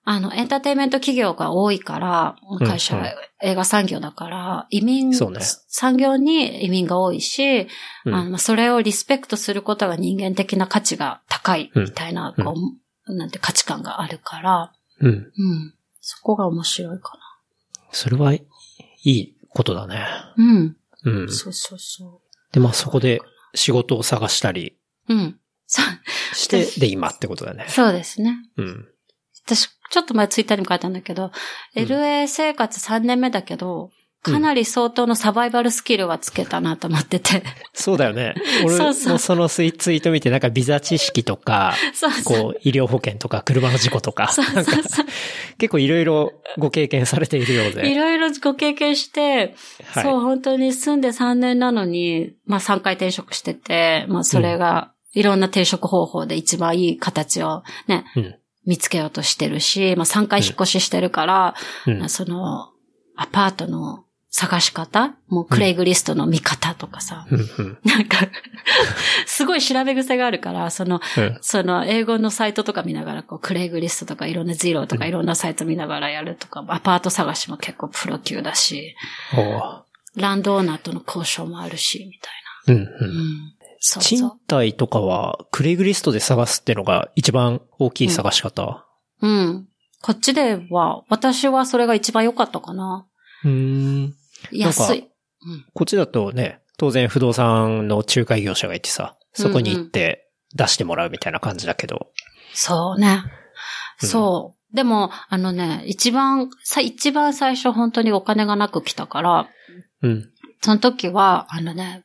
[0.04, 2.36] あの、エンターテインメント企業が多いから、
[2.66, 3.10] 会社、うんうん
[3.42, 7.68] 映画産業だから、移民、そうね産業に移民が多いし、
[8.04, 12.54] うんあそれをリスペクトすることが人間的な価値が高いみたいな、うんこ
[13.06, 15.08] う、なんて価値観があるから、うん。
[15.08, 15.74] うん。
[16.02, 17.18] そこが面白いか
[17.92, 18.34] それは
[19.02, 19.94] いいことだね。
[19.94, 20.34] な。
[20.36, 20.76] うん。
[21.04, 21.32] うん。
[21.32, 22.22] そうそうそ
[22.52, 23.20] で、まあそこで
[23.54, 24.76] 仕事を探したり
[25.08, 25.14] う。
[25.14, 25.40] うん。
[25.66, 27.66] そう、して、で今ってことだね。
[27.68, 28.36] そうですね。
[28.56, 28.88] うん。
[29.44, 31.32] 私、ちょっと前ツイッターにも書いたんだけど、
[31.76, 33.90] うん LA 生活3年目だけど、
[34.22, 37.42] かなり相当のサバイバルスキルはつけたなと思ってて。
[37.72, 38.34] そうだよね。
[38.64, 42.24] 俺もそのツイツイート見て、なんかビザ知識とか、そうそう。
[42.24, 45.06] こう、医療保険とか、車の事故とか、そうなんかそうそう。
[45.56, 47.94] 結構いろいろご経験されているよういで。
[47.94, 49.54] ろいろご経験して、
[49.92, 58.34] はいそう、本当に住んで3年なのに、まあ3回転職してて、まあそれが、いろんな転職方法で一番いい形をね、うん。
[58.66, 61.54] 見つけようとしてるし、まあ3回引っ越ししてるから、
[61.86, 62.08] うん。
[62.10, 62.68] その、
[63.16, 65.14] アパートの探し方？
[65.28, 67.40] もうクレイグリストの見方とかさ、うん。
[67.40, 67.78] うん。
[67.84, 68.18] なんか、
[69.26, 78.94] すごい調べ癖があるから、その、うんその英語のサイトとか見ながら、こう、クレイグリストとかいろんなゼロとかいろんなサイト見ながらやるとか、アパート探しも結構プロ級だし、
[80.16, 82.82] ランドオーナーとの交渉もあるし、みたいうん。
[82.82, 82.86] う。
[82.86, 83.54] んん。
[83.80, 88.86] そう賃そ貸とかは、クレイグリストで探すってのが一番大きい探し方？
[89.22, 89.26] う。
[89.26, 89.66] うん。
[90.02, 93.06] こっちでは、私はそれが一番良かったかな。
[93.44, 93.50] うー
[94.08, 94.14] ん。
[94.52, 95.08] 安い。
[95.46, 95.64] うん。
[95.74, 102.10] こっちだとね、当然不動産の仲介業者がいてさ、そこに行って出してもらうみたいな感じだけど。
[102.54, 103.22] そうね。
[104.02, 104.74] うんそう。
[104.74, 109.48] でも、あのね、一番、さ、一番最初本当にお金がなく来たから、
[110.00, 110.30] うん。
[110.62, 112.04] その時は、あのね、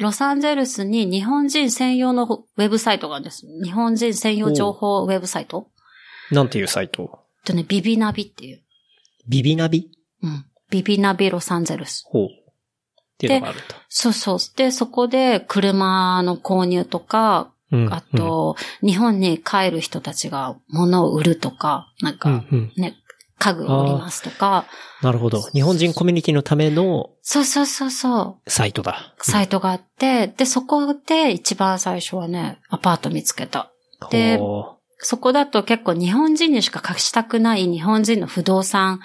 [0.00, 3.46] ロサンゼルスに日本人専用のウェブサイトがあるんです。
[3.62, 5.68] 日本人専用情報ウェブサイト
[6.30, 7.20] なんていうサイト？
[7.44, 8.62] とね、ビビナビっていう。
[9.28, 9.90] ビビナビ？
[10.22, 10.46] うん。
[10.70, 12.04] ビビナビロサンゼルス。
[12.08, 12.26] ほう。
[12.26, 12.28] っ
[13.18, 13.76] ていうのがあるんだ。
[13.88, 14.38] そうそう。
[14.56, 22.72] で、そこで車の購入とか、うんあ、と、日本に帰る人たちが物を売るとか、なんうん、か、うんうん。
[22.76, 22.94] ね、
[23.38, 24.66] 家具を売りますとか、
[25.02, 25.42] なるほど。
[25.52, 28.50] 日本人コミュニティのためのそうそうそうそう。
[28.50, 29.14] サイトだ。
[29.18, 33.72] サイトがあって、で、そこで一番最初はね、アパート見つけた。
[34.10, 39.00] でほそこだと結構日本人にしか貸したくない日本人の不動産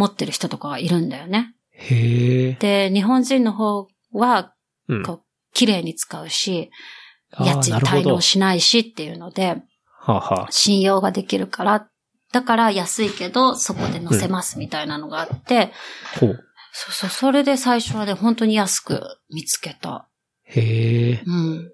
[0.00, 1.54] 持ってる人とかがいるんだよね。
[1.74, 2.52] うへえ。
[2.54, 4.54] で、日本人の方は、
[4.88, 5.02] うん。
[5.02, 5.22] こう、
[5.52, 6.70] 綺麗に使うし、
[7.38, 11.88] 家賃滞納しないしっていうので、はあ、はあ、信用ができるから、
[12.32, 15.72] だから安いけど、そこで載せますみたいなのがあって、
[16.18, 16.44] ほう。
[16.72, 20.08] そうそう、それで最初はね、本当に安く見つけた。
[20.44, 21.22] へえ。
[21.26, 21.72] うん。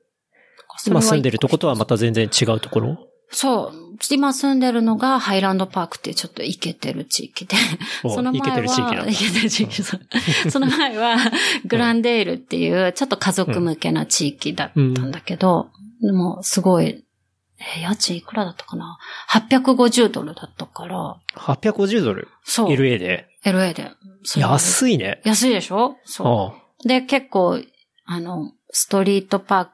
[0.86, 3.05] 今住んでるとことはままた全然違うところ？
[3.31, 3.97] そう。
[4.11, 7.57] 今住んでるのがハイランドパークってちょっとイケてる地域で、
[8.05, 9.82] おその前は、イケてる地域なんだイケてる地域
[10.51, 11.16] その前は、
[11.65, 15.70] グランデールっていう、ちょっと家族向けな地域だったんだけど、
[16.03, 18.98] でも、すごい、えー家賃いくらだったかな
[19.31, 22.28] ?850 ドルだったから、850ドル？
[22.44, 22.69] そう。
[22.69, 23.93] ?LA で？LA で。
[24.36, 25.20] 安いね。
[25.24, 25.97] 安いでしょ？
[26.05, 26.59] そう。
[26.85, 27.59] あで、結構、
[28.05, 29.69] あの、ストリートパー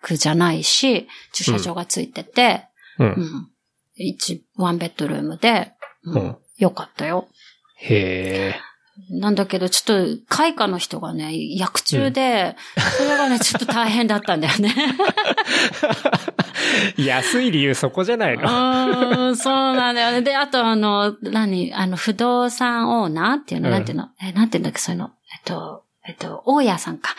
[0.00, 2.69] クじゃないし、駐車場がついてて、あ。
[3.04, 3.04] う。
[3.04, 3.50] うんん。
[3.96, 5.72] 一、ワンベッドルームで、
[6.04, 7.26] うんうんよかったよ。
[7.78, 8.60] へえ。
[9.08, 12.54] なんだけど、ちょっと、開花の人がね、薬中で、
[12.98, 14.74] それがね、ちょっと大変だったんだよね。
[16.98, 20.20] 安い理由そこじゃないうのーん、そうなんだよね。
[20.20, 24.08] で、あとあの、何あの、不動産オーナーっていうの、うんなんていうの？
[24.22, 25.10] え、なんていうんだっけ、そういうの？
[25.32, 27.16] えっと、えっと、大家さんか。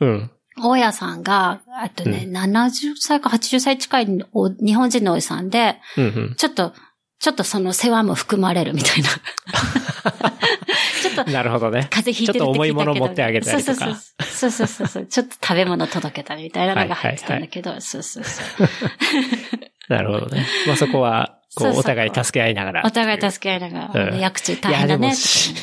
[0.00, 0.30] うん。
[0.58, 6.34] 大家さんが、あとね、70歳か80歳近いお日本人のおじさんで、うんうん。
[6.36, 6.72] ちょっと、
[7.18, 9.08] ちょっとその世話も含まれるみたいな。
[11.02, 11.86] ちょっと、なるほどね。
[11.90, 12.44] 風邪ひいてるって聞いたけど。
[12.44, 13.86] ちょっと重いもの持ってあげたりとかそ
[14.48, 14.66] うそうそう。
[14.66, 15.06] そうそうそう。
[15.06, 18.68] ちょっと食べ物届けたりみたいなのが入ってたんだけど、そうそうそう。
[19.88, 20.46] なるほどね。
[20.66, 22.82] まあそこは、こう、お互い助け合いながら。
[22.84, 25.14] お互い助け合いながら、うん薬中大変だね。
[25.14, 25.54] し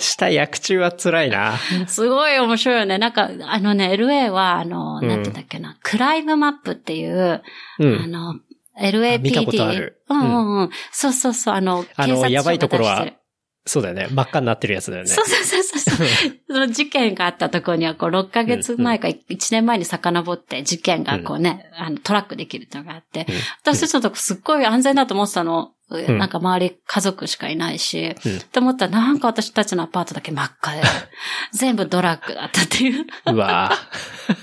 [0.00, 1.54] した薬中は辛いな。
[1.86, 2.98] すごい面白いよね。
[2.98, 7.42] なんか、あのね、LA は、あの、うんなんてだっけな、クライムマップっていう、
[7.78, 8.02] うん。
[8.02, 8.40] あの、
[8.80, 9.20] LAPD。
[9.20, 10.70] 見たことあるうんうんうん。
[10.90, 13.21] そうそうそう、あの、警察署やばいところはが出してる、
[13.64, 14.08] そうだよね。
[14.10, 15.08] 真っ赤になってるやつだよね。
[15.08, 16.08] そうそうそうそう。
[16.48, 25.72] その事件があったところには、こう、6ヶ月前か1年前に遡って事件がこうね、あの、トラックできるってのがあって、うん私たちのとこすっごい安全だと思ってたの。
[25.92, 30.82] んなんか周り家族しかいないし、うんって思ったらなんか私たちのアパートだけ真っ赤で、
[31.52, 33.06] 全部ドラッグだったっていう。
[33.26, 33.70] うわ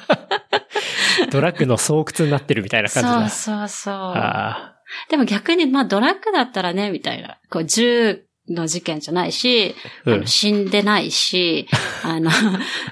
[0.07, 3.29] ぁドラッグの巣窟になってるみたいな感じだ。
[3.29, 3.93] そうそうそう。
[4.15, 4.75] あ
[5.09, 7.37] でも逆に、まあドラッグだったらね、みたいな。
[7.49, 11.67] こう、銃の事件じゃないし、うんあの死んでないし、
[12.03, 12.31] あの、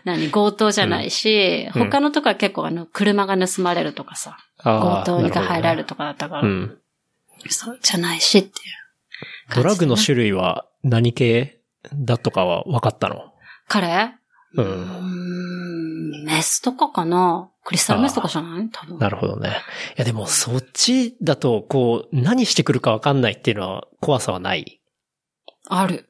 [0.06, 4.38] 何、強盗じゃないし、うん他のとこは結構あの、車が盗まれるとかさ。
[4.64, 5.90] 強盗にが入られると。
[5.90, 6.78] とかだったから、うん。
[7.50, 8.54] そうじゃないしっていう
[9.56, 11.60] ドラッグの種類は何系
[11.94, 13.32] だとかは分かったの？
[13.68, 14.16] 彼？
[14.56, 14.62] う。
[14.62, 17.50] ん、メスとかかな？
[17.64, 18.70] クリスタルメスとかじゃない？
[18.72, 18.98] 多分。
[18.98, 19.50] なるほどね。
[19.50, 19.52] い
[19.98, 24.77] やでもそっちだと、こう、何してくるか分かんないっていうのは怖さはない。
[25.70, 26.10] ある。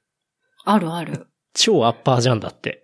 [0.66, 1.28] あるある。
[1.54, 2.84] 超アッパーじゃんだって。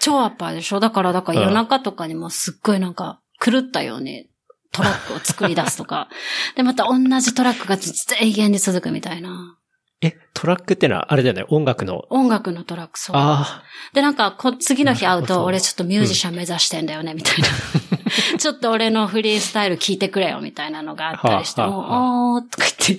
[0.00, 0.80] 超アッパーでしょ？
[0.80, 4.28] だから、だからうん夜中とかにもすっごいなんか狂ったように
[4.72, 6.08] トラックを作り出すとか。
[6.56, 9.56] で、また同じトラックがずっと永遠に続くみたいな。
[10.04, 12.06] え、トラックってのはあれだよね、音楽の。
[12.10, 13.16] 音楽のトラック、そう。
[13.16, 13.62] あ
[13.94, 17.48] で、なんかこ、次の日会うと、俺ちょっとミュージシャン目指してんだよね、みたいな。
[18.38, 22.98] ちょっと俺のフリースタイル聞いてくれよ、みたいなのがあったりして、はあはあもう、おーとか言っ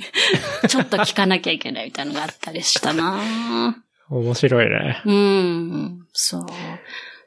[0.62, 3.76] て、 ちょっと聞かなきゃいけないみたいなのがあったりしたなあ、
[4.10, 5.02] 面白いね。
[5.06, 6.46] うん、そう。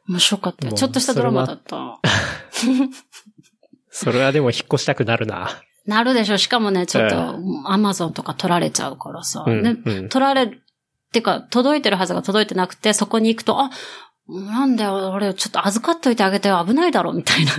[0.09, 2.01] 面白かったちょっとしたドラマだった。
[3.91, 5.63] それはでも引っ越したくなるな。
[5.87, 6.37] なるでしょ。
[6.37, 9.45] しかもね、ちょっえと、アマゾンとか取られちゃうからさ。
[9.47, 10.49] うんねうん取られ、っ
[11.13, 13.71] てか、届いてるはずが届いてなくて、そこに行くと、あ、
[14.28, 17.53] なんだよ、俺ちょっと預かっといてあげてよ、危ないだろ、みたいな。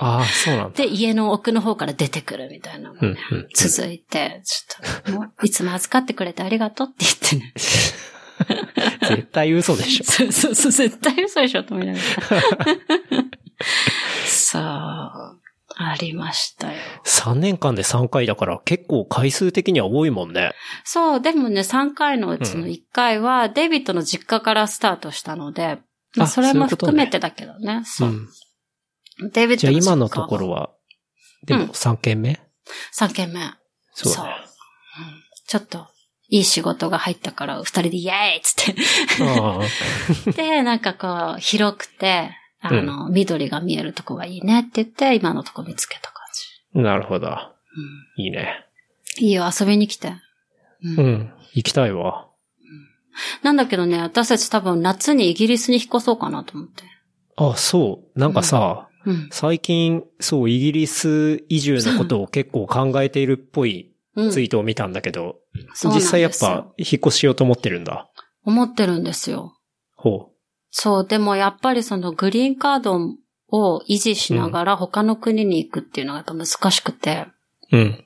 [0.00, 0.76] ああ、そうなんだ。
[0.76, 7.54] で、家の奥の方から出てくるみたいなのがね、うんうん続いて、ちょっと、もういつも預かってくれてありがとうって言ってね。
[9.08, 10.04] 絶対嘘でしょ。
[10.04, 12.04] そうそうそう、絶対嘘でしょ、と思いながら。
[14.26, 14.62] そう、
[15.76, 16.78] ありましたよ。
[17.04, 20.52] 3年間で3回だから結構回数的には多いもんね。
[20.84, 25.78] そう、でもね、3回のうちの1回は、デイビッドの実家からスタートしたので、
[26.16, 27.82] まあ、あそれも含めてだけどね。
[27.84, 28.12] そうう。
[28.12, 29.30] ん。
[29.32, 30.70] デイビッドじゃあ今のところは、
[31.44, 32.40] でも3件目、
[32.98, 33.40] 3件目。
[33.92, 34.30] そうだね。
[35.46, 35.86] ちょっと、
[36.28, 38.74] いい仕事が入ったから、二人でイエーイっつっ
[40.24, 40.32] て。
[40.32, 42.30] で、なんかこう、広くて、
[42.60, 46.14] あの、緑が見えるとこがいいねって言って、今のとこ見つけた感
[46.72, 46.80] じ。
[46.80, 47.28] なるほど。
[47.28, 48.66] うんいいね。
[49.18, 50.14] いいよ、遊びに来て。
[50.82, 51.34] うんうん。
[51.52, 52.28] 行きたいわ。
[53.42, 56.84] なんだけどね、私たち多分夏にイギリスに引っ越そうかなと思って。
[57.36, 58.18] あ、そう。
[58.18, 59.28] なんかさ、うん。
[59.30, 64.30] 最近、そう、イギリス移住のことを結構考えているっぽいうん。
[64.30, 65.40] ツイートを見たんだけど、
[65.74, 68.08] そうなん実際やっぱ引っ越ししようと思ってるんだ。
[68.44, 69.54] 思ってるんですよ。
[69.96, 70.30] ほ
[70.70, 72.98] そう、でもやっぱりそのグリーンカード
[73.48, 77.26] を維持しながら他の国に行くっていうのがやっぱ難しくて、
[77.72, 77.76] う。
[77.76, 77.82] うん。
[77.82, 78.04] うん。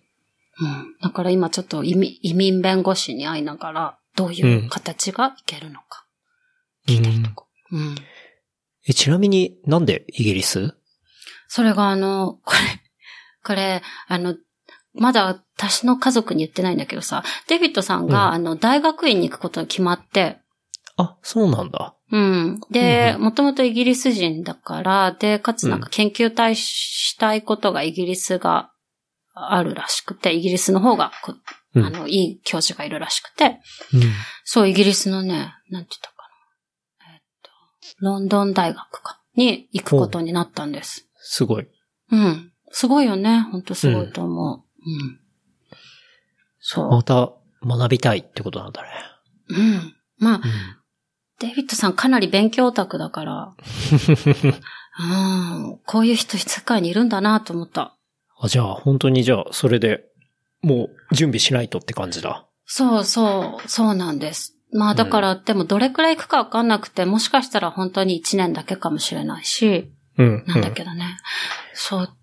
[1.02, 1.94] だから今ちょっと移
[2.34, 6.04] 民弁護士に会いながら、どういう形がいけるのか。
[6.88, 6.96] うん
[7.70, 7.94] うん。
[8.88, 10.74] え、ちなみになんでイギリス？
[11.46, 12.58] それがあの、これ、
[13.44, 14.34] これ、あの、
[14.94, 20.38] まだ私の家族に言ってないんだけどさ、デビッドさんが、うんあの、大学院に行くことが決まって、
[20.96, 21.94] あ、そうなんだ。
[22.10, 22.60] うん。
[22.72, 28.72] で、うんもともとイギリス人だから、で、かつなんか研究対したいことがイギリスが
[29.34, 31.34] あるらしくて、イギリスの方がこ
[31.80, 33.60] うんあの、いい教授がいるらしくて、
[33.92, 34.02] うん。
[34.44, 36.28] そう、イギリスのね、なんて言ったか
[37.06, 37.14] な。
[37.14, 37.50] えっと、
[38.00, 41.08] ロンドン大学か、に行くことになったんです。
[41.16, 41.68] すごい。
[42.10, 42.52] うん。
[42.70, 43.40] すごいよね。
[43.52, 44.58] 本当すごいと思う。
[44.58, 45.20] うん。
[46.60, 46.90] そう。
[46.90, 47.32] また
[47.62, 48.88] 学びたいってことなんだね。
[49.50, 49.94] うん。
[50.18, 50.42] まあ、うん。
[51.40, 53.54] デイビッドさんかなり勉強オタクだから、
[55.00, 57.96] うん、こういう人世界にいるんだなと思った。
[58.40, 60.04] あ、じゃあ、本当にじゃあ、それで、
[60.62, 62.46] もう、準備しないとって感じだ。
[62.64, 64.56] そうそう、そうなんです。
[64.72, 70.44] まあだから、でもどれくらい行くかわかんなくて、もしかしたら本当に1年だけかもしれないし、うん。
[70.46, 71.16] なんだけどね。
[71.72, 72.14] そう。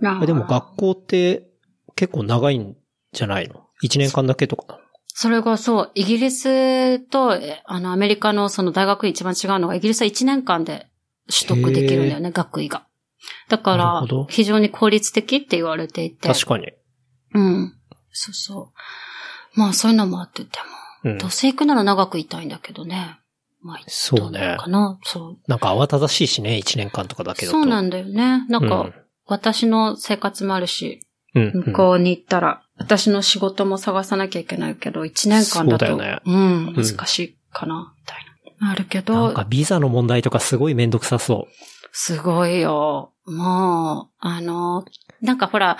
[0.00, 1.48] なうんでも、学校って、
[1.96, 2.76] 結構長いん
[3.12, 4.78] じゃないの ?1 年間だけとか。
[5.06, 10.88] それがそう、イギリスと、えあの、アメリカのその大学一番違うのが、イギリスは1年間で
[11.32, 12.86] 取得できるんだよね、学位が。
[13.48, 16.28] だから非常に効率的って言われていて。
[16.28, 16.72] 確かに。
[17.34, 17.74] うん。
[18.12, 18.72] そうそ
[19.56, 19.60] う。
[19.60, 20.58] まあ、そういうのもあってて
[21.04, 21.10] も。
[21.12, 23.18] うんどうせ行くなら長くいたいんだけどね。
[23.62, 24.98] まあ、そうねどなのかな。
[25.02, 25.38] そう。
[25.48, 27.58] なんか慌ただしいしね、1年間とかだけだと。
[27.58, 28.46] そうなんだよね。
[28.48, 28.94] なんか、うん
[29.26, 31.00] 私の生活もあるし、
[31.34, 31.42] うん。
[31.54, 38.18] うん向こうに行ったら、私の仕事も探さなきゃいけないけど、1年間だと、そうだよねうん、うん難しいかな、みたい
[38.60, 38.70] な。
[38.70, 41.48] あるけなどん、かビザの問題とかすごいめんどくさそ
[41.92, 43.12] すごいよ。
[43.26, 44.84] もう、あの、
[45.22, 45.78] なんかほら、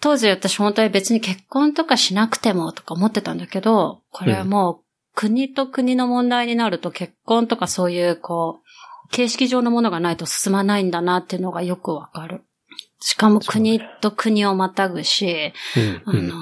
[0.00, 4.80] 当時私本当に別に結婚とかしなくてもとか思ってたんだけど、これはもう
[5.14, 12.42] 国と国の問題になると結婚とかそういうこう、形式上のものがないと進まないんだなっていうのがよくわかる。
[13.00, 15.80] しかも国と国をまたぐし、う。
[15.80, 16.02] うん。
[16.06, 16.34] あの、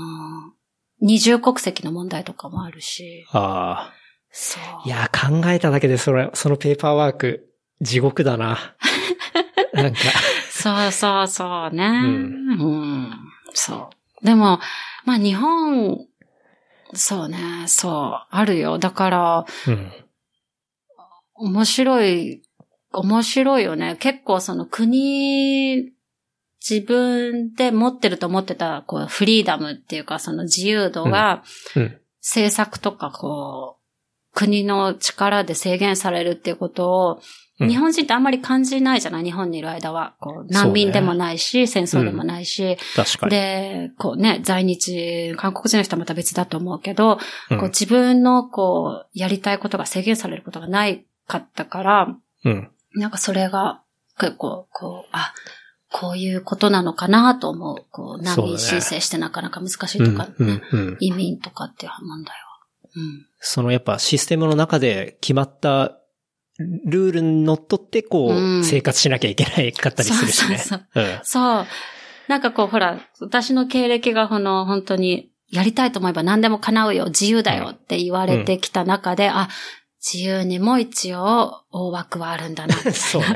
[1.00, 3.94] 二重国籍の問題とかもあるし、ああ。
[4.30, 4.88] そう。
[4.88, 7.48] いや、考えただけでそれ、そのペーパーワーク、
[7.80, 8.58] 地獄だな。
[9.72, 9.98] なんか、
[10.50, 11.86] そうそうそうね。
[11.86, 13.27] ううん。
[13.58, 13.90] そ
[14.22, 14.24] う。
[14.24, 14.60] でも、
[15.04, 16.06] まあ日本、
[16.94, 18.78] そうね、そう、あるよ。
[18.78, 19.92] だから、うん。
[21.34, 22.42] 面白い、
[22.92, 23.96] 面白いよね。
[23.96, 25.92] 結構その国、
[26.68, 31.42] 自分で持ってると思ってた、こう、フリーダムっていうか、その自由度が、
[31.76, 32.00] うん。
[32.20, 37.20] 政策とか、こう、国の力で制限されるっていうことを、
[37.60, 39.24] うん日本人ってあんまり感じないじゃない？
[39.24, 40.14] 日本にいる間は。
[40.20, 42.76] こう難民でもないし、戦争でもないし。
[42.94, 43.30] 確かに。
[43.30, 47.18] で、こうね、在日、韓国人の人はまた別だと思うけど、
[47.50, 52.70] うんこう自分のこう、やりたいことが制限されることがないかったから、うん。
[52.94, 53.82] なんかそれが
[54.20, 55.34] 結構、こう、あ、
[55.90, 57.86] こういうことなのかなと思う。
[57.90, 60.62] こう、難民申請してなかなか難しいとか、ねうん。
[60.70, 60.96] うん。
[61.00, 62.42] 移民とかっていう問題は。
[62.94, 63.26] うん。
[63.40, 65.97] そのやっぱシステムの中で決まった
[66.58, 70.58] ルールにのっとってこうんう生活しなきゃいけないかったりするしね。
[70.58, 71.66] そううんそう。
[72.28, 79.48] なんかこう、ほら、私の経歴がこの、本当に、やりたいと思えば何でも叶うよ、自由だよって言われてきた中で、あ、
[80.00, 82.74] 自由にも一応大枠はあるんだな。
[82.92, 83.28] そうね。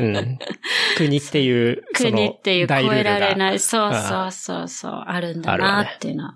[0.00, 0.38] うん。
[0.96, 3.58] 国っていう、 国っていう超えられない。
[3.58, 6.34] そうそうそうそう、あるんだなっていうのは。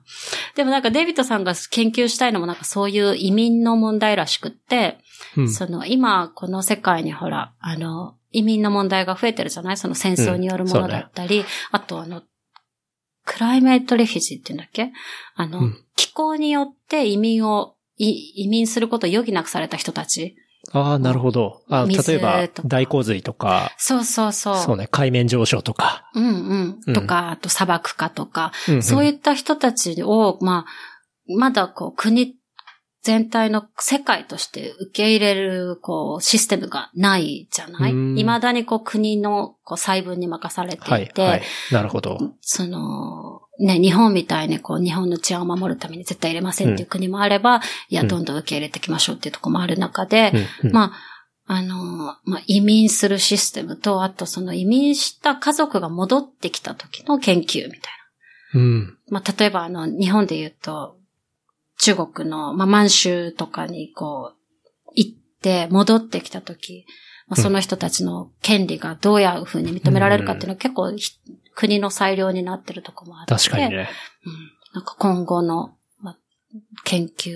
[0.55, 4.99] でもなんかデイビッドさんが研究したいのもなんかそういう移民の問題らしくって、
[5.37, 9.77] うんその今この世界にほら、あの、移民の問題が増えてるじゃない？
[9.77, 12.23] その戦争によるものだったり、あとあの、
[13.27, 14.93] クライメートレフュジーって言うんだっけ？
[15.35, 20.37] あの、うん気候によって移民を、い移民することを余儀なくされた人たち。
[20.73, 21.63] ああ、なるほど。
[21.71, 24.57] あ水例えば大洪水とか、そうそうそう。
[24.57, 26.11] そうね、海面上昇とか。
[26.15, 26.29] うんう。
[26.29, 26.33] う
[26.89, 32.37] んんとか、あと砂漠化とか、うんそういった人たちを、まあ、まだこう国
[33.03, 37.93] 全体の世界として受け入れる、こう、システムがないじゃない？
[37.93, 41.43] うん未だにこう国のこう細分に任されてはいい、て、はい。
[41.73, 42.19] なるほど。
[42.43, 47.61] その、ね、日本みたいにこう、日本の治安を守るために絶対入れませんっていう国もあれば、
[47.91, 50.33] いや、うんどんどん受け入れていきましょうっていうところもある中で、
[50.63, 50.69] うん。
[50.69, 50.75] うん。
[50.75, 50.93] ま
[51.47, 57.93] あ、あの、まあ、移民するシステムと、あとその移民した家族が戻ってきた時の研究みたい
[58.55, 58.87] うん。
[58.87, 59.21] な。
[59.21, 60.97] まあ、例えばあの、日本で言うと、
[61.79, 65.13] 中国の、まあ、満州とかにこう、行っ
[65.43, 66.87] て戻ってきた時、
[67.29, 71.13] まあ、その人たちの権利がどういうふうに認められるかっていうのは結構ひ
[71.61, 73.35] 国の裁量になってるところもあって。
[73.35, 73.91] 確かにね。
[74.25, 74.33] うん。
[74.75, 76.19] なんか今後の、まあ、
[76.85, 77.35] 研究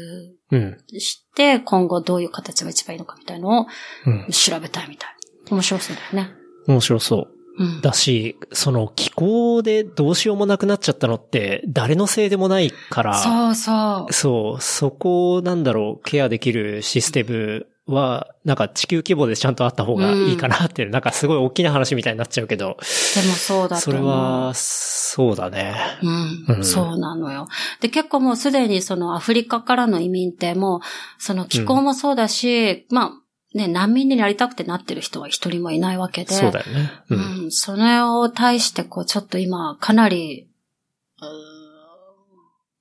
[0.50, 0.78] うん。
[0.98, 3.66] して、今後どういう形が一番いいのかみたいのを
[4.06, 4.26] うん。
[4.30, 5.10] 調べたいみたい。
[5.50, 6.34] 面白そうだよね。
[6.66, 7.28] 面白そう。
[7.58, 7.80] うん。
[7.82, 14.12] だし、その気候でどうしようもなくなっちゃったのって誰のせいでもないから、そうそう。
[14.12, 22.76] そう、そこをなんだろう、ケアできるシステムは、なんか地球規模でちゃんとあった方がいいかなっていう、なんかすごい大きな話みたいになっちゃうけど、
[23.14, 23.92] でもそうだとそ。
[23.92, 25.74] れは、そうだね。
[26.02, 27.46] うん、うんそうなのよ。
[27.80, 30.80] で、結構もうすでにそのアフリカからの移民ってもう、
[31.18, 33.12] その気候もそうだし、まあ、
[33.56, 36.34] ね、難民になりたくてなってる人は一人もいないわけで。
[36.34, 36.90] そうだよね。
[37.10, 37.14] う。
[37.14, 40.48] うんん、それを対して、こう、ちょっと今、かなり、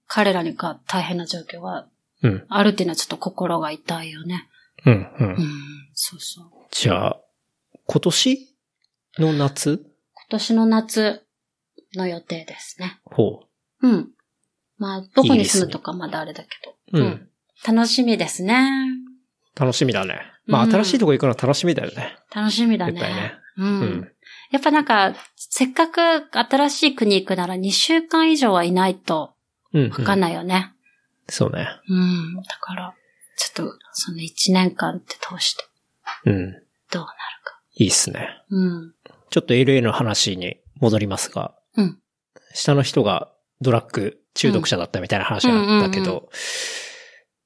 [0.08, 1.88] 彼らにか大変な状況は
[2.24, 2.46] うん。
[2.48, 4.48] あるっていうのはちょっと心が痛いよね。
[4.86, 4.94] うん。
[4.94, 5.08] う。
[5.20, 5.38] うんん、
[5.94, 6.46] そうそう。
[6.72, 7.22] じゃあ、
[7.88, 8.56] 今年
[9.20, 9.80] の夏？
[9.80, 9.90] 今
[10.30, 11.26] 年の夏
[11.96, 13.00] の予定ですね。
[13.06, 13.42] ほ
[13.82, 14.10] うん。
[14.78, 17.00] まあ、どこに住むとかまだあれだけど。
[17.00, 17.02] う。
[17.02, 17.30] うん。
[17.66, 18.88] 楽しみですね。
[19.56, 20.22] 楽しみだね。
[20.46, 22.16] まあ、うん新しいとこ行くのは楽しみだよね。
[22.34, 22.94] 楽しみだね。
[22.94, 23.34] 絶対ね。
[23.58, 23.64] う。
[23.64, 24.12] うんん。
[24.52, 26.00] やっぱなんか、せっかく
[26.32, 29.36] 新しい国行くなら2週間以上はいないと
[29.74, 29.90] うん。
[29.90, 30.74] わかんないよね。
[31.30, 31.68] そうね。
[31.88, 32.36] うん。
[32.44, 32.94] だから、
[33.38, 35.64] ちょっと、その1年間って通して
[36.26, 36.52] うん。
[36.92, 37.08] どうなる
[37.44, 37.60] か。
[37.76, 38.30] いいっすね。
[38.50, 38.94] うん。
[39.30, 42.00] ちょっと LA の話に戻りますが、うん。
[42.54, 43.32] 下の人が
[43.62, 46.30] ドラッグ中毒者だったみたいな話があったけうんうんうんど、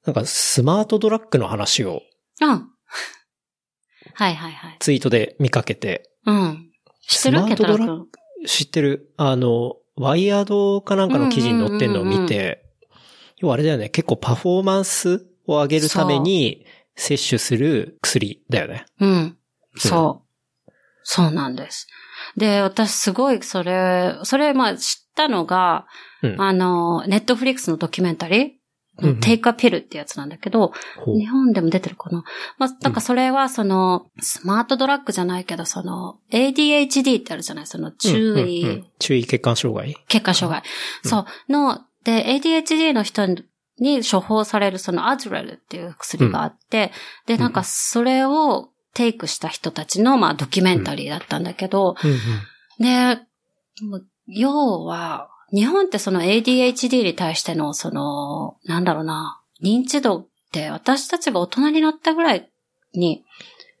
[0.04, 2.02] なんかスマートドラッグの話を
[2.40, 2.48] うん。
[4.14, 4.76] はいはいはい。
[4.80, 6.70] ツイートで見かけて、うん。
[7.06, 8.46] 知ってるスマーケトドラッグトラ君。
[8.46, 9.12] 知ってる？
[9.16, 12.64] あの、ワイヤードかなんかの記事に載ってんのを見て、
[13.38, 16.64] 要はあれだよね、結構パフォーマンスを上げるために
[16.94, 18.86] 摂取する薬だよね。
[19.00, 19.36] うん。
[19.76, 20.22] そ
[20.66, 20.72] う。
[21.02, 21.88] そうなんです。
[22.36, 25.86] で、私すごいそれ、それまあ知ったのが、
[26.22, 28.40] うんあの、ネットフリックスのドキュメンタリー、
[29.00, 32.24] うんうんテイクアピルってやつなんだけど、ほう日本でも出てるかな？
[32.58, 37.66] まあ、なんかそれはその、スマートドラッグじゃないけど、その、ADHD ってあるじゃない？
[37.68, 39.96] その注意、うんうんうん注意血管障害？
[40.08, 40.68] 血管障害。
[41.04, 41.24] うんそう。
[41.52, 43.24] の、で、ADHD の人
[43.80, 46.92] に処方されるそのアズレルっていう薬があって、
[47.26, 52.18] で、なんかそれをテイクした人たちの、まあ、ドキュメンタリーだったんだけど、うんうん
[52.80, 53.20] で、
[54.28, 62.48] 要は、日本ってその ADHD に対しての、その、なんだろうな、認知度って私たちが大人になったぐらい
[62.94, 63.24] に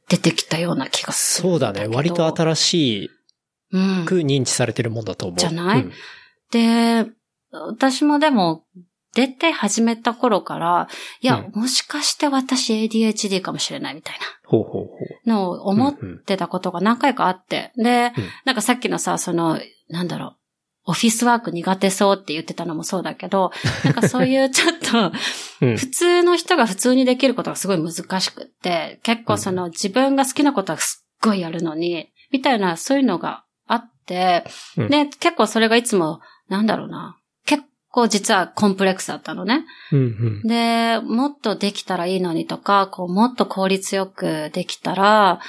[0.08, 1.86] 出てきたような気がするそうだね。
[1.86, 3.10] 割と新し
[3.70, 4.04] うん。
[4.06, 5.38] く認知されてるもんだと思う。
[5.38, 5.82] じゃない？
[5.82, 5.92] うん
[6.50, 7.06] で、
[7.52, 8.64] 私もでも、
[9.18, 10.86] 出て始めた頃から、
[11.20, 15.28] いや、うもしかして私 ADHD かもしれないみたいほうほうほう。
[15.28, 17.72] なのを思っうんうんてたことが何回かあって。
[17.76, 18.28] で、うん。
[18.44, 19.58] なんかさっきのさ、その、
[19.88, 20.36] なんだろ
[20.86, 23.50] う、オフィスワーク苦手そうって言ってたのもそうだけど、
[23.84, 25.76] なんかそういうちょっと、うん。
[25.76, 34.44] 普通の人が普通にできることがすごい難しくって、結構その自分が好きなことはすっごいやるのに、みたいなそういうのがあって、
[34.76, 34.88] うん。
[34.88, 37.16] で、結構それがいつも、なんだろうな、
[37.98, 39.64] 結構実はコンプレックスだったのね。
[39.92, 40.42] うんうん。
[40.42, 45.40] で、もっとできたらいいのにとか、こう、もっと効率よくできたら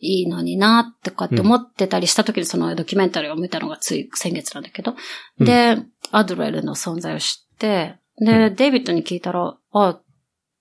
[0.00, 4.94] いいのにな、とかって思ってたりした時にそのドキュメンタリーを見たのがつい先月なんだけど、
[5.40, 5.78] うんで、
[6.10, 10.00] アドレルの存在を知って、で、うデイビッドに聞いたら、あ、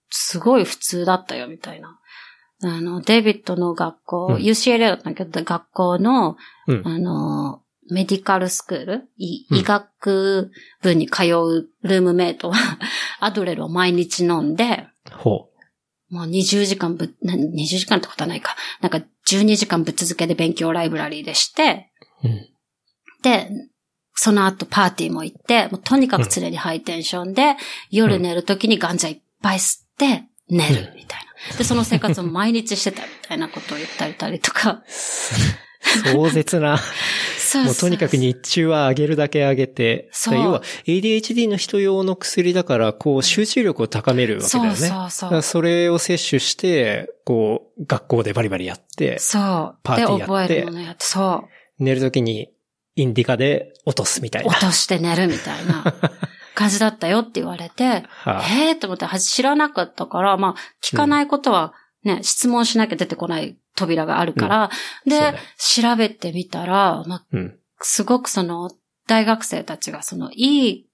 [0.09, 1.99] すごい普通だったよ、みたいな。
[2.63, 6.37] あの、デイビッドの学校、うん UCLA だったんだけど、学校の、
[6.67, 10.51] うんあの、メディカルスクール、医学
[10.81, 12.55] 部に通うルームメイトは、
[13.19, 15.49] アドレルを毎日飲んで、ほ
[16.09, 18.55] もう20時間ぶ、な20時間ってことはないか。
[18.81, 21.91] なんか12時間ぶっ続けで勉強をライブラリーでして、
[22.23, 22.27] う。
[22.27, 22.49] うん。
[23.23, 23.49] で、
[24.13, 27.55] その後パーティーも行って、もうとにかく常にハイテンションで、
[27.91, 31.57] 夜寝るときにガンジャいっぱい吸って寝るみたいな。
[31.57, 34.83] で、その生活を毎日してたみたいなことを言ったりたりとか。
[35.87, 36.79] 壮絶な。
[37.39, 40.09] そうもうとにかく日中は上げるだけ上げて。
[40.11, 44.75] そう要は ADHD の人用の薬だから、こう集中力を高めるわけだよね。
[44.75, 45.41] そうそうそう。
[45.41, 49.75] それを摂取して、こう、学校でバリバリやって、そう。
[49.83, 51.45] パーティーやってで、覚えるものやって、そ
[51.79, 51.83] う。
[51.83, 52.49] 寝るときに
[52.95, 54.49] インディカで落とすみたいな。
[54.49, 55.93] 落として寝るみたいな
[56.55, 61.73] 感じだったよって言われて、はあへえーと思っては知らなかったから、まあ、聞かないことは
[62.07, 64.71] ね、質問しなきゃ出てこない扉があるから、
[65.05, 65.35] うね。
[65.57, 67.59] 調べてみたら、まあ、うん。
[67.79, 68.71] すごくその、
[69.07, 70.89] 大学生たちがその、いい、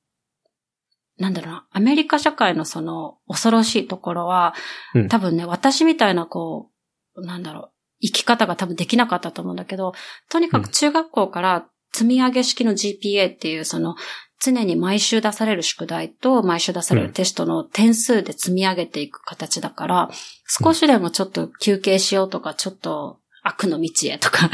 [1.17, 4.53] なんだろうな、アメリカ社会のその、恐ろしいところは、
[4.95, 5.07] うん。
[5.07, 6.71] 多分ね、私みたいなこ
[7.15, 7.71] う、なんだろう、
[8.01, 9.93] 生き方が多分できなかったと思うんだけど、
[10.29, 13.95] とにかく中学校から積み上げ式の GPA っていうその、
[14.43, 20.09] 常に毎週出される宿題と毎週出されるテストの点数で積み上げていく形だから、
[20.47, 24.49] 少しでもちょっと休憩しようとか、ちょっと悪の道へとか、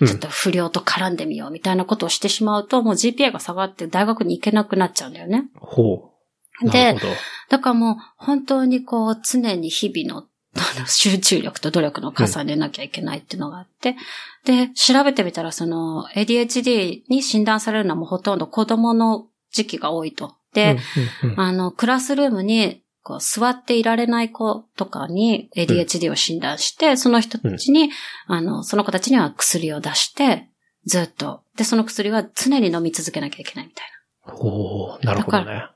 [0.00, 5.44] うんちょっと不良と絡んでみようみたいなことをしてしまうと、もう GPA が下がって大学に行けなくなっちゃうんだよね。
[5.54, 6.12] ほ
[6.62, 6.64] う。
[6.66, 7.12] なでるほど。
[7.48, 10.26] だからもう本当にこう常に日々の
[10.86, 13.96] 集中力と努力の重ねなきゃいけないっていうのがあって、
[14.44, 20.34] で、調べてみたら、その ADHD に診断されるのはもうほとんど子供の時期が多いと。
[20.52, 20.78] で、
[21.22, 27.90] うんうんうんあの、クラスルームに、こう、座っていられない子とかに ADHD を診断して、その人たちに、
[28.26, 30.48] あの、その子たちには薬を出して、
[30.86, 31.42] ずっと。
[31.56, 33.86] で、その薬は常に飲み続けなきゃいけないみたい
[34.26, 34.34] な。
[34.34, 35.68] おーなるほどね。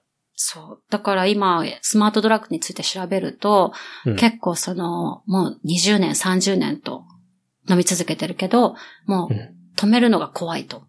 [0.42, 0.82] そう。
[0.88, 3.74] だから今、スマートドラッグについて調べると、
[4.06, 7.04] うん結構その、もう20年、30年と
[7.68, 10.84] 飲み続けてるけど、もううん止めるのが怖いと。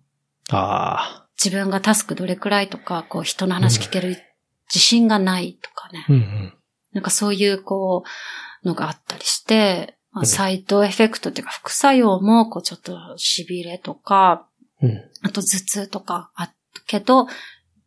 [0.51, 4.15] あ自分がタスクどれくらいとか、こう人の話聞ける
[4.69, 6.05] 自信がないとかね。
[6.07, 6.13] あ。
[6.13, 6.53] うんうん。
[6.93, 8.03] なんかそういうこ
[8.63, 14.47] う、のがあったりして、まあ、うんサイドエフェクトっていうか副作用も、こうちょっと痺れとか、
[14.81, 14.97] うん。
[15.23, 17.27] あと頭痛とかあったけど、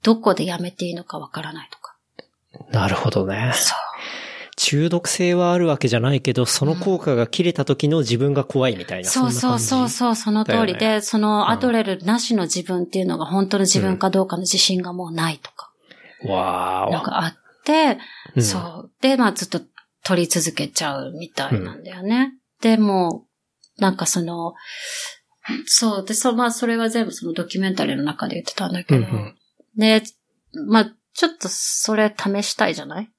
[0.04, 1.96] どこでやめていいのかわからないとか。
[2.70, 3.50] なるほどね。
[3.54, 3.78] そう。
[4.56, 9.10] 中毒性はあるわけじゃないけど、その効果が切れた時の自分が怖いみたいな。
[9.10, 9.88] そうそうそうう。
[9.88, 15.72] そう、その通りで、だよそのアドレルなしの自分っていうのが本当の自分かどうかの自信がもうないとか、
[16.24, 16.92] わーお。
[16.92, 17.98] なんかあって、
[18.36, 18.90] うんそう。
[19.00, 19.60] で、まあずっと
[20.04, 22.34] 取り続けちゃうみたいなんだよね。
[22.60, 23.26] でも、
[23.78, 24.54] なんかその、
[25.66, 26.04] そう。
[26.04, 29.36] で、そう、まあそれは全部そのドキュメンタリーの中で言ってたんだけど、うんうん。
[29.76, 30.02] で、
[30.68, 33.10] まあちょっとそれ試したいじゃない？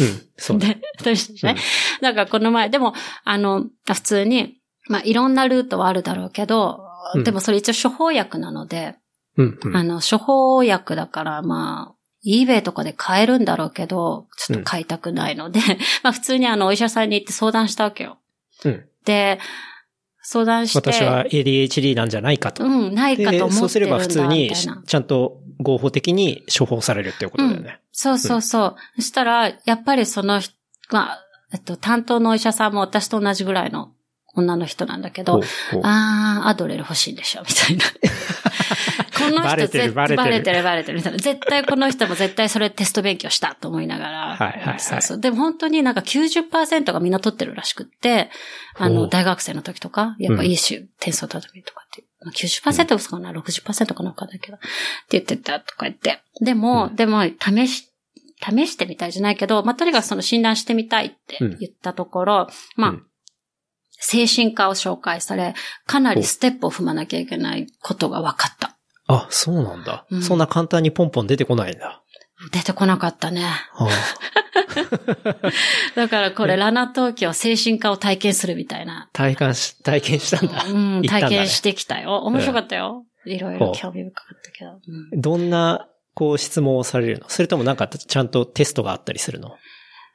[0.00, 0.22] うん。
[0.36, 0.80] そうね。
[1.02, 1.60] で、試したいね。
[2.00, 4.56] なんかこの前、でも、あの、普通に、
[4.88, 6.80] まあいろんなルートはあるだろうけど、
[7.14, 8.96] うんでもそれ一応処方薬なので、
[9.36, 9.76] うんうん。
[9.76, 11.94] あの、処方薬だから、まあ、
[12.26, 15.60] eBay とかで買えるんだろうけど、ちょっと買いたくないので、
[16.02, 18.18] まあ普通にあの、お医者さんに行って相談したわけよ。
[18.64, 18.84] うん。
[19.04, 19.38] で、
[20.22, 20.78] 相談して。
[20.78, 22.64] 私は ADHD なんじゃないかと。
[22.64, 23.54] うん、ないかとで、思ってるんだ。
[23.60, 24.50] そうすれば普通に
[24.86, 27.80] ちゃんと合法的に処方されるっていうことだよね。
[27.92, 28.76] そうそうそう。
[28.96, 30.54] そしたら、やっぱりその人、
[30.90, 33.92] まあ、えっと、担当のお医者さんも私と同じぐらいの
[34.34, 35.40] 女の人なんだけど
[35.82, 37.84] あー、アドレル欲しいんでしょ、みたいな。
[39.16, 41.18] この人バレてる絶バレてるバレてる、バレてるみたいな。
[41.18, 44.18] 絶対この人も絶対それテスト勉強したと思いながら。
[44.36, 45.20] はいはいはいそうそう。
[45.20, 48.30] でも本当になんか90%がみんな取ってるらしくって、
[48.76, 51.83] あの、大学生の時とか、やっぱいいし、点数を取ってみるとか。
[52.24, 54.56] まあ、90%ですかな、60%かなんないけど。
[54.56, 54.66] って
[55.10, 56.22] 言ってたとか言って。
[56.40, 57.90] でも、でも、試し、
[58.42, 63.06] 試してみたいじゃないけど、まあ、とにかくその診断してみたいって言ったところ、まあ、うん
[64.06, 65.54] 精神科を紹介され、
[65.86, 68.76] かなりステップを踏まなきゃいけないことが分かった。
[69.06, 72.03] あ、そうなんだ、うんそんな簡単にポンポン出てこないんだ。
[72.52, 73.42] 出てこなかったね。
[73.72, 73.88] は
[75.94, 79.08] だからこれ、ラナ東京精神科を体験するみたいな。
[79.12, 80.64] 体感し、体験したんだ。
[80.64, 82.18] うん、ね体験してきたよ。
[82.24, 83.04] 面白かったよ。
[83.26, 84.72] いろいろ興味深かったけど。
[85.12, 87.28] うんどんな、こう質問をされるの？
[87.28, 89.56] それともなんかちゃんとテストがあったりするの？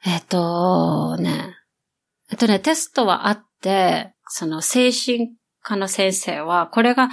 [0.06, 1.56] えっ、と、ね。
[2.30, 5.30] えっとね、テストはあって、その精神
[5.62, 7.10] 科の先生は、これが、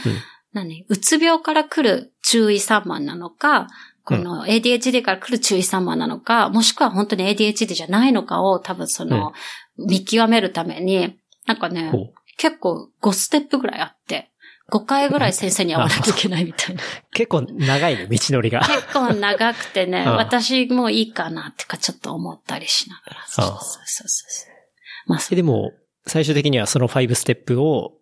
[0.53, 0.85] 何？
[0.87, 3.67] うつ病から来る注意散漫なのか、
[4.07, 9.33] この ADHD から来る注意散漫なのか、もしくは本当に ADHD じゃないのかを多分その、
[9.77, 11.91] 見極めるために、なんかね、
[12.37, 14.31] 結構5ステップぐらいあって、
[14.71, 16.81] 5回ぐらい先生に会わなきゃいけないみたいな。
[17.13, 18.61] 結構長いね、道のりが。
[18.61, 23.25] 結構長くてね、うん私もういいかなってかちょっと思ったりしながら。
[23.27, 25.07] そうそうそうそう。
[25.07, 25.73] まあ、えでも、
[26.05, 27.96] 最終的にはその5ステップを、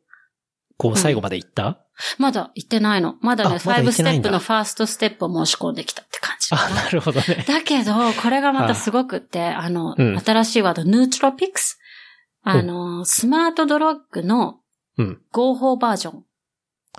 [0.78, 1.80] こう最後まで行った、
[2.18, 3.16] まだ行ってないの。
[3.22, 6.76] まだね、あまだ行5ってないんだステップのファーストステップを申し込んできたって感じかあ、な。
[6.84, 7.46] なるほどね。
[7.48, 11.80] だけど、これがまたすごくって、あの、うん新しいワード、ヌートロピクス。
[12.44, 14.60] あの、スマートドラッグの
[14.98, 15.22] うん。
[15.32, 16.24] 合法バージョン。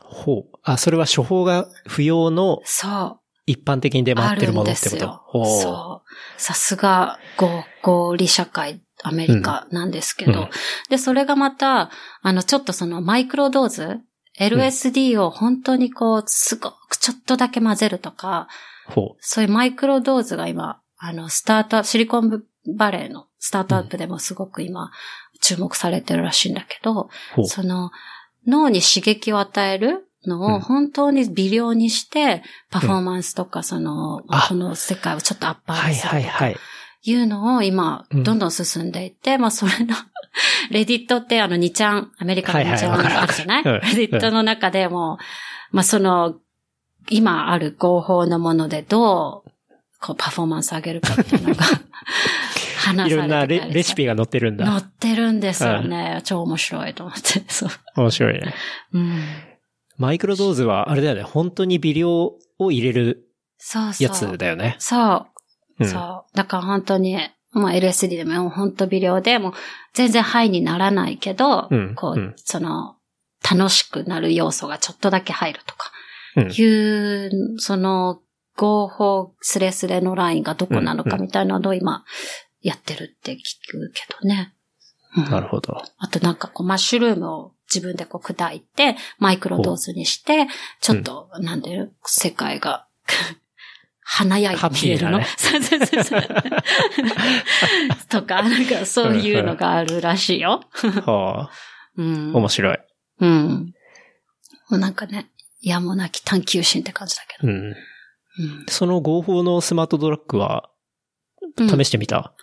[0.02, 0.58] ほう。
[0.62, 3.20] あ、それは処方が不要のそう。
[3.46, 5.22] 一般的に出あ回ってるものってこと？
[5.60, 6.40] そう。
[6.40, 10.38] さすが合合理社会、アメリカなんですけど、うん。
[10.38, 10.50] うん
[10.90, 11.90] で、それがまた、
[12.22, 14.00] あの、ちょっとそのマイクロドーズ、
[14.38, 18.48] LSD を本当にこう、すごくちょっとだけ混ぜるとか、
[18.88, 22.42] ほそういうマイクロドーズが今、あの、スタートアップ、シリコン
[22.76, 24.90] バレーのスタートアップでもすごく今、
[25.40, 27.08] 注目されてるらしいんだけど、う。
[27.34, 27.46] ほう。
[27.46, 27.90] その、
[28.46, 30.54] 脳に刺激を与えるのうん。
[30.54, 34.46] を本当に微量にして、パフォーマンスとか、その、あ。
[34.48, 36.16] この世界をちょっとアッパーはいにするとか。
[36.16, 36.52] はいはい。
[36.52, 36.56] い
[37.14, 39.94] うのを今、うんどんどん進んでいって、まあそれの、
[40.70, 45.18] レディットってあの2ちゃん、アメリカの2ちゃんあるじゃない、わかるうんレディットの中でも、
[45.70, 46.36] まあその、
[47.08, 49.50] 今ある合法のものでどう、
[50.00, 51.64] こうパフォーマンス上げるかみたいなのが、
[52.84, 54.76] 話いろんなされてたりレレシピが載ってるん載だ。
[54.76, 56.20] ってるんですよね。
[56.24, 57.44] 超面白いと思って。
[57.48, 57.70] そう。
[57.96, 58.54] 面白いね。
[58.92, 59.22] うん。
[59.98, 61.22] マイクロドーズはあれだよね。
[61.22, 62.38] 本当に微量を
[62.72, 63.22] 入れる。
[63.98, 64.76] やつだよね。
[64.78, 65.26] そう。
[65.80, 65.86] うん。
[65.86, 66.36] そう。
[66.36, 67.18] だから本当に、
[67.52, 69.52] まあ LSD でも本当微量でもう
[69.94, 72.34] 全然ハイにならないけど、うんこう、うん。
[72.36, 72.96] その、
[73.48, 75.92] 楽しくなる要素がちょっとだけ入るとか、
[76.36, 76.52] うん。
[76.52, 78.20] いう、その、
[78.56, 82.04] 合法スレスレのラインがどこなのかうんみたいなのを今、
[82.62, 83.36] やってるって聞
[83.70, 84.54] くけどね。
[85.16, 85.30] うん。
[85.30, 85.82] なるほど。
[85.98, 90.46] あとなんかこう、マッシュルームを自分でこう砕いて、マイクロドーズにして、
[90.80, 92.86] ちょっと、なんで、世界が、
[94.08, 96.22] 華やいて見えるの、ハ そうそうそうそう。
[98.08, 100.62] とか、なんかそういうのがあるらしいよ。
[101.04, 101.50] は
[101.98, 102.38] うんあ、。
[102.38, 102.78] 面白い。
[103.20, 103.74] うん。
[104.70, 105.30] もうなんかね、
[105.60, 107.52] やもなき探求心って感じだけど。
[107.52, 107.56] うん。
[107.56, 107.74] うん
[108.68, 110.70] その合法のスマートドラッグは、
[111.58, 112.34] うん試してみた、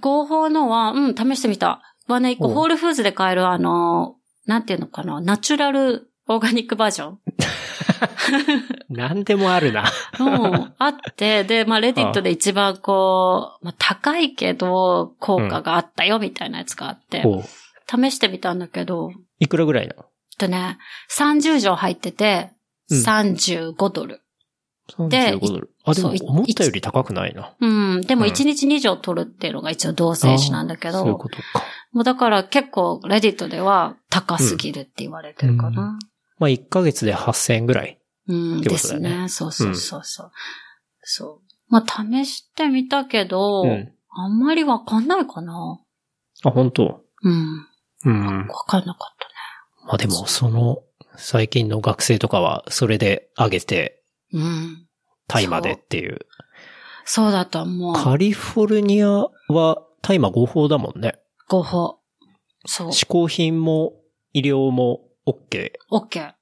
[0.00, 1.82] 合法のは、うん、試してみた。
[2.08, 4.16] はね、一個ホールフーズで買えるあの、
[4.46, 7.18] なんていうのかな、ナチュラルオーガニックバージョン？
[8.90, 9.84] 何でもあるな。
[10.18, 17.44] うん、あって、で、まあ、レディットで一番こう、まあ、高いけど、効果があったよ、みたいなやつがあって、おう
[17.88, 20.04] 試してみたんだけど、いくらぐらいなえっ
[20.38, 20.78] とね、
[21.16, 22.50] 30錠入ってて、
[22.90, 24.20] うん35ドル。
[24.98, 25.70] ので ?35 ドル。
[25.84, 27.54] あ、でもそう思ったより高くないな。
[27.60, 27.66] う
[27.98, 31.44] ん、でもうん1日2錠取るっていうのが一応同性種なんだけど、そういうことか。
[31.92, 35.98] もうだから結構、レディットでは高すぎるって言われてるかな。
[36.38, 38.00] まあ、1ヶ月で8000円ぐらい。
[38.26, 39.28] うん、ですねね。
[39.28, 40.30] そうそうそうそう。
[41.02, 41.54] そう。
[41.68, 43.92] まあ、試してみたけど、うん。
[44.10, 45.80] あんまりわかんないかな。
[46.44, 47.00] あ、本当？
[47.22, 47.66] うん。
[48.04, 48.46] うん。
[48.46, 50.78] わかんなかったまあでも、その、
[51.16, 54.02] 最近の学生とかは、それで上げて、
[54.32, 54.40] ね。
[54.40, 54.86] うん。
[55.28, 56.20] 大麻でっていう。
[57.04, 57.94] そうだと思う。
[57.94, 61.18] カリフォルニアは大麻合法だもんね。
[61.48, 62.00] 合法。
[62.66, 62.88] そう。
[62.88, 63.92] 嗜好品も
[64.32, 66.22] 医療も OK オッケー。
[66.22, 66.34] だよ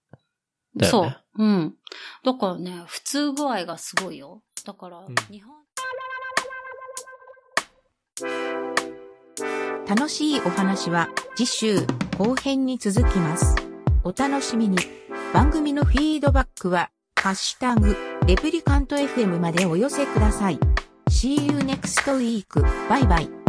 [0.76, 0.86] ね。
[0.88, 1.22] そう。
[1.38, 1.74] うん。
[2.24, 4.42] だからね、普通具合がすごいよ。
[4.64, 5.54] だから、ん日本、
[9.88, 11.86] 楽しいお話は次週
[12.18, 13.56] 後編に続きます。
[14.04, 14.78] お楽しみに。
[15.32, 17.96] 番組のフィードバックは、ハッシュタグ、
[18.26, 20.58] レプリカント FM までお寄せください。
[21.08, 22.60] See you next week.
[22.88, 23.41] バイバイ。